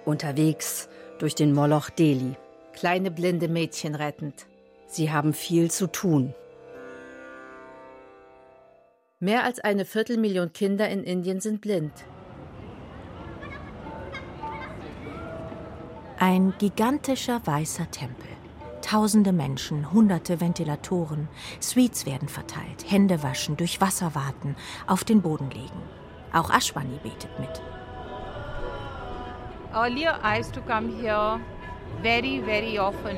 unterwegs 0.05 0.89
durch 1.19 1.35
den 1.35 1.53
Moloch 1.53 1.91
Delhi. 1.91 2.37
Kleine 2.73 3.11
blinde 3.11 3.49
Mädchen 3.49 3.97
rettend. 3.97 4.47
Sie 4.87 5.11
haben 5.11 5.33
viel 5.33 5.71
zu 5.73 5.89
tun. 5.89 6.35
Mehr 9.19 9.43
als 9.45 9.59
eine 9.59 9.85
Viertelmillion 9.85 10.53
Kinder 10.53 10.89
in 10.89 11.03
Indien 11.03 11.41
sind 11.41 11.61
blind. 11.61 11.93
Ein 16.19 16.55
gigantischer 16.59 17.41
weißer 17.45 17.91
Tempel. 17.91 18.30
Tausende 18.91 19.33
Menschen, 19.33 19.93
hunderte 19.93 20.41
Ventilatoren, 20.41 21.29
Suites 21.61 22.07
werden 22.07 22.29
verteilt, 22.29 22.85
Hände 22.89 23.23
waschen, 23.23 23.57
durch 23.57 23.81
Wasser 23.81 24.17
warten, 24.17 24.57
auf 24.89 25.05
den 25.05 25.23
Boden 25.23 25.49
legen. 25.51 25.81
Auch 26.33 26.51
Ashwani 26.51 26.99
betet 27.01 27.31
mit. 27.39 27.63
Earlier 29.73 30.19
I 30.25 30.41
used 30.41 30.53
to 30.55 30.61
come 30.63 30.89
here 31.01 31.39
very, 32.03 32.43
very 32.45 32.81
often 32.81 33.17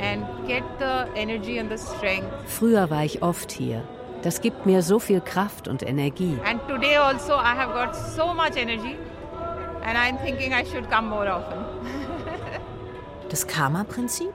and 0.00 0.24
get 0.46 0.64
the 0.78 1.04
energy 1.14 1.58
and 1.60 1.70
the 1.70 1.76
strength. 1.76 2.32
Früher 2.46 2.88
war 2.88 3.04
ich 3.04 3.20
oft 3.20 3.52
hier. 3.52 3.86
Das 4.22 4.40
gibt 4.40 4.64
mir 4.64 4.80
so 4.80 4.98
viel 4.98 5.20
Kraft 5.20 5.68
und 5.68 5.82
Energie. 5.82 6.38
And 6.46 6.66
today 6.66 6.96
also 6.96 7.34
I 7.34 7.54
have 7.54 7.74
got 7.74 7.94
so 7.94 8.32
much 8.32 8.56
energy 8.56 8.96
and 9.84 9.98
I'm 9.98 10.16
thinking 10.24 10.54
I 10.54 10.64
should 10.64 10.90
come 10.90 11.10
more 11.10 11.30
often. 11.30 11.58
Das 13.28 13.46
Karma-Prinzip? 13.46 14.32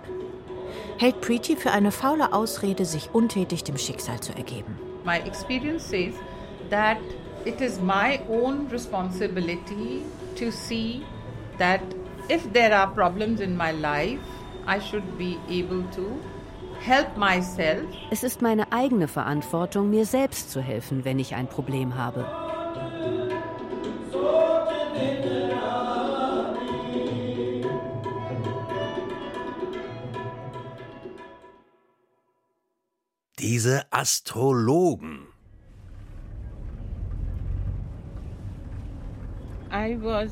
Hält 0.98 1.22
Preeti 1.22 1.56
für 1.56 1.72
eine 1.72 1.91
faule 1.91 2.34
Ausrede, 2.34 2.86
sich 2.86 3.10
untätig 3.14 3.64
dem 3.64 3.78
Schicksal 3.78 4.20
zu 4.20 4.34
ergeben. 4.34 4.78
My 5.04 5.18
experience 5.20 5.89
says 5.89 6.14
that 6.70 6.98
it 7.46 7.60
is 7.62 7.80
my 7.80 8.20
own 8.30 8.68
responsibility 8.72 10.04
to 10.38 10.52
see 10.52 11.02
that 11.58 11.82
if 12.30 12.52
there 12.54 12.76
are 12.76 12.88
problems 12.94 13.41
in 13.41 13.58
my 13.58 13.72
life, 13.72 14.20
I 14.66 14.80
should 14.80 15.18
be 15.18 15.38
able 15.50 15.84
to 15.96 16.20
help 16.80 17.18
myself. 17.18 17.86
Es 18.12 18.24
ist 18.24 18.41
meine 18.41 18.72
eigene 18.72 19.08
Verantwortung, 19.08 19.89
mir 19.89 20.06
selbst 20.06 20.52
zu 20.52 20.62
helfen, 20.62 21.04
wenn 21.04 21.20
ich 21.20 21.36
ein 21.36 21.48
Problem 21.48 21.98
habe. 21.98 22.43
Diese 33.54 33.84
Astrologen. 33.91 35.28
I 39.72 39.95
was 40.01 40.32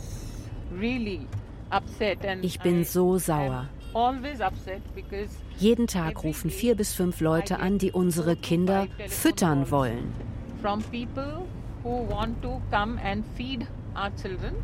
really 0.75 1.27
upset 1.69 2.25
and 2.25 2.43
Ich 2.43 2.59
bin 2.61 2.83
so 2.83 3.19
sauer. 3.19 3.69
always 3.93 4.41
upset 4.41 4.81
because 4.95 5.29
Jeden 5.59 5.85
Tag 5.85 6.23
rufen 6.23 6.49
vier 6.49 6.73
bis 6.75 6.95
fünf 6.95 7.19
Leute 7.21 7.59
an, 7.59 7.77
die 7.77 7.91
unsere 7.91 8.35
Kinder 8.35 8.87
füttern 9.07 9.69
wollen. 9.69 10.11
from 10.59 10.81
people 10.89 11.45
who 11.83 12.03
want 12.09 12.41
to 12.41 12.59
come 12.71 12.97
and 13.05 13.23
feed 13.37 13.67
our 13.93 14.09
children 14.19 14.55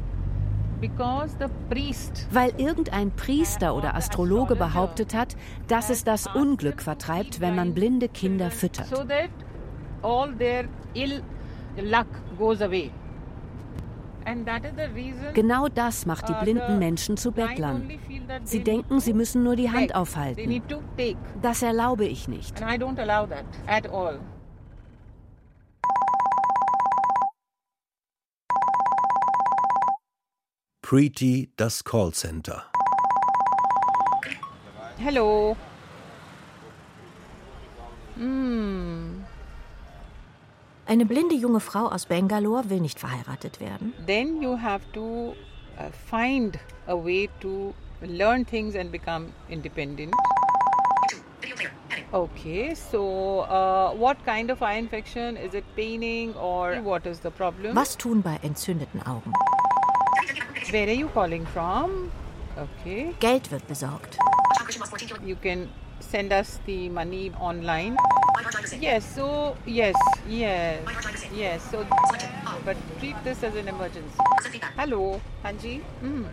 Weil 2.32 2.54
irgendein 2.58 3.12
Priester 3.12 3.76
oder 3.76 3.96
Astrologe 3.96 4.56
behauptet 4.56 5.14
hat, 5.14 5.36
dass 5.68 5.90
es 5.90 6.04
das 6.04 6.28
Unglück 6.28 6.82
vertreibt, 6.82 7.40
wenn 7.40 7.56
man 7.56 7.74
blinde 7.74 8.10
Kinder 8.10 8.52
füttert. 8.52 8.88
Genau 15.34 15.68
das 15.70 16.06
macht 16.06 16.30
die 16.30 16.34
blinden 16.34 16.80
Menschen 16.80 17.16
zu 17.18 17.32
Bettlern. 17.32 17.90
Sie 18.44 18.64
denken, 18.64 19.00
sie 19.00 19.14
müssen 19.14 19.44
nur 19.44 19.56
die 19.56 19.72
Hand 19.72 19.96
aufhalten. 19.96 20.62
Das 21.42 21.62
erlaube 21.62 22.06
ich 22.06 22.28
nicht. 22.28 22.62
Preeti 30.88 31.50
das 31.58 31.84
Callcenter. 31.84 32.64
Hello. 34.98 35.58
Hmm. 38.16 39.26
Eine 40.86 41.06
blinde 41.06 41.36
junge 41.36 41.60
Frau 41.60 41.88
aus 41.88 42.06
Bangalore 42.06 42.70
will 42.70 42.80
nicht 42.80 43.02
verheiratet 43.02 43.60
werden. 43.60 43.92
Then 44.06 44.42
you 44.42 44.58
have 44.58 44.90
to 44.94 45.36
uh, 45.78 45.92
find 46.10 46.58
a 46.88 46.96
way 46.96 47.28
to 47.42 47.74
learn 48.02 48.46
things 48.46 48.74
and 48.74 48.90
become 48.90 49.34
independent. 49.50 50.14
Okay, 52.14 52.74
so 52.74 53.42
uh, 53.42 53.92
what 53.94 54.16
kind 54.24 54.50
of 54.50 54.62
eye 54.62 54.78
infection? 54.78 55.36
Is 55.36 55.54
it 55.54 55.66
paining 55.76 56.34
or 56.36 56.82
what 56.82 57.06
is 57.06 57.20
the 57.20 57.30
problem? 57.30 57.76
Was 57.76 57.98
tun 57.98 58.22
bei 58.22 58.40
entzündeten 58.42 59.06
Augen? 59.06 59.34
Where 60.70 60.90
are 60.90 60.94
you 60.94 61.08
calling 61.08 61.46
from? 61.46 62.12
Okay. 62.58 63.14
Geld 63.22 63.50
wird 63.52 63.66
besorgt. 63.68 64.18
You 65.26 65.38
can 65.38 65.70
send 66.00 66.34
us 66.34 66.60
the 66.66 66.90
money 66.90 67.32
online. 67.40 67.96
Yes, 68.82 69.16
so 69.16 69.56
yes, 69.66 69.96
yes, 70.28 70.80
yes. 71.34 71.62
So, 71.72 71.86
but 72.66 72.76
treat 73.00 73.16
this 73.24 73.44
as 73.44 73.56
an 73.56 73.68
emergency. 73.70 74.20
Hallo, 74.78 75.22
Hanji. 75.44 75.82
Mm. 76.04 76.26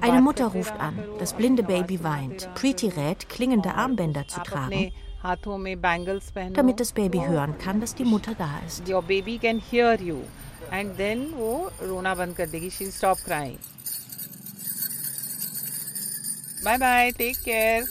Eine 0.00 0.22
Mutter 0.22 0.46
ruft 0.46 0.80
an. 0.80 0.98
Das 1.18 1.34
blinde 1.34 1.62
Baby 1.62 2.02
weint. 2.02 2.48
Preeti 2.54 2.88
rät, 2.88 3.28
klingende 3.28 3.74
Armbänder 3.74 4.26
zu 4.26 4.40
tragen, 4.40 4.92
damit 6.54 6.80
das 6.80 6.92
Baby 6.92 7.18
oh, 7.18 7.26
hören 7.26 7.58
kann, 7.58 7.82
dass 7.82 7.94
die 7.94 8.06
Mutter 8.06 8.34
da 8.34 8.48
ist. 8.66 8.88
Your 8.88 9.02
baby 9.02 9.36
can 9.36 9.60
hear 9.60 10.00
you. 10.00 10.22
and 10.71 10.95
then 11.01 11.25
वो 11.33 11.51
रोना 11.81 12.13
बंद 12.15 12.35
कर 12.35 12.49
देगी 12.49 12.69
she'll 12.77 12.95
stop 12.99 13.25
crying 13.25 13.59
bye 16.63 16.77
bye 16.85 17.11
take 17.19 17.43
care 17.49 17.83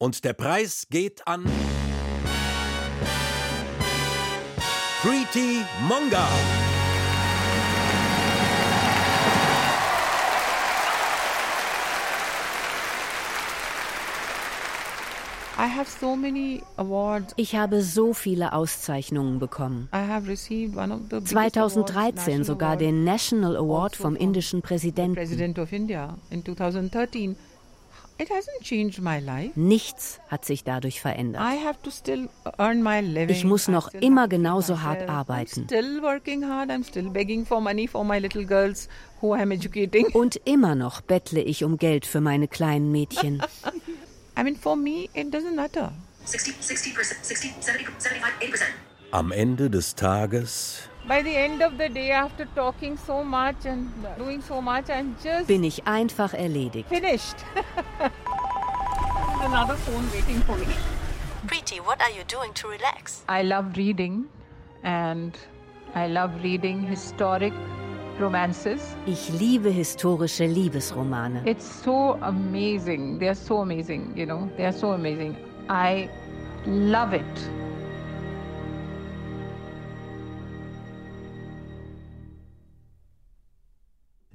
Und 0.00 0.24
der 0.24 0.34
Preis 0.34 0.88
geht 0.90 1.28
an 1.28 1.44
Preeti 5.00 5.64
Monga. 5.88 6.26
Ich 17.35 17.55
habe 17.55 17.81
so 17.81 18.13
viele 18.13 18.53
Auszeichnungen 18.53 19.39
bekommen. 19.39 19.89
I 19.93 19.97
have 20.07 20.27
received 20.29 20.77
one 20.77 20.93
of 20.93 21.01
the 21.09 21.15
biggest 21.15 21.29
2013 21.29 22.33
awards, 22.33 22.47
sogar 22.47 22.77
den 22.77 23.03
National 23.03 23.55
Award 23.57 23.93
also 23.93 24.03
vom 24.03 24.15
indischen 24.15 24.61
Präsidenten. 24.61 25.15
President 25.15 25.57
of 25.57 25.71
India 25.73 26.17
in 26.29 26.43
2013 26.45 27.35
it 28.19 28.31
hasn't 28.31 28.63
changed 28.63 28.99
my 28.99 29.19
life 29.19 29.51
Nichts 29.55 30.19
hat 30.27 30.43
sich 30.43 30.63
dadurch 30.63 31.01
verändert. 31.01 31.41
I 31.41 31.63
have 31.63 31.79
to 31.83 31.91
still 31.91 32.29
earn 32.57 32.81
my 32.81 32.99
living 32.99 33.29
Ich 33.29 33.43
muss 33.43 33.67
noch 33.67 33.93
immer 33.93 34.27
genauso 34.27 34.81
hart 34.81 35.07
arbeiten. 35.07 35.65
still 35.65 36.01
working 36.01 36.43
hard 36.43 36.71
I'm 36.71 36.83
still 36.83 37.09
begging 37.09 37.45
for 37.45 37.61
money 37.61 37.87
for 37.87 38.03
my 38.03 38.17
little 38.17 38.43
girls 38.43 38.89
who 39.21 39.35
I'm 39.35 39.53
educating 39.53 40.07
Und 40.13 40.39
immer 40.45 40.73
noch 40.73 41.01
bettle 41.01 41.41
ich 41.41 41.63
um 41.63 41.77
Geld 41.77 42.07
für 42.07 42.21
meine 42.21 42.47
kleinen 42.47 42.91
Mädchen. 42.91 43.41
I 44.37 44.43
mean 44.43 44.55
for 44.55 44.77
me 44.77 45.09
it 45.15 45.31
doesn't 45.31 45.55
matter 45.55 45.91
60, 46.25 46.51
60%, 46.51 47.23
60, 47.23 47.61
70, 47.61 47.85
75, 47.97 48.33
80%. 48.39 48.63
Am 49.13 49.31
Ende 49.31 49.69
des 49.69 49.93
Tages 49.95 50.87
By 51.07 51.21
the 51.23 51.33
end 51.37 51.61
of 51.61 51.77
the 51.77 51.87
day, 51.87 52.11
after 52.11 52.45
talking 52.53 52.97
so 52.97 53.23
much 53.23 53.65
and 53.65 53.89
doing 54.17 54.41
so 54.41 54.61
much, 54.61 54.89
I'm 54.89 55.15
just 55.23 55.47
Bin 55.47 55.63
ich 55.63 55.87
einfach 55.87 56.33
erledigt. 56.33 56.89
finished. 56.89 57.37
Another 59.41 59.75
phone 59.77 60.05
waiting 60.11 60.41
for 60.41 60.57
me. 60.57 60.67
Preeti, 61.47 61.79
what 61.79 62.01
are 62.01 62.11
you 62.11 62.25
doing 62.27 62.51
to 62.55 62.67
relax? 62.67 63.23
I 63.29 63.41
love 63.43 63.77
reading 63.77 64.25
and 64.83 65.31
I 65.95 66.07
love 66.07 66.43
reading 66.43 66.81
historic 66.83 67.53
romances. 68.19 68.95
Ich 69.05 69.29
liebe 69.29 69.69
historische 69.69 70.45
Liebesromane. 70.45 71.41
It's 71.45 71.83
so 71.83 72.17
amazing. 72.21 73.19
They 73.19 73.27
are 73.27 73.35
so 73.35 73.61
amazing, 73.61 74.15
you 74.15 74.25
know. 74.25 74.49
They 74.57 74.65
are 74.65 74.73
so 74.73 74.91
amazing. 74.91 75.35
I 75.69 76.09
love 76.65 77.15
it. 77.15 77.23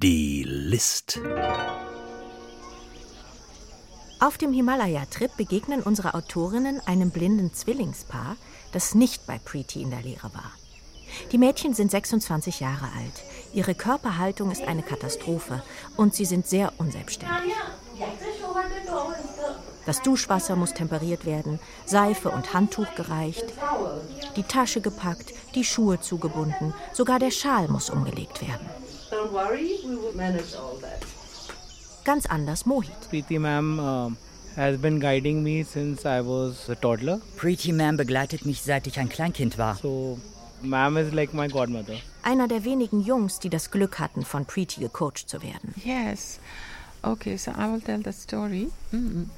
die 0.02 0.42
List. 0.44 1.20
Auf 4.18 4.38
dem 4.38 4.52
Himalaya-Trip 4.52 5.36
begegnen 5.36 5.82
unsere 5.82 6.14
Autorinnen 6.14 6.80
einem 6.86 7.10
blinden 7.10 7.52
Zwillingspaar, 7.52 8.36
das 8.72 8.94
nicht 8.94 9.26
bei 9.26 9.38
Preeti 9.38 9.80
in 9.82 9.90
der 9.90 10.02
Lehre 10.02 10.34
war. 10.34 10.52
Die 11.30 11.38
Mädchen 11.38 11.74
sind 11.74 11.90
26 11.90 12.60
Jahre 12.60 12.86
alt. 12.96 13.22
Ihre 13.52 13.74
Körperhaltung 13.74 14.50
ist 14.50 14.62
eine 14.62 14.82
Katastrophe 14.82 15.62
und 15.96 16.14
sie 16.14 16.24
sind 16.24 16.46
sehr 16.46 16.72
unselbstständig. 16.78 17.54
Das 19.84 20.00
Duschwasser 20.02 20.54
muss 20.54 20.74
temperiert 20.74 21.26
werden, 21.26 21.58
Seife 21.86 22.30
und 22.30 22.54
Handtuch 22.54 22.94
gereicht, 22.94 23.44
die 24.36 24.44
Tasche 24.44 24.80
gepackt, 24.80 25.32
die 25.54 25.64
Schuhe 25.64 26.00
zugebunden, 26.00 26.72
sogar 26.92 27.18
der 27.18 27.32
Schal 27.32 27.68
muss 27.68 27.90
umgelegt 27.90 28.40
werden. 28.40 28.68
Ganz 32.04 32.26
anders 32.26 32.66
Mohit. 32.66 33.10
Preeti 33.10 33.38
Ma'am 33.38 33.78
uh, 33.78 34.10
has 34.56 34.76
been 34.80 34.98
guiding 34.98 35.42
me 35.42 35.64
since 35.64 36.04
I 36.04 36.20
was 36.20 36.68
a 36.68 36.74
toddler. 36.74 37.20
Preeti 37.36 37.72
Ma'am 37.72 37.96
begleitet 37.96 38.44
mich 38.44 38.62
seit 38.62 38.88
ich 38.88 38.98
ein 38.98 39.08
Kleinkind 39.08 39.56
war. 39.56 39.76
So, 39.76 40.18
Ma'am 40.62 40.96
is 40.96 41.12
like 41.12 41.34
my 41.34 41.48
godmother. 41.48 41.96
Einer 42.22 42.48
der 42.48 42.64
wenigen 42.64 43.00
Jungs, 43.00 43.38
die 43.38 43.50
das 43.50 43.70
Glück 43.70 43.98
hatten, 43.98 44.24
von 44.24 44.46
Preeti 44.46 44.80
gecoacht 44.80 45.28
zu 45.28 45.42
werden. 45.42 45.74
Yes. 45.84 46.38
Okay, 47.02 47.36
so 47.36 47.50
I 47.50 47.72
will 47.72 47.80
tell 47.80 48.02
the 48.02 48.12
story. 48.12 48.70
Mm. 48.92 49.28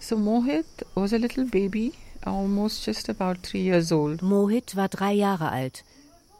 So 0.00 0.16
Mohit 0.16 0.64
was 0.94 1.12
a 1.12 1.18
little 1.18 1.44
baby, 1.44 1.92
almost 2.24 2.86
just 2.86 3.10
about 3.10 3.42
three 3.42 3.62
years 3.62 3.92
old. 3.92 4.22
Mohit 4.22 4.76
war 4.76 4.88
drei 4.88 5.12
Jahre 5.12 5.50
alt. 5.50 5.84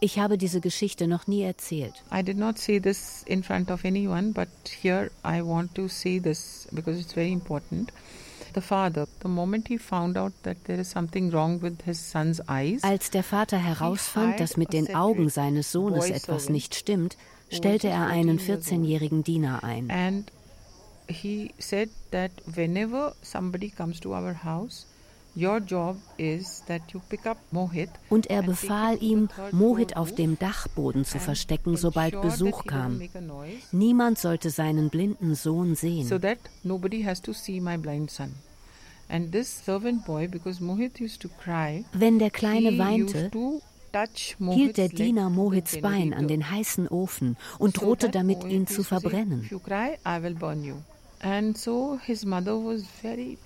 Ich 0.01 0.19
habe 0.19 0.37
diese 0.37 0.61
Geschichte 0.61 1.07
noch 1.09 1.27
nie 1.27 1.43
erzählt. 1.43 1.95
I 2.13 2.23
did 2.23 2.37
not 2.37 2.59
say 2.59 2.79
this 2.79 3.23
in 3.27 3.43
front 3.43 3.71
of 3.71 3.85
anyone, 3.85 4.33
but 4.33 4.49
here 4.83 5.11
I 5.25 5.43
want 5.43 5.75
to 5.75 5.89
say 5.89 6.19
this 6.19 6.69
because 6.73 7.01
it's 7.01 7.15
very 7.15 7.33
important. 7.33 7.93
The 8.57 8.63
father, 8.63 9.07
the 9.21 9.29
moment 9.29 9.69
he 9.69 9.77
found 9.77 10.17
out 10.17 10.33
that 10.45 10.57
there 10.65 10.81
is 10.81 10.89
something 10.91 11.31
wrong 11.31 11.61
with 11.61 11.83
his 11.85 11.99
son's 12.01 12.41
eyes, 12.49 12.83
Als 12.83 13.11
der 13.11 13.23
Vater 13.23 13.59
herausfand, 13.59 14.41
dass 14.41 14.57
mit 14.57 14.73
den 14.73 14.95
Augen 14.95 15.29
seines 15.29 15.73
Sohnes 15.73 16.09
etwas 16.09 16.49
nicht 16.49 16.75
stimmt, 16.75 17.19
stellte 17.51 17.89
er 17.89 18.07
einen 18.07 18.39
14-jährigen 18.39 19.23
Diener 19.23 19.63
ein. 19.63 19.91
and 19.91 20.33
he 21.07 21.53
said 21.59 21.91
that 22.13 22.31
whenever 22.47 23.15
somebody 23.21 23.69
comes 23.69 24.01
to 24.01 24.15
our 24.15 24.43
house, 24.43 24.87
your 25.37 25.61
job 25.61 25.97
is 26.17 26.63
that 26.67 26.83
you 26.93 27.01
pick 27.09 27.27
up 27.27 27.37
Mohit 27.53 27.91
Und 28.09 28.27
er 28.29 28.43
befahl 28.43 29.03
ihm, 29.03 29.29
Mohit 29.53 29.97
auf 29.97 30.15
dem 30.15 30.39
Dachboden 30.39 31.05
zu 31.05 31.19
verstecken, 31.19 31.77
sobald 31.77 32.21
Besuch 32.23 32.65
kam. 32.65 33.01
Niemand 33.73 34.19
sollte 34.19 34.51
seinen 34.51 34.91
blinden 34.91 35.35
Sohn 35.35 35.75
sehen. 35.75 36.07
so 36.07 36.19
that 36.19 36.39
nobody 36.65 37.03
has 37.03 37.21
to 37.21 37.33
see 37.33 37.61
my 37.61 37.77
blind 37.77 38.11
son. 38.11 38.35
And 39.09 39.31
this 39.31 39.65
servant 39.65 40.05
boy, 40.05 40.27
because 40.27 40.61
Mohit 40.61 41.01
used 41.01 41.23
to 41.23 41.29
cry, 41.29 41.85
Wenn 41.93 42.19
der 42.19 42.31
Kleine 42.31 42.77
weinte, 42.79 43.31
hielt 44.53 44.77
der 44.77 44.89
Diener 44.89 45.31
Mohits 45.31 45.81
Bein 45.81 46.13
an 46.13 46.29
den 46.29 46.51
heißen 46.51 46.89
Ofen 46.89 47.37
und 47.59 47.81
drohte 47.81 48.11
damit, 48.11 48.45
ihn 48.45 48.67
zu 48.67 48.83
verbrennen. 48.83 49.49
And 51.21 51.57
so 51.57 51.99
his 52.05 52.27
mother 52.27 52.57
was 52.57 52.85
very, 53.01 53.39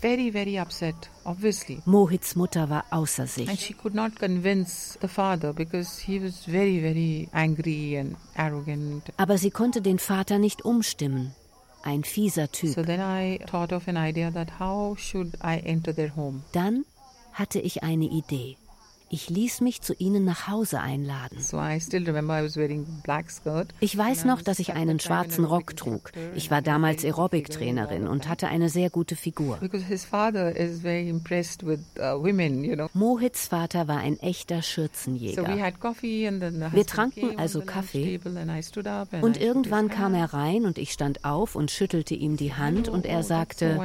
very, 0.00 0.30
very 0.32 0.58
upset, 0.58 0.94
obviously. 1.24 1.80
Mohits 1.86 2.36
Mutter 2.36 2.68
war 2.70 2.84
außer 2.90 3.22
And 3.22 3.30
sich. 3.30 3.60
she 3.60 3.74
could 3.74 3.94
not 3.94 4.16
convince 4.16 4.98
the 5.00 5.08
father 5.08 5.52
because 5.52 5.98
he 6.06 6.20
was 6.22 6.44
very, 6.46 6.80
very 6.80 7.28
angry 7.32 7.98
and 7.98 8.16
arrogant. 8.34 9.12
Aber 9.16 9.38
sie 9.38 9.50
konnte 9.50 9.80
den 9.82 9.98
Vater 9.98 10.38
nicht 10.38 10.64
umstimmen. 10.64 11.34
Ein 11.82 12.02
fieser 12.04 12.50
Typ. 12.50 12.74
So 12.74 12.82
then 12.82 13.00
I 13.00 13.38
thought 13.46 13.72
of 13.72 13.86
an 13.88 13.96
idea 13.96 14.30
that 14.32 14.58
how 14.58 14.96
should 14.98 15.34
I 15.42 15.58
enter 15.64 15.94
their 15.94 16.14
home? 16.16 16.42
Dann 16.52 16.84
hatte 17.32 17.60
ich 17.60 17.82
eine 17.82 18.06
Idee. 18.06 18.56
Ich 19.10 19.30
ließ 19.30 19.62
mich 19.62 19.80
zu 19.80 19.94
ihnen 19.94 20.24
nach 20.24 20.48
Hause 20.48 20.80
einladen. 20.80 21.40
So 21.40 21.58
I 21.58 21.80
still 21.80 22.04
remember 22.04 22.38
I 22.38 22.44
was 22.44 22.56
wearing 22.56 22.84
black 23.02 23.30
skirt. 23.30 23.68
Ich 23.80 23.96
weiß 23.96 24.26
noch, 24.26 24.42
dass 24.42 24.58
ich 24.58 24.74
einen 24.74 25.00
schwarzen 25.00 25.44
Rock 25.44 25.76
trug. 25.76 26.12
Ich 26.34 26.50
war 26.50 26.60
damals 26.60 27.04
Aerobic-Trainerin 27.04 28.06
und 28.06 28.28
hatte 28.28 28.48
eine 28.48 28.68
sehr 28.68 28.90
gute 28.90 29.16
Figur. 29.16 29.56
Because 29.58 29.86
his 29.86 30.04
father 30.04 30.54
is 30.54 30.80
very 30.80 31.08
impressed 31.08 31.66
with 31.66 31.80
uh, 31.98 32.22
women, 32.22 32.64
you 32.64 32.74
know. 32.74 32.88
Mohits 32.92 33.48
Vater 33.48 33.88
war 33.88 33.98
ein 33.98 34.18
echter 34.20 34.60
Schürzenjäger. 34.60 35.46
Wir 35.46 36.86
tranken 36.86 37.38
also 37.38 37.62
Kaffee. 37.62 38.20
Und 39.22 39.40
irgendwann 39.40 39.88
kam 39.88 40.14
er 40.14 40.34
rein 40.34 40.66
und 40.66 40.76
ich 40.76 40.92
stand 40.92 41.24
auf 41.24 41.54
und 41.54 41.70
schüttelte 41.70 42.14
ihm 42.14 42.36
die 42.36 42.54
Hand 42.54 42.88
und 42.88 43.06
er 43.06 43.22
sagte. 43.22 43.78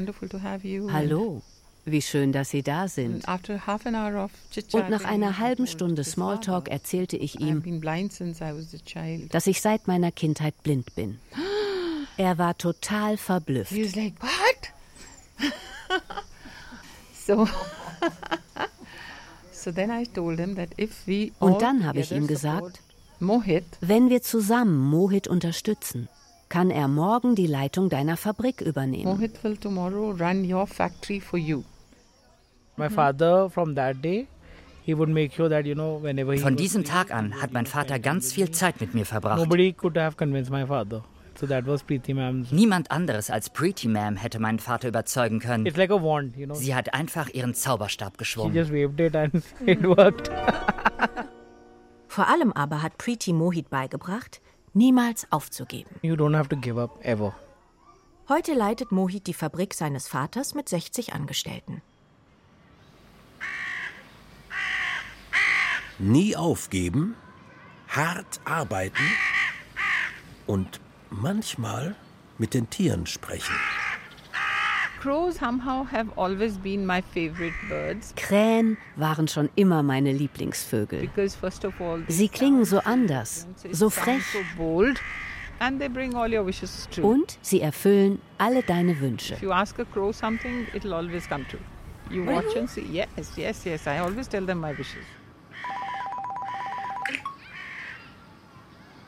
Hallo, 0.91 1.41
wie 1.85 2.01
schön, 2.01 2.31
dass 2.31 2.49
Sie 2.49 2.63
da 2.63 2.87
sind. 2.87 3.27
Und 3.27 4.89
nach 4.89 5.03
einer 5.03 5.39
halben 5.39 5.67
Stunde 5.67 6.03
Smalltalk 6.03 6.69
erzählte 6.69 7.17
ich 7.17 7.39
ihm, 7.39 7.61
dass 9.29 9.47
ich 9.47 9.61
seit 9.61 9.87
meiner 9.87 10.11
Kindheit 10.11 10.61
blind 10.63 10.95
bin. 10.95 11.19
Er 12.15 12.37
war 12.37 12.55
total 12.55 13.17
verblüfft. 13.17 13.71
He 13.71 13.83
was 13.83 13.95
like, 13.95 14.13
what? 14.21 14.71
so, 17.25 17.47
Und 21.39 21.61
dann 21.61 21.85
habe 21.85 21.99
ich 21.99 22.11
ihm 22.11 22.27
gesagt, 22.27 22.81
Mohit, 23.19 23.63
wenn 23.79 24.09
wir 24.09 24.21
zusammen 24.21 24.77
Mohit 24.77 25.27
unterstützen, 25.27 26.09
kann 26.49 26.69
er 26.69 26.87
morgen 26.87 27.35
die 27.35 27.47
Leitung 27.47 27.89
deiner 27.89 28.17
Fabrik 28.17 28.61
übernehmen. 28.61 29.05
Mohit 29.05 29.43
will 29.43 29.57
tomorrow 29.57 30.11
run 30.11 30.51
your 30.51 30.67
factory 30.67 31.21
for 31.21 31.39
you. 31.39 31.63
My 32.77 32.89
father, 32.89 33.49
from 33.49 33.75
that 33.75 34.01
day, 34.01 34.27
he 34.83 34.93
would 34.95 35.09
make 35.09 35.33
sure 35.33 35.47
that, 35.49 35.65
you 35.65 35.75
know, 35.75 35.99
whenever 36.01 36.33
he 36.33 36.39
Von 36.39 36.55
diesem 36.55 36.83
Tag 36.83 37.11
an 37.13 37.39
hat 37.41 37.51
mein 37.53 37.65
Vater 37.65 37.99
ganz 37.99 38.33
viel 38.33 38.49
Zeit 38.51 38.81
mit 38.81 38.93
mir 38.93 39.05
verbracht. 39.05 39.37
nobody 39.37 39.71
could 39.73 39.97
have 39.97 40.17
convinced 40.17 40.51
my 40.51 40.65
father. 40.65 41.03
So 41.35 41.47
that 41.47 41.65
was 41.65 41.81
Preeti 41.83 42.13
Ma'am's. 42.13 42.51
Niemand 42.51 42.91
anderes 42.91 43.29
als 43.31 43.49
Preeti 43.49 43.87
Ma'am 43.87 44.15
hätte 44.17 44.39
meinen 44.39 44.59
Vater 44.59 44.87
überzeugen 44.87 45.39
können. 45.39 45.65
It's 45.65 45.77
like 45.77 45.89
a 45.91 45.95
wand, 46.01 46.35
you 46.37 46.45
know. 46.45 46.53
Sie 46.55 46.75
hat 46.75 46.93
einfach 46.93 47.29
ihren 47.29 47.53
Zauberstab 47.55 48.13
She 48.13 48.17
geschwungen. 48.17 48.53
just 48.53 48.71
waved 48.71 48.99
it 48.99 49.15
and 49.15 49.43
it 49.65 49.83
worked. 49.83 50.29
Vor 52.07 52.27
allem 52.27 52.51
aber 52.53 52.81
hat 52.83 52.97
Preeti 52.97 53.33
Mohit 53.33 53.69
beigebracht, 53.69 54.41
niemals 54.73 55.25
aufzugeben. 55.31 55.89
You 56.03 56.13
don't 56.15 56.35
have 56.35 56.49
to 56.49 56.55
give 56.55 56.79
up 56.79 56.99
ever. 57.03 57.33
Heute 58.29 58.53
leitet 58.53 58.91
Mohit 58.91 59.25
die 59.27 59.33
Fabrik 59.33 59.73
seines 59.73 60.07
Vaters 60.07 60.53
mit 60.53 60.69
60 60.69 61.13
Angestellten. 61.13 61.81
Nie 65.99 66.35
aufgeben, 66.35 67.15
hart 67.87 68.39
arbeiten 68.45 69.03
und 70.47 70.79
manchmal 71.09 71.95
mit 72.37 72.53
den 72.53 72.69
Tieren 72.69 73.05
sprechen. 73.05 73.53
Crows 74.99 75.35
somehow 75.35 75.85
have 75.91 76.09
always 76.15 76.57
been 76.57 76.85
my 76.85 77.01
favorite 77.01 77.53
birds 77.67 78.13
Krähen 78.15 78.77
waren 78.95 79.27
schon 79.27 79.49
immer 79.55 79.83
meine 79.83 80.13
Lieblingsvögel. 80.13 81.01
because 81.01 81.35
first 81.37 81.65
of 81.65 81.73
all 81.81 82.01
they 82.03 82.15
Sie 82.15 82.29
klingen 82.29 82.63
so 82.63 82.79
anders, 82.79 83.45
so 83.71 83.89
frech 83.89 84.23
so 84.31 84.39
bold, 84.55 85.01
and 85.59 85.77
they 85.79 85.89
bring 85.89 86.15
all 86.15 86.33
your 86.33 86.45
wishes 86.45 86.87
true. 86.89 87.05
und 87.05 87.37
sie 87.41 87.59
erfüllen 87.59 88.21
alle 88.37 88.63
deine 88.63 88.97
Wünsche. 89.01 89.33
If 89.33 89.41
you 89.41 89.51
ask 89.51 89.77
a 89.79 89.83
crow 89.83 90.13
something, 90.13 90.67
it'll 90.73 90.93
always 90.93 91.27
come 91.27 91.45
true. 91.49 91.59
You 92.09 92.25
watch 92.25 92.55
and 92.55 92.69
see. 92.69 92.85
Yes, 92.89 93.07
yes, 93.35 93.65
yes. 93.65 93.85
I 93.87 93.99
always 93.99 94.29
tell 94.29 94.45
them 94.45 94.61
my 94.61 94.71
wishes. 94.71 95.03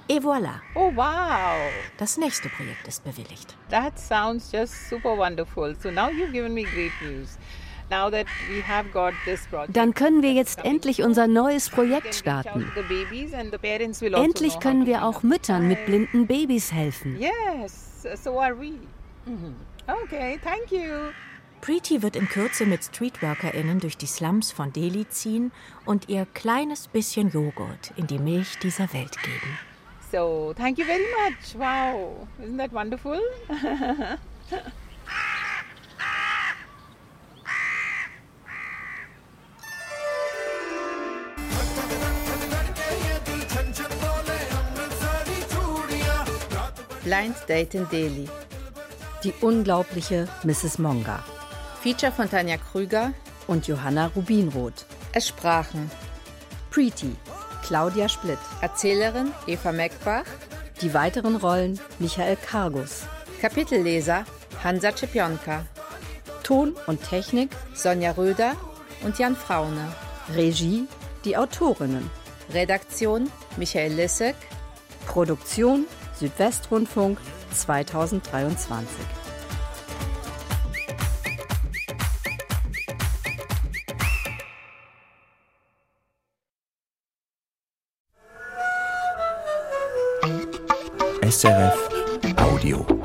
Et 0.07 0.19
voilà, 0.23 0.61
Oh 0.75 0.91
wow, 0.95 1.57
das 1.97 2.17
nächste 2.17 2.47
Projekt 2.49 2.87
ist 2.87 3.03
bewilligt. 3.03 3.55
that 3.71 3.97
sounds 3.97 4.51
just 4.51 4.87
super 4.89 5.17
wonderful. 5.17 5.75
So 5.81 5.89
now 5.89 6.09
you've 6.09 6.31
given 6.31 6.53
me 6.53 6.63
great 6.63 6.91
news. 7.01 7.37
Now 7.89 8.09
that 8.09 8.25
we 8.49 8.61
have 8.67 8.91
got 8.91 9.13
this 9.25 9.45
project, 9.47 9.75
Dann 9.77 9.93
können 9.93 10.21
wir 10.23 10.33
jetzt 10.33 10.59
endlich 10.65 11.03
unser 11.03 11.27
neues 11.27 11.69
Projekt 11.69 12.15
starten. 12.15 12.71
also 12.75 14.23
Endlich 14.23 14.59
können 14.59 14.85
wir 14.87 15.05
auch 15.05 15.21
Müttern 15.23 15.67
mit 15.67 15.85
blinden 15.85 16.25
Babys 16.25 16.71
helfen. 16.71 17.19
Yes, 17.19 18.03
so 18.23 18.39
are 18.39 18.59
we. 18.59 18.71
Mhm. 19.25 19.55
Okay, 20.03 20.39
thank 20.43 20.71
you. 20.71 21.11
Preeti 21.61 22.01
wird 22.01 22.15
in 22.15 22.27
Kürze 22.27 22.65
mit 22.65 22.83
StreetworkerInnen 22.83 23.79
durch 23.79 23.97
die 23.97 24.05
Slums 24.07 24.51
von 24.51 24.71
Delhi 24.73 25.07
ziehen 25.09 25.51
und 25.85 26.09
ihr 26.09 26.25
kleines 26.33 26.87
bisschen 26.87 27.29
Joghurt 27.31 27.91
in 27.97 28.07
die 28.07 28.19
Milch 28.19 28.57
dieser 28.59 28.91
Welt 28.93 29.15
geben. 29.23 29.57
So, 30.15 30.53
thank 30.55 30.77
you 30.79 30.85
very 30.85 31.05
much. 31.19 31.55
Wow, 31.55 32.25
isn't 32.41 32.55
that 32.55 32.71
wonderful? 32.71 33.19
Blind 47.03 47.35
Date 47.45 47.75
in 47.75 47.85
Delhi. 47.89 48.29
Die 49.25 49.33
unglaubliche 49.41 50.29
Mrs. 50.45 50.79
Monga. 50.79 51.21
Feature 51.81 52.13
von 52.13 52.29
Tanja 52.29 52.55
Krüger 52.55 53.13
und 53.47 53.67
Johanna 53.67 54.09
Rubinroth. 54.15 54.85
Es 55.11 55.27
sprachen 55.27 55.91
Preeti, 56.71 57.17
Claudia 57.65 58.07
Splitt, 58.07 58.37
Erzählerin 58.61 59.31
Eva 59.47 59.71
Meckbach, 59.71 60.25
die 60.81 60.93
weiteren 60.93 61.35
Rollen 61.35 61.79
Michael 61.97 62.35
Kargus, 62.35 63.03
Kapitelleser 63.41 64.25
Hansa 64.63 64.91
Czepionka, 64.91 65.65
Ton 66.43 66.75
und 66.85 67.01
Technik 67.01 67.49
Sonja 67.73 68.11
Röder 68.11 68.55
und 69.03 69.17
Jan 69.17 69.35
Fraune, 69.35 69.93
Regie 70.35 70.87
die 71.23 71.35
Autorinnen, 71.35 72.11
Redaktion 72.53 73.31
Michael 73.57 73.93
Lissek, 73.93 74.35
Produktion 75.07 75.85
Südwestrundfunk 76.19 77.17
2023. 77.51 79.14
SRF 91.25 91.89
Audio. 92.37 93.04